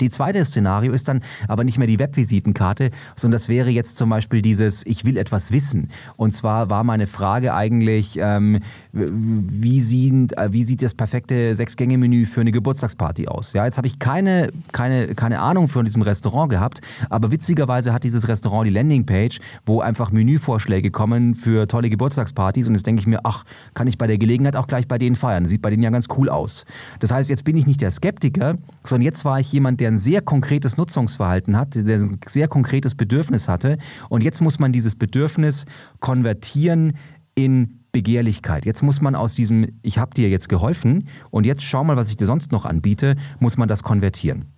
Die 0.00 0.10
zweite 0.10 0.44
Szenario 0.44 0.92
ist 0.92 1.08
dann 1.08 1.20
aber 1.48 1.64
nicht 1.64 1.78
mehr 1.78 1.86
die 1.86 1.98
Webvisitenkarte, 1.98 2.90
sondern 3.14 3.36
das 3.36 3.48
wäre 3.48 3.70
jetzt 3.70 3.96
zum 3.96 4.10
Beispiel 4.10 4.42
dieses, 4.42 4.84
ich 4.86 5.04
will 5.04 5.16
etwas 5.16 5.52
wissen. 5.52 5.88
Und 6.16 6.32
zwar 6.32 6.70
war 6.70 6.84
meine 6.84 7.06
Frage 7.06 7.54
eigentlich, 7.54 8.18
ähm, 8.20 8.60
wie, 8.92 9.80
sieht, 9.80 10.36
äh, 10.36 10.52
wie 10.52 10.62
sieht 10.62 10.82
das 10.82 10.94
perfekte 10.94 11.54
Sechs-Gänge-Menü 11.56 12.26
für 12.26 12.40
eine 12.40 12.52
Geburtstagsparty 12.52 13.28
aus? 13.28 13.52
Ja, 13.52 13.64
jetzt 13.64 13.78
habe 13.78 13.86
ich 13.86 13.98
keine, 13.98 14.50
keine, 14.72 15.14
keine 15.14 15.40
Ahnung 15.40 15.68
von 15.68 15.84
diesem 15.84 16.02
Restaurant 16.02 16.50
gehabt, 16.50 16.80
aber 17.10 17.30
witzigerweise 17.30 17.92
hat 17.92 18.04
dieses 18.04 18.28
Restaurant 18.28 18.66
die 18.66 18.72
Landingpage, 18.72 19.40
wo 19.64 19.80
einfach 19.80 20.12
Menüvorschläge 20.12 20.90
kommen 20.90 21.34
für 21.34 21.68
tolle 21.68 21.90
Geburtstagspartys 21.90 22.66
und 22.68 22.74
jetzt 22.74 22.86
denke 22.86 23.00
ich 23.00 23.06
mir, 23.06 23.20
ach, 23.24 23.44
kann 23.74 23.86
ich 23.86 23.98
bei 23.98 24.06
der 24.06 24.18
Gelegenheit 24.18 24.56
auch 24.56 24.66
gleich 24.66 24.88
bei 24.88 24.98
denen 24.98 25.16
feiern. 25.16 25.46
Sieht 25.46 25.62
bei 25.62 25.70
denen 25.70 25.82
ja 25.82 25.90
ganz 25.90 26.06
cool 26.16 26.28
aus. 26.28 26.64
Das 27.00 27.10
heißt, 27.10 27.30
jetzt 27.30 27.44
bin 27.44 27.56
ich 27.56 27.66
nicht 27.66 27.80
der 27.80 27.90
Skeptiker, 27.90 28.56
sondern 28.84 29.04
jetzt 29.04 29.24
war 29.24 29.40
ich 29.40 29.52
jemand, 29.52 29.80
der 29.80 29.85
der 29.86 29.92
ein 29.92 29.98
sehr 29.98 30.20
konkretes 30.20 30.76
Nutzungsverhalten 30.76 31.56
hat, 31.56 31.76
der 31.76 32.00
ein 32.00 32.18
sehr 32.26 32.48
konkretes 32.48 32.96
Bedürfnis 32.96 33.46
hatte. 33.46 33.78
Und 34.08 34.24
jetzt 34.24 34.40
muss 34.40 34.58
man 34.58 34.72
dieses 34.72 34.96
Bedürfnis 34.96 35.64
konvertieren 36.00 36.94
in 37.36 37.84
Begehrlichkeit. 37.92 38.66
Jetzt 38.66 38.82
muss 38.82 39.00
man 39.00 39.14
aus 39.14 39.34
diesem, 39.36 39.68
ich 39.82 39.98
habe 39.98 40.12
dir 40.12 40.28
jetzt 40.28 40.48
geholfen 40.48 41.06
und 41.30 41.46
jetzt 41.46 41.62
schau 41.62 41.84
mal, 41.84 41.96
was 41.96 42.10
ich 42.10 42.16
dir 42.16 42.26
sonst 42.26 42.50
noch 42.50 42.64
anbiete, 42.64 43.14
muss 43.38 43.58
man 43.58 43.68
das 43.68 43.84
konvertieren. 43.84 44.55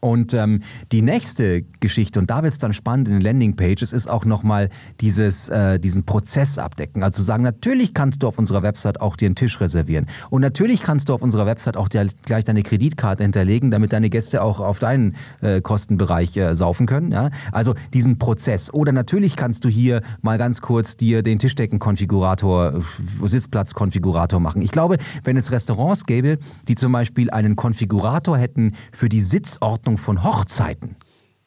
Und 0.00 0.34
ähm, 0.34 0.60
die 0.92 1.02
nächste 1.02 1.62
Geschichte, 1.80 2.20
und 2.20 2.30
da 2.30 2.42
wird 2.42 2.52
es 2.52 2.58
dann 2.58 2.74
spannend 2.74 3.08
in 3.08 3.14
den 3.14 3.22
Landingpages, 3.22 3.92
ist 3.92 4.08
auch 4.08 4.24
nochmal 4.24 4.68
dieses, 5.00 5.48
äh, 5.48 5.80
diesen 5.80 6.04
Prozess 6.04 6.58
abdecken. 6.58 7.02
Also 7.02 7.22
sagen, 7.22 7.42
natürlich 7.42 7.94
kannst 7.94 8.22
du 8.22 8.28
auf 8.28 8.38
unserer 8.38 8.62
Website 8.62 9.00
auch 9.00 9.16
dir 9.16 9.26
einen 9.26 9.36
Tisch 9.36 9.60
reservieren. 9.60 10.06
Und 10.28 10.42
natürlich 10.42 10.82
kannst 10.82 11.08
du 11.08 11.14
auf 11.14 11.22
unserer 11.22 11.46
Website 11.46 11.76
auch 11.76 11.88
dir 11.88 12.06
gleich 12.24 12.44
deine 12.44 12.62
Kreditkarte 12.62 13.22
hinterlegen, 13.22 13.70
damit 13.70 13.92
deine 13.92 14.10
Gäste 14.10 14.42
auch 14.42 14.60
auf 14.60 14.78
deinen 14.78 15.16
äh, 15.40 15.60
Kostenbereich 15.62 16.36
äh, 16.36 16.54
saufen 16.54 16.86
können. 16.86 17.10
Ja? 17.10 17.30
Also 17.50 17.74
diesen 17.94 18.18
Prozess. 18.18 18.72
Oder 18.72 18.92
natürlich 18.92 19.34
kannst 19.34 19.64
du 19.64 19.68
hier 19.68 20.02
mal 20.20 20.36
ganz 20.36 20.60
kurz 20.60 20.96
dir 20.96 21.22
den 21.22 21.38
Tischdeckenkonfigurator, 21.38 22.74
äh, 22.74 23.26
Sitzplatzkonfigurator 23.26 24.40
machen. 24.40 24.60
Ich 24.60 24.70
glaube, 24.70 24.98
wenn 25.24 25.36
es 25.36 25.50
Restaurants 25.50 26.04
gäbe, 26.04 26.38
die 26.68 26.74
zum 26.74 26.92
Beispiel 26.92 27.30
einen 27.30 27.56
Konfigurator 27.56 28.36
hätten 28.36 28.72
für 28.92 29.08
die 29.08 29.20
Sitzordnung 29.20 29.85
von 29.96 30.24
Hochzeiten. 30.24 30.96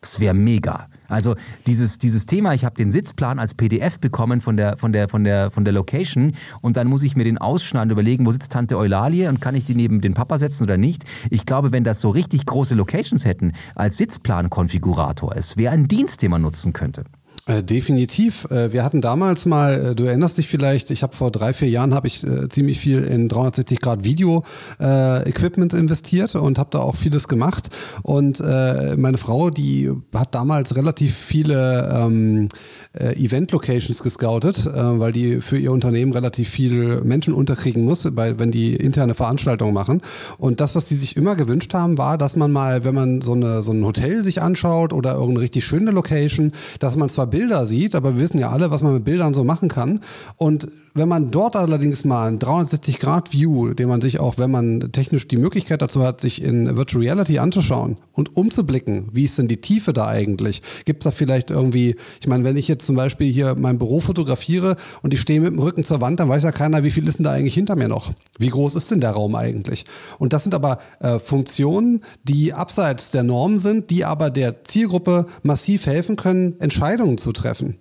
Das 0.01 0.21
wäre 0.21 0.33
mega. 0.33 0.87
Also 1.09 1.35
dieses, 1.67 1.97
dieses 1.97 2.25
Thema, 2.25 2.53
ich 2.53 2.63
habe 2.63 2.75
den 2.75 2.91
Sitzplan 2.91 3.37
als 3.37 3.53
PDF 3.53 3.99
bekommen 3.99 4.39
von 4.39 4.55
der, 4.55 4.77
von, 4.77 4.93
der, 4.93 5.09
von, 5.09 5.25
der, 5.25 5.51
von 5.51 5.65
der 5.65 5.73
Location 5.73 6.33
und 6.61 6.77
dann 6.77 6.87
muss 6.87 7.03
ich 7.03 7.17
mir 7.17 7.25
den 7.25 7.37
ausschneiden 7.37 7.89
und 7.89 7.93
überlegen, 7.93 8.25
wo 8.25 8.31
sitzt 8.31 8.53
Tante 8.53 8.77
Eulalie 8.77 9.27
und 9.27 9.41
kann 9.41 9.55
ich 9.55 9.65
die 9.65 9.75
neben 9.75 9.99
den 9.99 10.13
Papa 10.13 10.37
setzen 10.37 10.63
oder 10.63 10.77
nicht. 10.77 11.03
Ich 11.29 11.45
glaube, 11.45 11.73
wenn 11.73 11.83
das 11.83 11.99
so 11.99 12.09
richtig 12.11 12.45
große 12.45 12.75
Locations 12.75 13.25
hätten 13.25 13.51
als 13.75 13.97
Sitzplan-Konfigurator, 13.97 15.35
es 15.35 15.57
wäre 15.57 15.73
ein 15.73 15.89
Dienst, 15.89 16.21
den 16.21 16.31
man 16.31 16.43
nutzen 16.43 16.71
könnte. 16.71 17.03
Äh, 17.49 17.63
definitiv. 17.63 18.45
Äh, 18.51 18.73
wir 18.73 18.83
hatten 18.83 19.01
damals 19.01 19.47
mal, 19.47 19.73
äh, 19.73 19.95
du 19.95 20.03
erinnerst 20.03 20.37
dich 20.37 20.47
vielleicht, 20.47 20.91
ich 20.91 21.01
habe 21.01 21.15
vor 21.15 21.31
drei, 21.31 21.51
vier 21.51 21.67
Jahren 21.67 21.95
habe 21.95 22.05
ich 22.05 22.23
ziemlich 22.49 22.79
viel 22.79 23.03
in 23.03 23.27
360 23.27 23.81
Grad 23.81 24.03
Video 24.03 24.43
Equipment 24.79 25.73
investiert 25.73 26.35
und 26.35 26.59
habe 26.59 26.69
da 26.71 26.79
auch 26.79 26.95
vieles 26.95 27.27
gemacht. 27.27 27.69
Und 28.03 28.39
meine 28.39 29.17
Frau, 29.17 29.49
die 29.49 29.91
hat 30.13 30.35
damals 30.35 30.75
relativ 30.75 31.15
viele 31.15 31.89
ähm, 31.93 32.47
Event-Locations 32.93 34.03
gescoutet, 34.03 34.69
weil 34.73 35.11
die 35.11 35.41
für 35.41 35.57
ihr 35.57 35.71
Unternehmen 35.71 36.13
relativ 36.13 36.49
viele 36.49 37.01
Menschen 37.01 37.33
unterkriegen 37.33 37.83
muss, 37.85 38.07
bei, 38.11 38.37
wenn 38.39 38.51
die 38.51 38.75
interne 38.75 39.13
Veranstaltungen 39.13 39.73
machen. 39.73 40.01
Und 40.37 40.59
das, 40.59 40.75
was 40.75 40.85
die 40.85 40.95
sich 40.95 41.17
immer 41.17 41.35
gewünscht 41.35 41.73
haben, 41.73 41.97
war, 41.97 42.17
dass 42.17 42.35
man 42.35 42.51
mal, 42.51 42.83
wenn 42.83 42.95
man 42.95 43.21
so, 43.21 43.33
eine, 43.33 43.63
so 43.63 43.71
ein 43.71 43.83
Hotel 43.85 44.21
sich 44.23 44.41
anschaut 44.41 44.93
oder 44.93 45.13
irgendeine 45.13 45.41
richtig 45.41 45.65
schöne 45.65 45.91
Location, 45.91 46.51
dass 46.79 46.95
man 46.95 47.09
zwar 47.09 47.27
Bilder 47.39 47.65
sieht, 47.65 47.95
aber 47.95 48.15
wir 48.15 48.21
wissen 48.21 48.37
ja 48.37 48.49
alle, 48.49 48.69
was 48.69 48.81
man 48.81 48.93
mit 48.93 49.05
Bildern 49.05 49.33
so 49.33 49.45
machen 49.45 49.69
kann. 49.69 50.01
Und 50.35 50.67
wenn 50.93 51.07
man 51.07 51.31
dort 51.31 51.55
allerdings 51.55 52.05
mal 52.05 52.27
einen 52.27 52.39
360-Grad-View, 52.39 53.73
den 53.73 53.89
man 53.89 54.01
sich 54.01 54.19
auch, 54.19 54.37
wenn 54.37 54.51
man 54.51 54.91
technisch 54.91 55.27
die 55.27 55.37
Möglichkeit 55.37 55.81
dazu 55.81 56.03
hat, 56.03 56.21
sich 56.21 56.41
in 56.41 56.77
Virtual 56.77 57.03
Reality 57.03 57.39
anzuschauen 57.39 57.97
und 58.13 58.35
umzublicken, 58.35 59.09
wie 59.11 59.25
ist 59.25 59.37
denn 59.37 59.47
die 59.47 59.61
Tiefe 59.61 59.93
da 59.93 60.07
eigentlich? 60.07 60.61
Gibt 60.85 61.03
es 61.03 61.05
da 61.05 61.11
vielleicht 61.11 61.51
irgendwie, 61.51 61.95
ich 62.19 62.27
meine, 62.27 62.43
wenn 62.43 62.57
ich 62.57 62.67
jetzt 62.67 62.85
zum 62.85 62.95
Beispiel 62.95 63.31
hier 63.31 63.55
mein 63.55 63.77
Büro 63.77 63.99
fotografiere 63.99 64.75
und 65.01 65.13
ich 65.13 65.21
stehe 65.21 65.39
mit 65.41 65.51
dem 65.51 65.59
Rücken 65.59 65.83
zur 65.83 66.01
Wand, 66.01 66.19
dann 66.19 66.29
weiß 66.29 66.43
ja 66.43 66.51
keiner, 66.51 66.83
wie 66.83 66.91
viel 66.91 67.07
ist 67.07 67.19
denn 67.19 67.25
da 67.25 67.31
eigentlich 67.31 67.53
hinter 67.53 67.75
mir 67.75 67.87
noch? 67.87 68.11
Wie 68.37 68.49
groß 68.49 68.75
ist 68.75 68.91
denn 68.91 69.01
der 69.01 69.11
Raum 69.11 69.35
eigentlich? 69.35 69.85
Und 70.17 70.33
das 70.33 70.43
sind 70.43 70.53
aber 70.53 70.79
äh, 70.99 71.19
Funktionen, 71.19 72.01
die 72.23 72.53
abseits 72.53 73.11
der 73.11 73.23
Norm 73.23 73.57
sind, 73.57 73.89
die 73.89 74.05
aber 74.05 74.29
der 74.29 74.63
Zielgruppe 74.63 75.25
massiv 75.43 75.85
helfen 75.85 76.15
können, 76.15 76.59
Entscheidungen 76.59 77.17
zu 77.17 77.31
treffen 77.31 77.77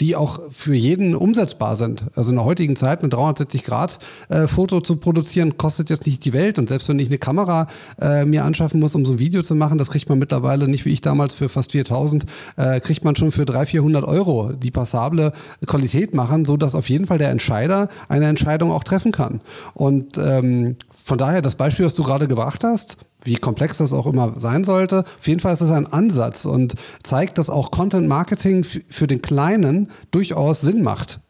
die 0.00 0.16
auch 0.16 0.40
für 0.50 0.74
jeden 0.74 1.14
umsetzbar 1.14 1.76
sind. 1.76 2.04
Also 2.14 2.30
in 2.30 2.36
der 2.36 2.44
heutigen 2.44 2.76
Zeit 2.76 3.02
ein 3.02 3.10
360-Grad-Foto 3.10 4.78
äh, 4.78 4.82
zu 4.82 4.96
produzieren, 4.96 5.56
kostet 5.56 5.90
jetzt 5.90 6.06
nicht 6.06 6.24
die 6.24 6.32
Welt. 6.32 6.58
Und 6.58 6.68
selbst 6.68 6.88
wenn 6.88 6.98
ich 6.98 7.08
eine 7.08 7.18
Kamera 7.18 7.66
äh, 8.00 8.24
mir 8.24 8.44
anschaffen 8.44 8.80
muss, 8.80 8.94
um 8.94 9.06
so 9.06 9.14
ein 9.14 9.18
Video 9.18 9.42
zu 9.42 9.54
machen, 9.54 9.78
das 9.78 9.90
kriegt 9.90 10.08
man 10.08 10.18
mittlerweile 10.18 10.68
nicht 10.68 10.84
wie 10.84 10.90
ich 10.90 11.00
damals 11.00 11.34
für 11.34 11.48
fast 11.48 11.72
4000, 11.72 12.26
äh, 12.56 12.80
kriegt 12.80 13.04
man 13.04 13.16
schon 13.16 13.30
für 13.30 13.44
300, 13.44 13.68
400 13.68 14.04
Euro 14.04 14.52
die 14.52 14.70
passable 14.70 15.32
Qualität 15.66 16.14
machen, 16.14 16.44
so 16.44 16.56
dass 16.56 16.74
auf 16.74 16.88
jeden 16.88 17.06
Fall 17.06 17.18
der 17.18 17.30
Entscheider 17.30 17.88
eine 18.08 18.26
Entscheidung 18.26 18.72
auch 18.72 18.84
treffen 18.84 19.12
kann. 19.12 19.40
Und 19.74 20.18
ähm, 20.18 20.76
von 20.92 21.18
daher 21.18 21.42
das 21.42 21.54
Beispiel, 21.54 21.86
was 21.86 21.94
du 21.94 22.02
gerade 22.02 22.28
gebracht 22.28 22.64
hast, 22.64 22.98
wie 23.24 23.36
komplex 23.36 23.78
das 23.78 23.92
auch 23.92 24.06
immer 24.06 24.38
sein 24.38 24.64
sollte. 24.64 25.04
Auf 25.18 25.26
jeden 25.26 25.40
Fall 25.40 25.52
ist 25.52 25.60
es 25.60 25.70
ein 25.70 25.86
Ansatz 25.86 26.44
und 26.44 26.74
zeigt, 27.02 27.38
dass 27.38 27.50
auch 27.50 27.70
Content 27.70 28.06
Marketing 28.08 28.64
für 28.64 29.06
den 29.06 29.22
Kleinen 29.22 29.90
durchaus 30.10 30.60
Sinn 30.60 30.82
macht. 30.82 31.20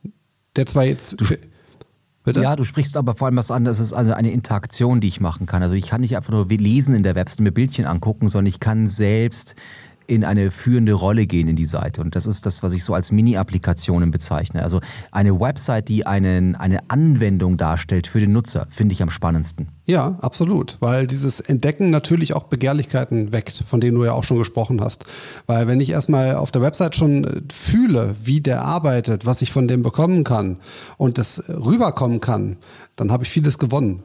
Der 0.56 0.66
zwar 0.66 0.84
jetzt. 0.84 1.16
Bitte? 2.24 2.40
Ja, 2.40 2.56
du 2.56 2.64
sprichst 2.64 2.96
aber 2.96 3.14
vor 3.14 3.26
allem 3.26 3.36
was 3.36 3.50
an, 3.50 3.66
das 3.66 3.80
ist 3.80 3.92
also 3.92 4.14
eine 4.14 4.32
Interaktion, 4.32 5.02
die 5.02 5.08
ich 5.08 5.20
machen 5.20 5.44
kann. 5.44 5.62
Also 5.62 5.74
ich 5.74 5.88
kann 5.88 6.00
nicht 6.00 6.16
einfach 6.16 6.32
nur 6.32 6.48
lesen 6.48 6.94
in 6.94 7.02
der 7.02 7.14
Website, 7.14 7.40
mir 7.40 7.52
Bildchen 7.52 7.84
angucken, 7.84 8.30
sondern 8.30 8.46
ich 8.46 8.60
kann 8.60 8.88
selbst 8.88 9.54
in 10.06 10.24
eine 10.24 10.50
führende 10.50 10.92
Rolle 10.92 11.26
gehen 11.26 11.48
in 11.48 11.56
die 11.56 11.64
Seite. 11.64 12.00
Und 12.00 12.14
das 12.14 12.26
ist 12.26 12.46
das, 12.46 12.62
was 12.62 12.72
ich 12.72 12.84
so 12.84 12.94
als 12.94 13.10
Mini-Applikationen 13.12 14.10
bezeichne. 14.10 14.62
Also 14.62 14.80
eine 15.10 15.38
Website, 15.40 15.88
die 15.88 16.06
einen, 16.06 16.54
eine 16.54 16.90
Anwendung 16.90 17.56
darstellt 17.56 18.06
für 18.06 18.20
den 18.20 18.32
Nutzer, 18.32 18.66
finde 18.70 18.92
ich 18.92 19.02
am 19.02 19.10
spannendsten. 19.10 19.68
Ja, 19.86 20.18
absolut, 20.20 20.78
weil 20.80 21.06
dieses 21.06 21.40
Entdecken 21.40 21.90
natürlich 21.90 22.34
auch 22.34 22.44
Begehrlichkeiten 22.44 23.32
weckt, 23.32 23.64
von 23.66 23.80
denen 23.80 23.96
du 23.96 24.04
ja 24.04 24.12
auch 24.12 24.24
schon 24.24 24.38
gesprochen 24.38 24.80
hast. 24.80 25.04
Weil 25.46 25.66
wenn 25.66 25.80
ich 25.80 25.90
erstmal 25.90 26.36
auf 26.36 26.50
der 26.50 26.62
Website 26.62 26.96
schon 26.96 27.44
fühle, 27.52 28.16
wie 28.22 28.40
der 28.40 28.62
arbeitet, 28.62 29.26
was 29.26 29.42
ich 29.42 29.52
von 29.52 29.68
dem 29.68 29.82
bekommen 29.82 30.24
kann 30.24 30.58
und 30.96 31.18
das 31.18 31.44
rüberkommen 31.48 32.20
kann, 32.20 32.56
dann 32.96 33.12
habe 33.12 33.24
ich 33.24 33.30
vieles 33.30 33.58
gewonnen. 33.58 34.02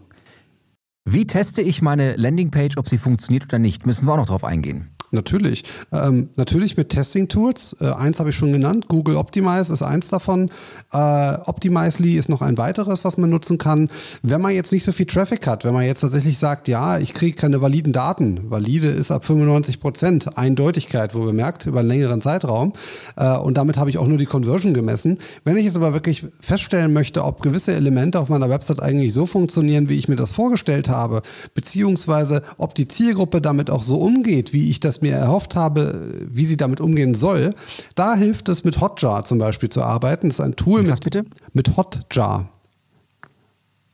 Wie 1.05 1.25
teste 1.25 1.61
ich 1.61 1.81
meine 1.81 2.15
Landingpage, 2.17 2.77
ob 2.77 2.87
sie 2.87 2.97
funktioniert 2.97 3.45
oder 3.45 3.57
nicht? 3.57 3.85
Müssen 3.85 4.05
wir 4.05 4.13
auch 4.13 4.17
noch 4.17 4.27
drauf 4.27 4.43
eingehen. 4.43 4.89
Natürlich. 5.11 5.63
Ähm, 5.91 6.29
natürlich 6.35 6.77
mit 6.77 6.89
Testing-Tools. 6.89 7.77
Äh, 7.81 7.91
eins 7.91 8.19
habe 8.19 8.29
ich 8.29 8.35
schon 8.35 8.51
genannt. 8.51 8.87
Google 8.87 9.15
Optimize 9.15 9.73
ist 9.73 9.81
eins 9.81 10.09
davon. 10.09 10.51
Äh, 10.91 11.37
Optimizely 11.45 12.15
ist 12.15 12.29
noch 12.29 12.41
ein 12.41 12.57
weiteres, 12.57 13.03
was 13.03 13.17
man 13.17 13.29
nutzen 13.29 13.57
kann. 13.57 13.89
Wenn 14.21 14.41
man 14.41 14.51
jetzt 14.51 14.71
nicht 14.71 14.83
so 14.83 14.91
viel 14.91 15.07
Traffic 15.07 15.47
hat, 15.47 15.65
wenn 15.65 15.73
man 15.73 15.83
jetzt 15.83 16.01
tatsächlich 16.01 16.37
sagt, 16.37 16.67
ja, 16.67 16.99
ich 16.99 17.13
kriege 17.13 17.35
keine 17.35 17.61
validen 17.61 17.91
Daten. 17.91 18.51
Valide 18.51 18.89
ist 18.89 19.09
ab 19.09 19.25
95 19.25 19.79
Prozent 19.79 20.37
Eindeutigkeit, 20.37 21.15
wo 21.15 21.21
bemerkt, 21.21 21.65
über 21.65 21.79
einen 21.79 21.89
längeren 21.89 22.21
Zeitraum. 22.21 22.73
Äh, 23.15 23.37
und 23.37 23.57
damit 23.57 23.77
habe 23.77 23.89
ich 23.89 23.97
auch 23.97 24.07
nur 24.07 24.17
die 24.17 24.25
Conversion 24.25 24.75
gemessen. 24.75 25.17
Wenn 25.43 25.57
ich 25.57 25.65
jetzt 25.65 25.77
aber 25.77 25.93
wirklich 25.93 26.25
feststellen 26.39 26.93
möchte, 26.93 27.23
ob 27.23 27.41
gewisse 27.41 27.73
Elemente 27.73 28.19
auf 28.19 28.29
meiner 28.29 28.49
Website 28.49 28.81
eigentlich 28.81 29.13
so 29.13 29.25
funktionieren, 29.25 29.89
wie 29.89 29.95
ich 29.95 30.07
mir 30.07 30.15
das 30.15 30.31
vorgestellt 30.31 30.87
habe, 30.87 31.23
beziehungsweise 31.55 32.43
ob 32.57 32.75
die 32.75 32.87
Zielgruppe 32.87 33.41
damit 33.41 33.71
auch 33.71 33.83
so 33.83 33.97
umgeht, 33.97 34.53
wie 34.53 34.69
ich 34.69 34.79
das 34.79 34.98
mir 35.01 35.13
erhofft 35.13 35.55
habe, 35.55 36.27
wie 36.29 36.45
sie 36.45 36.57
damit 36.57 36.81
umgehen 36.81 37.13
soll, 37.13 37.55
da 37.95 38.15
hilft 38.15 38.49
es 38.49 38.63
mit 38.63 38.81
Hotjar 38.81 39.23
zum 39.23 39.37
Beispiel 39.37 39.69
zu 39.69 39.83
arbeiten. 39.83 40.29
Das 40.29 40.39
ist 40.39 40.45
ein 40.45 40.55
Tool 40.55 40.83
mit, 40.83 41.03
bitte? 41.03 41.25
mit 41.53 41.77
Hotjar. 41.77 42.49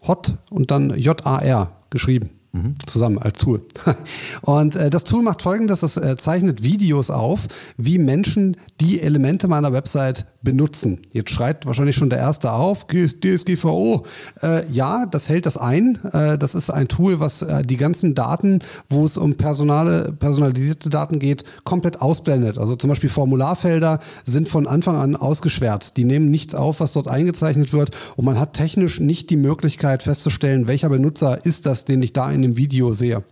Hot 0.08 0.38
und 0.50 0.72
dann 0.72 0.92
J-A-R 0.92 1.72
geschrieben. 1.90 2.30
Mhm. 2.56 2.76
Zusammen 2.86 3.18
als 3.18 3.40
Tool. 3.40 3.64
Und 4.42 4.76
äh, 4.76 4.90
das 4.90 5.04
Tool 5.04 5.22
macht 5.22 5.42
folgendes: 5.42 5.84
Es 5.84 5.98
äh, 5.98 6.16
zeichnet 6.16 6.64
Videos 6.64 7.10
auf, 7.10 7.48
wie 7.76 7.98
Menschen 7.98 8.56
die 8.80 9.02
Elemente 9.02 9.50
meiner 9.50 9.74
Website 9.74 10.26
benutzen. 10.46 11.02
Jetzt 11.12 11.32
schreit 11.32 11.66
wahrscheinlich 11.66 11.98
schon 11.98 12.10
der 12.10 12.20
Erste 12.20 12.54
auf: 12.54 12.88
DSGVO. 12.88 14.06
Äh, 14.42 14.72
ja, 14.72 15.06
das 15.06 15.28
hält 15.28 15.46
das 15.46 15.58
ein. 15.58 16.00
Äh, 16.14 16.38
das 16.38 16.56
ist 16.56 16.70
ein 16.70 16.88
Tool, 16.88 17.20
was 17.20 17.42
äh, 17.42 17.64
die 17.64 17.76
ganzen 17.76 18.16
Daten, 18.16 18.60
wo 18.90 19.04
es 19.04 19.18
um 19.18 19.36
personale, 19.36 20.14
personalisierte 20.14 20.90
Daten 20.90 21.20
geht, 21.20 21.44
komplett 21.66 22.02
ausblendet. 22.02 22.58
Also 22.58 22.78
zum 22.78 22.90
Beispiel 22.90 23.10
Formularfelder 23.10 24.00
sind 24.24 24.48
von 24.48 24.68
Anfang 24.68 24.96
an 24.96 25.18
ausgeschwärzt. 25.18 25.98
Die 25.98 26.06
nehmen 26.06 26.32
nichts 26.32 26.56
auf, 26.56 26.80
was 26.80 26.94
dort 26.94 27.10
eingezeichnet 27.10 27.74
wird. 27.74 27.92
Und 28.16 28.24
man 28.24 28.40
hat 28.40 28.54
technisch 28.54 29.02
nicht 29.02 29.30
die 29.30 29.38
Möglichkeit 29.38 30.04
festzustellen, 30.04 30.70
welcher 30.70 30.88
Benutzer 30.88 31.46
ist 31.46 31.66
das, 31.66 31.84
den 31.84 32.02
ich 32.02 32.14
da 32.14 32.32
in 32.32 32.42
dem 32.42 32.56
Video 32.56 32.94
sehe. 32.94 33.24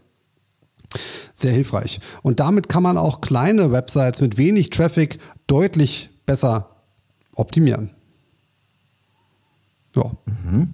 Sehr 1.33 1.53
hilfreich. 1.53 1.99
Und 2.21 2.39
damit 2.39 2.69
kann 2.69 2.83
man 2.83 2.97
auch 2.97 3.21
kleine 3.21 3.71
Websites 3.71 4.21
mit 4.21 4.37
wenig 4.37 4.69
Traffic 4.69 5.19
deutlich 5.47 6.09
besser 6.25 6.72
optimieren. 7.35 7.91
Ja. 9.95 10.11
Mhm. 10.25 10.73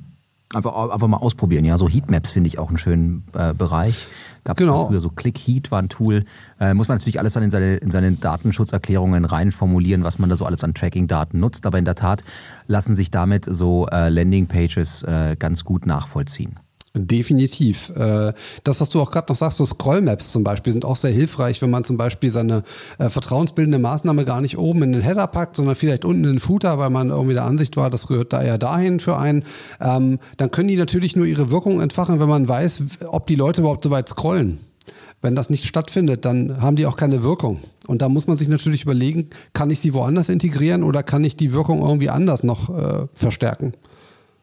Einfach, 0.52 0.90
einfach 0.90 1.08
mal 1.08 1.18
ausprobieren. 1.18 1.64
Ja, 1.64 1.78
so 1.78 1.88
Heatmaps 1.88 2.32
finde 2.32 2.48
ich 2.48 2.58
auch 2.58 2.70
einen 2.70 2.80
schönen 2.80 3.24
äh, 3.34 3.54
Bereich. 3.54 4.08
Gab 4.44 4.58
es 4.58 4.62
genau. 4.62 4.88
früher 4.88 5.00
so 5.00 5.10
Click 5.10 5.38
Heat 5.38 5.70
war 5.70 5.80
ein 5.80 5.90
Tool. 5.90 6.26
Äh, 6.60 6.74
muss 6.74 6.88
man 6.88 6.98
natürlich 6.98 7.20
alles 7.20 7.34
dann 7.34 7.44
in 7.44 7.52
seine, 7.52 7.76
in 7.78 7.92
seine 7.92 8.12
Datenschutzerklärungen 8.14 9.26
rein 9.26 9.52
formulieren, 9.52 10.04
was 10.04 10.18
man 10.18 10.28
da 10.28 10.36
so 10.36 10.46
alles 10.46 10.64
an 10.64 10.74
Tracking-Daten 10.74 11.40
nutzt. 11.40 11.68
Aber 11.68 11.78
in 11.78 11.86
der 11.86 11.94
Tat 11.94 12.24
lassen 12.66 12.96
sich 12.96 13.12
damit 13.12 13.46
so 13.48 13.86
äh, 13.90 14.10
Landing-Pages 14.10 15.04
äh, 15.04 15.36
ganz 15.38 15.64
gut 15.64 15.86
nachvollziehen. 15.86 16.56
Definitiv. 16.96 17.92
Äh, 17.96 18.34
das, 18.64 18.82
was 18.82 18.90
du 18.90 19.00
auch 19.00 19.12
gerade 19.12 19.32
noch 19.32 19.36
sagst, 19.36 19.58
so 19.58 19.66
Scrollmaps 19.66 20.32
zum 20.32 20.44
Beispiel, 20.44 20.74
sind 20.74 20.86
auch 20.86 20.96
sehr 20.96 21.12
hilfreich, 21.12 21.62
wenn 21.62 21.70
man 21.70 21.84
zum 21.84 21.98
Beispiel 21.98 22.32
seine 22.32 22.64
äh, 22.98 23.10
vertrauensbildende 23.10 23.78
Maßnahme 23.78 24.26
gar 24.26 24.42
nicht 24.42 24.58
oben 24.58 24.82
in 24.82 24.94
den 24.94 25.02
Header 25.02 25.28
packt, 25.28 25.56
sondern 25.56 25.76
vielleicht 25.76 26.04
unten 26.04 26.24
in 26.24 26.32
den 26.32 26.40
Footer, 26.40 26.80
weil 26.80 26.90
man 26.90 27.10
irgendwie 27.10 27.36
der 27.36 27.46
Ansicht 27.46 27.78
war, 27.78 27.92
das 27.92 28.08
gehört 28.08 28.34
da 28.34 28.42
eher 28.42 28.58
dahin 28.58 29.00
für 29.00 29.18
einen. 29.18 29.44
Ähm, 29.80 30.18
dann 30.38 30.50
können 30.50 30.68
die 30.68 30.78
natürlich 30.78 31.16
nur 31.16 31.28
ihre 31.28 31.52
Wirkung 31.52 31.80
entfachen, 31.80 32.20
wenn 32.20 32.30
man 32.30 32.48
weiß, 32.48 32.84
ob 33.08 33.28
die 33.28 33.36
Leute 33.36 33.62
überhaupt 33.62 33.84
so 33.84 33.92
weit 33.92 34.10
scrollen. 34.10 34.58
Wenn 35.22 35.36
das 35.36 35.50
nicht 35.52 35.66
stattfindet, 35.66 36.26
dann 36.26 36.62
haben 36.62 36.76
die 36.76 36.86
auch 36.86 36.96
keine 36.96 37.24
Wirkung. 37.24 37.60
Und 37.86 38.02
da 38.02 38.10
muss 38.10 38.26
man 38.26 38.38
sich 38.38 38.48
natürlich 38.48 38.84
überlegen, 38.84 39.30
kann 39.54 39.70
ich 39.70 39.80
sie 39.80 39.94
woanders 39.94 40.30
integrieren 40.30 40.82
oder 40.82 41.04
kann 41.04 41.24
ich 41.24 41.36
die 41.36 41.54
Wirkung 41.54 41.82
irgendwie 41.82 42.10
anders 42.10 42.44
noch 42.44 42.70
äh, 42.70 43.08
verstärken? 43.14 43.74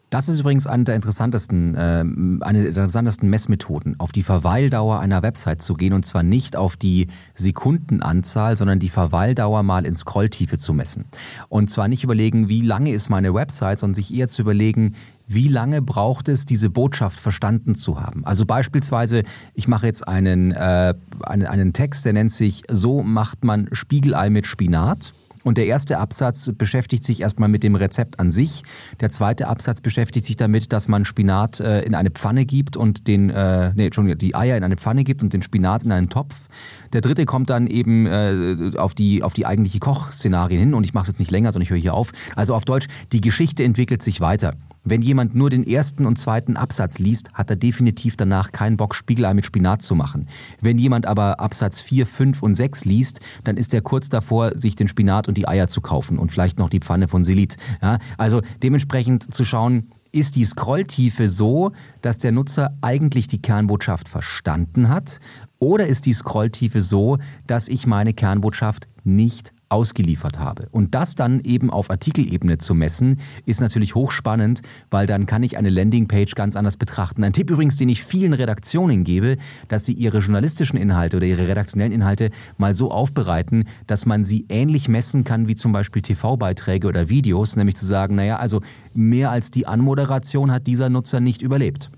Das 0.09 0.29
ist 0.29 0.39
übrigens 0.39 0.69
eine 0.69 0.85
der 0.85 0.95
interessantesten, 0.95 1.75
äh, 1.75 2.05
eine 2.41 2.61
der 2.61 2.69
interessantesten 2.69 3.29
Messmethoden, 3.29 3.99
auf 3.99 4.13
die 4.13 4.23
Verweildauer 4.23 5.01
einer 5.01 5.23
Website 5.23 5.63
zu 5.63 5.75
gehen 5.75 5.93
und 5.93 6.07
zwar 6.07 6.23
nicht 6.23 6.55
auf 6.55 6.77
die 6.77 7.09
Sekundenanzahl, 7.35 8.57
sondern 8.57 8.79
die 8.79 8.89
Verweildauer 8.89 9.65
mal 9.65 9.85
in 9.85 9.97
Scrolltiefe 9.97 10.59
zu 10.59 10.75
messen. 10.75 11.07
Und 11.49 11.71
zwar 11.71 11.89
nicht 11.89 12.05
überlegen, 12.05 12.49
wie 12.49 12.63
lange 12.63 12.93
ist 12.93 13.11
meine 13.11 13.35
Website, 13.35 13.81
sondern 13.81 13.97
sich 13.97 14.15
eher 14.15 14.29
zu 14.29 14.43
überlegen, 14.43 14.95
wie 15.27 15.49
lange 15.49 15.83
braucht 15.83 16.29
es, 16.29 16.47
diese 16.47 16.71
Botschaft 16.71 17.19
verstanden 17.19 17.75
zu 17.75 18.01
haben? 18.01 18.25
Also 18.25 18.47
beispielsweise, 18.47 19.25
ich 19.55 19.67
mache 19.67 19.87
jetzt 19.87 20.07
einen, 20.07 20.53
äh, 20.53 20.95
einen, 21.25 21.47
einen 21.47 21.73
Text, 21.73 22.05
der 22.05 22.13
nennt 22.13 22.31
sich 22.31 22.63
So 22.71 23.03
macht 23.03 23.43
man 23.43 23.69
Spiegelei 23.73 24.31
mit 24.31 24.47
Spinat. 24.47 25.13
Und 25.47 25.59
der 25.59 25.67
erste 25.67 25.99
Absatz 25.99 26.51
beschäftigt 26.59 27.05
sich 27.05 27.21
erstmal 27.21 27.49
mit 27.49 27.63
dem 27.63 27.77
Rezept 27.77 28.19
an 28.19 28.33
sich. 28.33 28.65
Der 28.99 29.11
zweite 29.11 29.47
Absatz 29.47 29.81
beschäftigt 29.81 30.27
sich 30.27 30.37
damit, 30.37 30.73
dass 30.73 30.89
man 30.89 31.05
Spinat 31.05 31.61
äh, 31.61 31.83
in 31.83 31.95
eine 31.95 32.11
Pfanne 32.11 32.45
gibt 32.45 32.77
und 32.77 33.07
den, 33.07 33.31
äh, 33.31 33.73
nee, 33.77 33.85
Entschuldigung, 33.85 34.19
die 34.19 34.35
Eier 34.35 34.57
in 34.57 34.65
eine 34.65 34.77
Pfanne 34.77 35.05
gibt 35.05 35.23
und 35.23 35.33
den 35.33 35.43
Spinat 35.43 35.85
in 35.85 35.93
einen 35.93 36.09
Topf. 36.09 36.49
Der 36.93 37.01
dritte 37.01 37.27
kommt 37.27 37.49
dann 37.51 37.69
eben 37.69 38.07
äh, 38.07 38.73
auf 38.77 38.93
die 38.95 39.23
auf 39.23 39.35
die 39.35 39.47
eigentliche 39.47 39.79
Kochszenarien 39.79 40.59
hin 40.59 40.75
und 40.75 40.83
ich 40.83 40.95
mache 40.95 41.05
es 41.05 41.09
jetzt 41.11 41.21
nicht 41.21 41.31
länger, 41.31 41.53
sondern 41.53 41.63
ich 41.63 41.71
höre 41.71 41.79
hier 41.79 41.95
auf. 41.95 42.11
Also 42.35 42.53
auf 42.53 42.65
Deutsch, 42.65 42.89
die 43.13 43.21
Geschichte 43.21 43.63
entwickelt 43.63 44.03
sich 44.03 44.21
weiter. 44.21 44.51
Wenn 44.89 45.03
jemand 45.03 45.35
nur 45.35 45.51
den 45.51 45.67
ersten 45.67 46.07
und 46.07 46.17
zweiten 46.17 46.57
Absatz 46.57 47.01
liest, 47.01 47.33
hat 47.35 47.51
er 47.51 47.57
definitiv 47.57 48.17
danach 48.17 48.53
keinen 48.53 48.77
Bock, 48.77 48.95
Spiegelei 48.95 49.35
mit 49.35 49.45
Spinat 49.45 49.83
zu 49.83 49.97
machen. 49.97 50.29
Wenn 50.61 50.79
jemand 50.79 51.07
aber 51.07 51.41
Absatz 51.41 51.81
4, 51.81 52.07
5 52.07 52.41
und 52.41 52.55
6 52.55 52.85
liest, 52.85 53.19
dann 53.43 53.57
ist 53.57 53.75
er 53.75 53.81
kurz 53.81 54.11
davor, 54.11 54.57
sich 54.57 54.77
den 54.77 54.87
Spinat 54.87 55.27
und 55.27 55.37
die 55.37 55.49
Eier 55.49 55.67
zu 55.67 55.81
kaufen 55.81 56.21
und 56.21 56.31
vielleicht 56.31 56.61
noch 56.61 56.71
die 56.71 56.79
Pfanne 56.79 57.09
von 57.09 57.25
Silit. 57.25 57.57
Ja, 57.83 57.99
also 58.17 58.43
dementsprechend 58.63 59.35
zu 59.35 59.45
schauen, 59.45 59.89
ist 60.13 60.37
die 60.37 60.45
Scrolltiefe 60.45 61.27
so, 61.27 61.73
dass 62.01 62.19
der 62.19 62.31
Nutzer 62.31 62.73
eigentlich 62.81 63.27
die 63.27 63.43
Kernbotschaft 63.43 64.09
verstanden 64.09 64.89
hat? 64.89 65.19
Oder 65.59 65.89
ist 65.89 66.07
die 66.07 66.13
Scrolltiefe 66.13 66.81
so, 66.81 67.19
dass 67.49 67.67
ich 67.67 67.89
meine 67.89 68.15
Kernbotschaft 68.15 68.87
nicht 69.03 69.53
ausgeliefert 69.69 70.39
habe. 70.39 70.69
Und 70.71 70.95
das 70.95 71.15
dann 71.15 71.41
eben 71.41 71.71
auf 71.71 71.91
Artikelebene 71.91 72.59
zu 72.59 72.75
messen, 72.75 73.19
ist 73.45 73.61
natürlich 73.61 73.95
hochspannend, 73.95 74.63
weil 74.91 75.07
dann 75.07 75.27
kann 75.27 75.43
ich 75.43 75.57
eine 75.57 75.71
Landingpage 75.71 76.35
ganz 76.35 76.57
anders 76.57 76.77
betrachten. 76.77 77.25
Ein 77.25 77.33
Tipp 77.33 77.51
übrigens, 77.51 77.77
den 77.77 77.89
ich 77.89 78.03
vielen 78.03 78.33
Redaktionen 78.33 79.05
gebe, 79.05 79.37
dass 79.69 79.85
sie 79.85 79.93
ihre 79.93 80.19
journalistischen 80.19 80.79
Inhalte 80.79 81.17
oder 81.17 81.27
ihre 81.27 81.49
redaktionellen 81.49 81.93
Inhalte 81.93 82.31
mal 82.59 82.75
so 82.75 82.91
aufbereiten, 82.91 83.65
dass 83.87 84.07
man 84.07 84.25
sie 84.25 84.47
ähnlich 84.49 84.89
messen 84.89 85.25
kann 85.25 85.49
wie 85.49 85.55
zum 85.55 85.73
Beispiel 85.73 86.03
TV-Beiträge 86.03 86.87
oder 86.87 87.09
Videos, 87.09 87.57
nämlich 87.57 87.77
zu 87.77 87.87
sagen, 87.87 88.15
naja, 88.15 88.37
also 88.37 88.61
mehr 88.95 89.31
als 89.31 89.51
die 89.51 89.67
Anmoderation 89.67 90.53
hat 90.53 90.67
dieser 90.67 90.89
Nutzer 90.89 91.21
nicht 91.21 91.43
überlebt. 91.43 91.91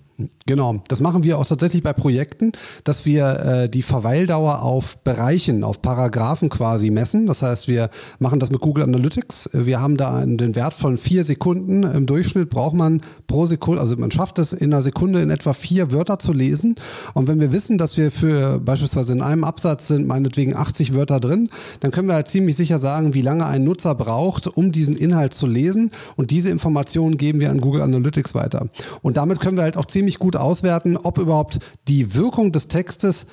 Genau, 0.46 0.82
das 0.88 1.00
machen 1.00 1.22
wir 1.22 1.38
auch 1.38 1.46
tatsächlich 1.46 1.84
bei 1.84 1.92
Projekten, 1.92 2.50
dass 2.82 3.06
wir 3.06 3.38
äh, 3.38 3.68
die 3.68 3.82
Verweildauer 3.82 4.62
auf 4.62 4.98
Bereichen, 5.04 5.62
auf 5.62 5.80
Paragraphen 5.80 6.48
quasi 6.48 6.90
messen. 6.90 7.28
Das 7.28 7.42
heißt, 7.42 7.68
wir 7.68 7.88
machen 8.18 8.40
das 8.40 8.50
mit 8.50 8.60
Google 8.60 8.82
Analytics. 8.82 9.50
Wir 9.52 9.80
haben 9.80 9.96
da 9.96 10.26
den 10.26 10.56
Wert 10.56 10.74
von 10.74 10.98
vier 10.98 11.22
Sekunden. 11.22 11.84
Im 11.84 12.06
Durchschnitt 12.06 12.50
braucht 12.50 12.74
man 12.74 13.00
pro 13.28 13.46
Sekunde, 13.46 13.80
also 13.80 13.96
man 13.96 14.10
schafft 14.10 14.40
es 14.40 14.52
in 14.52 14.72
einer 14.72 14.82
Sekunde 14.82 15.22
in 15.22 15.30
etwa 15.30 15.52
vier 15.52 15.92
Wörter 15.92 16.18
zu 16.18 16.32
lesen. 16.32 16.74
Und 17.14 17.28
wenn 17.28 17.38
wir 17.38 17.52
wissen, 17.52 17.78
dass 17.78 17.96
wir 17.96 18.10
für 18.10 18.58
beispielsweise 18.58 19.12
in 19.12 19.22
einem 19.22 19.44
Absatz 19.44 19.86
sind 19.86 20.08
meinetwegen 20.08 20.56
80 20.56 20.94
Wörter 20.94 21.20
drin, 21.20 21.48
dann 21.78 21.92
können 21.92 22.08
wir 22.08 22.14
halt 22.14 22.26
ziemlich 22.26 22.56
sicher 22.56 22.80
sagen, 22.80 23.14
wie 23.14 23.22
lange 23.22 23.46
ein 23.46 23.62
Nutzer 23.62 23.94
braucht, 23.94 24.48
um 24.48 24.72
diesen 24.72 24.96
Inhalt 24.96 25.32
zu 25.32 25.46
lesen. 25.46 25.92
Und 26.16 26.32
diese 26.32 26.50
Informationen 26.50 27.18
geben 27.18 27.38
wir 27.38 27.50
an 27.50 27.60
Google 27.60 27.82
Analytics 27.82 28.34
weiter. 28.34 28.66
Und 29.02 29.16
damit 29.16 29.38
können 29.38 29.56
wir 29.56 29.62
halt 29.62 29.76
auch 29.76 29.86
ziemlich 29.86 30.07
ziemlich 30.08 30.18
gut 30.18 30.36
auswerten, 30.36 30.96
ob 30.96 31.18
überhaupt 31.18 31.58
die 31.86 32.14
Wirkung 32.14 32.50
des 32.50 32.68
Textes 32.68 33.26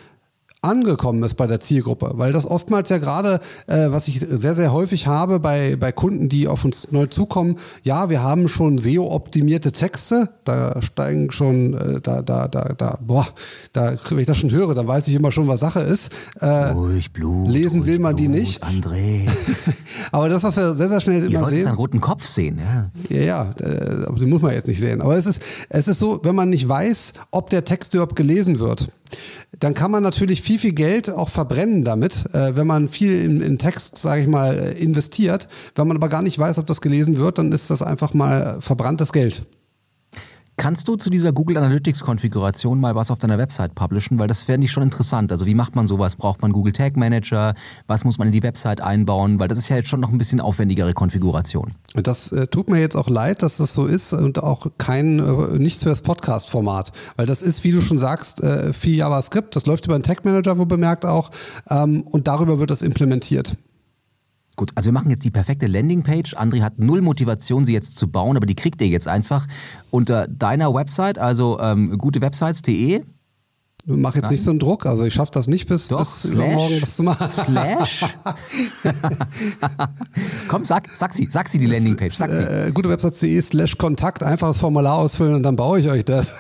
angekommen 0.65 1.23
ist 1.23 1.35
bei 1.35 1.47
der 1.47 1.59
Zielgruppe. 1.59 2.11
Weil 2.15 2.33
das 2.33 2.45
oftmals 2.45 2.89
ja 2.89 2.97
gerade, 2.97 3.39
äh, 3.67 3.89
was 3.89 4.07
ich 4.07 4.19
sehr, 4.19 4.55
sehr 4.55 4.73
häufig 4.73 5.07
habe 5.07 5.39
bei, 5.39 5.75
bei 5.75 5.91
Kunden, 5.91 6.29
die 6.29 6.47
auf 6.47 6.65
uns 6.65 6.91
neu 6.91 7.07
zukommen, 7.07 7.57
ja, 7.83 8.09
wir 8.09 8.21
haben 8.23 8.47
schon 8.47 8.77
SEO-optimierte 8.77 9.71
Texte, 9.71 10.29
da 10.43 10.81
steigen 10.81 11.31
schon, 11.31 11.73
äh, 11.73 12.01
da, 12.01 12.21
da, 12.21 12.47
da, 12.47 12.73
da, 12.77 12.97
boah, 13.01 13.27
da, 13.73 13.95
wenn 14.09 14.19
ich 14.19 14.25
das 14.25 14.37
schon 14.37 14.51
höre, 14.51 14.73
dann 14.73 14.87
weiß 14.87 15.07
ich 15.07 15.15
immer 15.15 15.31
schon, 15.31 15.47
was 15.47 15.59
Sache 15.59 15.81
ist. 15.81 16.11
Äh, 16.39 16.47
ruhig 16.47 17.11
Blut. 17.13 17.49
Lesen 17.49 17.85
will 17.85 17.99
man 17.99 18.15
Blut, 18.15 18.25
die 18.25 18.27
nicht. 18.27 18.63
André. 18.63 19.27
aber 20.11 20.29
das, 20.29 20.43
was 20.43 20.57
wir 20.57 20.73
sehr, 20.73 20.89
sehr 20.89 21.01
schnell 21.01 21.23
Ihr 21.23 21.37
immer 21.37 21.47
sehen. 21.47 21.63
seinen 21.63 21.75
roten 21.75 22.01
Kopf 22.01 22.25
sehen, 22.25 22.59
ja. 22.59 22.91
Ja, 23.09 23.23
ja, 23.23 23.55
äh, 23.59 24.05
aber 24.05 24.19
den 24.19 24.29
muss 24.29 24.41
man 24.41 24.53
jetzt 24.53 24.67
nicht 24.67 24.79
sehen. 24.79 25.01
Aber 25.01 25.15
es 25.15 25.25
ist, 25.25 25.41
es 25.69 25.87
ist 25.87 25.99
so, 25.99 26.19
wenn 26.23 26.35
man 26.35 26.49
nicht 26.49 26.67
weiß, 26.67 27.13
ob 27.31 27.49
der 27.49 27.65
Text 27.65 27.93
überhaupt 27.93 28.15
gelesen 28.15 28.59
wird, 28.59 28.89
dann 29.59 29.73
kann 29.73 29.91
man 29.91 30.03
natürlich 30.03 30.41
viel, 30.41 30.59
viel 30.59 30.73
Geld 30.73 31.09
auch 31.09 31.29
verbrennen 31.29 31.83
damit, 31.83 32.25
äh, 32.33 32.55
wenn 32.55 32.67
man 32.67 32.89
viel 32.89 33.21
in, 33.23 33.41
in 33.41 33.57
Text, 33.57 33.97
sage 33.97 34.21
ich 34.21 34.27
mal, 34.27 34.57
äh, 34.57 34.71
investiert. 34.73 35.47
Wenn 35.75 35.87
man 35.87 35.97
aber 35.97 36.09
gar 36.09 36.21
nicht 36.21 36.37
weiß, 36.37 36.57
ob 36.57 36.67
das 36.67 36.81
gelesen 36.81 37.17
wird, 37.17 37.37
dann 37.37 37.51
ist 37.51 37.69
das 37.69 37.81
einfach 37.81 38.13
mal 38.13 38.57
verbranntes 38.61 39.13
Geld. 39.13 39.45
Kannst 40.57 40.87
du 40.87 40.95
zu 40.95 41.09
dieser 41.09 41.33
Google 41.33 41.57
Analytics 41.57 41.99
Konfiguration 41.99 42.79
mal 42.79 42.95
was 42.95 43.11
auf 43.11 43.19
deiner 43.19 43.37
Website 43.37 43.75
publishen? 43.75 44.19
Weil 44.19 44.29
das 44.29 44.43
fände 44.43 44.65
ich 44.65 44.71
schon 44.71 44.83
interessant. 44.83 45.31
Also 45.31 45.45
wie 45.45 45.53
macht 45.53 45.75
man 45.75 45.85
sowas? 45.85 46.15
Braucht 46.15 46.41
man 46.41 46.53
Google 46.53 46.71
Tag 46.71 46.95
Manager? 46.95 47.55
Was 47.87 48.05
muss 48.05 48.17
man 48.17 48.27
in 48.27 48.31
die 48.31 48.41
Website 48.41 48.79
einbauen? 48.79 49.37
Weil 49.37 49.49
das 49.49 49.57
ist 49.57 49.67
ja 49.67 49.75
jetzt 49.75 49.89
schon 49.89 49.99
noch 49.99 50.11
ein 50.11 50.17
bisschen 50.17 50.39
aufwendigere 50.39 50.93
Konfiguration. 50.93 51.73
Das 51.93 52.31
äh, 52.31 52.47
tut 52.47 52.69
mir 52.69 52.79
jetzt 52.79 52.95
auch 52.95 53.09
leid, 53.09 53.43
dass 53.43 53.57
das 53.57 53.73
so 53.73 53.85
ist 53.85 54.13
und 54.13 54.41
auch 54.41 54.67
kein, 54.77 55.19
äh, 55.19 55.59
nichts 55.59 55.83
für 55.83 55.89
das 55.89 56.01
Podcast-Format. 56.01 56.93
Weil 57.17 57.25
das 57.25 57.41
ist, 57.41 57.65
wie 57.65 57.73
du 57.73 57.81
schon 57.81 57.97
sagst, 57.97 58.41
äh, 58.41 58.71
viel 58.71 58.95
JavaScript. 58.95 59.57
Das 59.57 59.65
läuft 59.65 59.85
über 59.85 59.95
einen 59.95 60.03
Tag 60.03 60.23
Manager, 60.23 60.57
wo 60.57 60.65
bemerkt 60.65 61.05
auch. 61.05 61.31
Ähm, 61.69 62.03
und 62.03 62.29
darüber 62.29 62.59
wird 62.59 62.69
das 62.69 62.81
implementiert. 62.81 63.57
Gut, 64.55 64.71
also 64.75 64.87
wir 64.87 64.93
machen 64.93 65.09
jetzt 65.09 65.23
die 65.23 65.31
perfekte 65.31 65.67
Landingpage. 65.67 66.35
André 66.35 66.61
hat 66.61 66.79
null 66.79 67.01
Motivation, 67.01 67.65
sie 67.65 67.73
jetzt 67.73 67.97
zu 67.97 68.07
bauen, 68.07 68.37
aber 68.37 68.45
die 68.45 68.55
kriegt 68.55 68.81
ihr 68.81 68.87
jetzt 68.87 69.07
einfach 69.07 69.47
unter 69.89 70.27
deiner 70.27 70.73
Website, 70.73 71.19
also 71.19 71.59
ähm, 71.59 71.97
gutewebsites.de. 71.97 73.03
Mach 73.87 74.15
jetzt 74.15 74.23
Nein. 74.23 74.31
nicht 74.31 74.43
so 74.43 74.49
einen 74.49 74.57
Druck, 74.57 74.87
also 74.87 75.03
ich 75.03 75.13
schaffe 75.13 75.31
das 75.31 75.45
nicht 75.47 75.67
bis, 75.67 75.89
Doch, 75.89 75.99
bis 75.99 76.23
slash, 76.23 76.55
morgen 76.55 76.79
das 76.79 76.95
zu 76.95 77.03
machen. 77.03 77.31
Slash. 77.31 78.05
Komm, 80.47 80.63
sag, 80.63 80.89
sag 80.95 81.13
sie, 81.13 81.27
sag 81.29 81.47
sie 81.47 81.59
die 81.59 81.67
Landingpage, 81.67 82.15
sag 82.15 82.31
sie. 82.31 82.43
Äh, 82.43 82.71
gutewebsites.de 82.71 83.39
slash 83.41 83.77
Kontakt, 83.77 84.23
einfach 84.23 84.47
das 84.47 84.57
Formular 84.57 84.97
ausfüllen 84.97 85.35
und 85.35 85.43
dann 85.43 85.55
baue 85.55 85.79
ich 85.79 85.89
euch 85.89 86.03
das. 86.03 86.33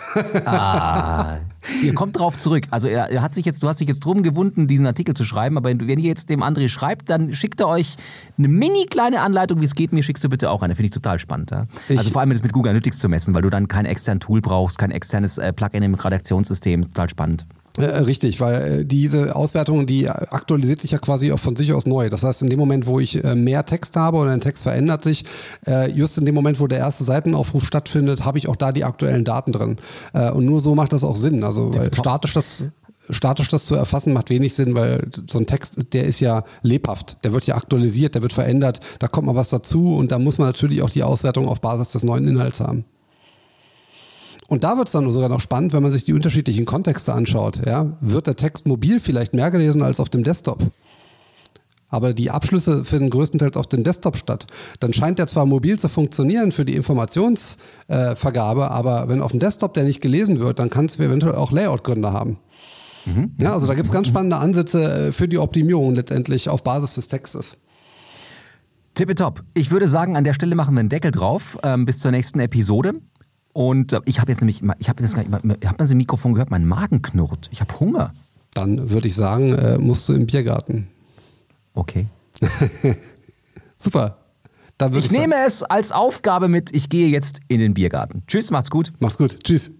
ah, 0.45 1.37
Ihr 1.83 1.93
kommt 1.93 2.17
drauf 2.17 2.37
zurück. 2.37 2.65
Also 2.71 2.87
er, 2.87 3.09
er, 3.09 3.21
hat 3.21 3.33
sich 3.33 3.45
jetzt, 3.45 3.63
du 3.63 3.67
hast 3.67 3.79
dich 3.79 3.87
jetzt 3.87 4.01
drum 4.01 4.23
gewunden, 4.23 4.67
diesen 4.67 4.85
Artikel 4.85 5.15
zu 5.15 5.23
schreiben, 5.23 5.57
aber 5.57 5.69
wenn 5.69 5.99
ihr 5.99 6.07
jetzt 6.07 6.29
dem 6.29 6.43
André 6.43 6.69
schreibt, 6.69 7.09
dann 7.09 7.33
schickt 7.33 7.59
er 7.61 7.67
euch 7.67 7.95
eine 8.37 8.47
mini 8.47 8.85
kleine 8.85 9.21
Anleitung, 9.21 9.61
wie 9.61 9.65
es 9.65 9.75
geht. 9.75 9.93
Mir 9.93 10.03
schickst 10.03 10.23
du 10.23 10.29
bitte 10.29 10.49
auch 10.51 10.61
eine. 10.61 10.75
Finde 10.75 10.85
ich 10.87 10.91
total 10.91 11.19
spannend. 11.19 11.51
Ja? 11.51 11.65
Also 11.89 12.11
vor 12.11 12.21
allem 12.21 12.31
das 12.31 12.43
mit 12.43 12.53
Google 12.53 12.69
Analytics 12.69 12.99
zu 12.99 13.09
messen, 13.09 13.33
weil 13.35 13.41
du 13.41 13.49
dann 13.49 13.67
kein 13.67 13.85
externes 13.85 14.25
Tool 14.25 14.41
brauchst, 14.41 14.77
kein 14.77 14.91
externes 14.91 15.37
äh, 15.37 15.53
Plugin 15.53 15.83
im 15.83 15.95
Redaktionssystem. 15.95 16.83
Total 16.83 17.09
spannend. 17.09 17.45
Äh, 17.77 17.85
richtig, 17.99 18.39
weil 18.39 18.81
äh, 18.81 18.85
diese 18.85 19.35
Auswertung, 19.35 19.85
die 19.85 20.09
aktualisiert 20.09 20.81
sich 20.81 20.91
ja 20.91 20.97
quasi 20.97 21.31
auch 21.31 21.39
von 21.39 21.55
sich 21.55 21.73
aus 21.73 21.85
neu. 21.85 22.09
Das 22.09 22.23
heißt, 22.23 22.41
in 22.41 22.49
dem 22.49 22.59
Moment, 22.59 22.87
wo 22.87 22.99
ich 22.99 23.23
äh, 23.23 23.35
mehr 23.35 23.65
Text 23.65 23.95
habe 23.95 24.17
oder 24.17 24.31
ein 24.31 24.41
Text 24.41 24.63
verändert 24.63 25.03
sich, 25.03 25.25
just 25.93 26.17
in 26.17 26.25
dem 26.25 26.35
Moment, 26.35 26.59
wo 26.59 26.67
der 26.67 26.79
erste 26.79 27.03
Seitenaufruf 27.03 27.65
stattfindet, 27.65 28.23
habe 28.23 28.37
ich 28.37 28.47
auch 28.47 28.55
da 28.55 28.71
die 28.71 28.83
aktuellen 28.83 29.23
Daten 29.23 29.51
drin. 29.51 29.77
Und 30.13 30.45
nur 30.45 30.61
so 30.61 30.75
macht 30.75 30.93
das 30.93 31.03
auch 31.03 31.15
Sinn. 31.15 31.43
Also 31.43 31.71
statisch 31.91 32.33
das 32.33 32.63
statisch 33.09 33.49
das 33.49 33.65
zu 33.65 33.75
erfassen 33.75 34.13
macht 34.13 34.29
wenig 34.29 34.53
Sinn, 34.53 34.75
weil 34.75 35.07
so 35.29 35.37
ein 35.37 35.45
Text, 35.45 35.93
der 35.93 36.05
ist 36.05 36.19
ja 36.19 36.43
lebhaft, 36.61 37.17
der 37.23 37.33
wird 37.33 37.45
ja 37.45 37.55
aktualisiert, 37.55 38.15
der 38.15 38.21
wird 38.21 38.33
verändert, 38.33 38.79
da 38.99 39.07
kommt 39.07 39.27
mal 39.27 39.35
was 39.35 39.49
dazu 39.49 39.95
und 39.95 40.11
da 40.11 40.19
muss 40.19 40.37
man 40.37 40.47
natürlich 40.47 40.81
auch 40.81 40.89
die 40.89 41.03
Auswertung 41.03 41.47
auf 41.47 41.61
Basis 41.61 41.89
des 41.89 42.03
neuen 42.03 42.27
Inhalts 42.27 42.59
haben. 42.59 42.85
Und 44.47 44.63
da 44.63 44.77
wird 44.77 44.87
es 44.87 44.91
dann 44.91 45.09
sogar 45.09 45.29
noch 45.29 45.41
spannend, 45.41 45.73
wenn 45.73 45.81
man 45.81 45.91
sich 45.91 46.03
die 46.03 46.13
unterschiedlichen 46.13 46.65
Kontexte 46.65 47.13
anschaut. 47.13 47.65
Ja? 47.65 47.97
Wird 47.99 48.27
der 48.27 48.35
Text 48.35 48.67
mobil 48.67 48.99
vielleicht 48.99 49.33
mehr 49.33 49.49
gelesen 49.51 49.81
als 49.81 49.99
auf 49.99 50.09
dem 50.09 50.23
Desktop? 50.23 50.59
aber 51.95 52.13
die 52.13 52.29
Abschlüsse 52.29 52.83
finden 52.83 53.09
größtenteils 53.09 53.55
auf 53.55 53.67
dem 53.67 53.83
Desktop 53.83 54.17
statt. 54.17 54.47
Dann 54.79 54.91
scheint 54.91 55.17
der 55.17 55.27
zwar 55.27 55.45
mobil 55.45 55.79
zu 55.79 55.87
funktionieren 55.87 56.51
für 56.51 56.65
die 56.65 56.75
Informationsvergabe, 56.75 58.61
äh, 58.61 58.65
aber 58.65 59.07
wenn 59.07 59.21
auf 59.21 59.31
dem 59.31 59.39
Desktop 59.39 59.73
der 59.75 59.85
nicht 59.85 60.01
gelesen 60.01 60.39
wird, 60.39 60.59
dann 60.59 60.69
kann 60.69 60.85
es 60.85 60.99
eventuell 60.99 61.35
auch 61.35 61.51
Layout-Gründe 61.51 62.11
haben. 62.11 62.37
Mhm. 63.05 63.31
Ja, 63.39 63.53
also 63.53 63.67
da 63.67 63.75
gibt 63.75 63.85
es 63.85 63.93
ganz 63.93 64.07
spannende 64.07 64.37
Ansätze 64.37 65.07
äh, 65.07 65.11
für 65.11 65.27
die 65.27 65.37
Optimierung 65.37 65.95
letztendlich 65.95 66.49
auf 66.49 66.63
Basis 66.63 66.95
des 66.95 67.07
Textes. 67.07 67.55
Tippetopp. 68.95 69.43
Ich 69.53 69.71
würde 69.71 69.87
sagen, 69.87 70.17
an 70.17 70.23
der 70.23 70.33
Stelle 70.33 70.55
machen 70.55 70.73
wir 70.73 70.79
einen 70.79 70.89
Deckel 70.89 71.11
drauf 71.11 71.57
ähm, 71.63 71.85
bis 71.85 71.99
zur 71.99 72.11
nächsten 72.11 72.39
Episode. 72.39 72.93
Und 73.55 73.93
äh, 73.93 74.01
ich 74.03 74.19
habe 74.19 74.33
jetzt 74.33 74.41
nämlich, 74.41 74.61
ich 74.79 74.89
habe 74.89 75.01
jetzt 75.01 75.15
gar 75.15 75.23
nicht, 75.23 75.57
ich 75.61 75.67
habe 75.69 75.77
das 75.77 75.89
im 75.89 75.97
Mikrofon 75.97 76.33
gehört, 76.33 76.51
mein 76.51 76.65
Magen 76.65 77.01
knurrt. 77.01 77.47
Ich 77.53 77.61
habe 77.61 77.79
Hunger. 77.79 78.13
Dann 78.53 78.89
würde 78.91 79.07
ich 79.07 79.15
sagen, 79.15 79.53
äh, 79.53 79.77
musst 79.77 80.09
du 80.09 80.13
im 80.13 80.25
Biergarten. 80.25 80.89
Okay. 81.73 82.07
Super. 83.77 84.17
ich 84.91 85.09
nehme 85.09 85.35
es 85.47 85.63
als 85.63 85.93
Aufgabe 85.93 86.49
mit. 86.49 86.75
Ich 86.75 86.89
gehe 86.89 87.07
jetzt 87.07 87.39
in 87.47 87.61
den 87.61 87.73
Biergarten. 87.73 88.23
Tschüss, 88.27 88.51
macht's 88.51 88.69
gut. 88.69 88.91
Macht's 88.99 89.17
gut. 89.17 89.41
Tschüss. 89.41 89.71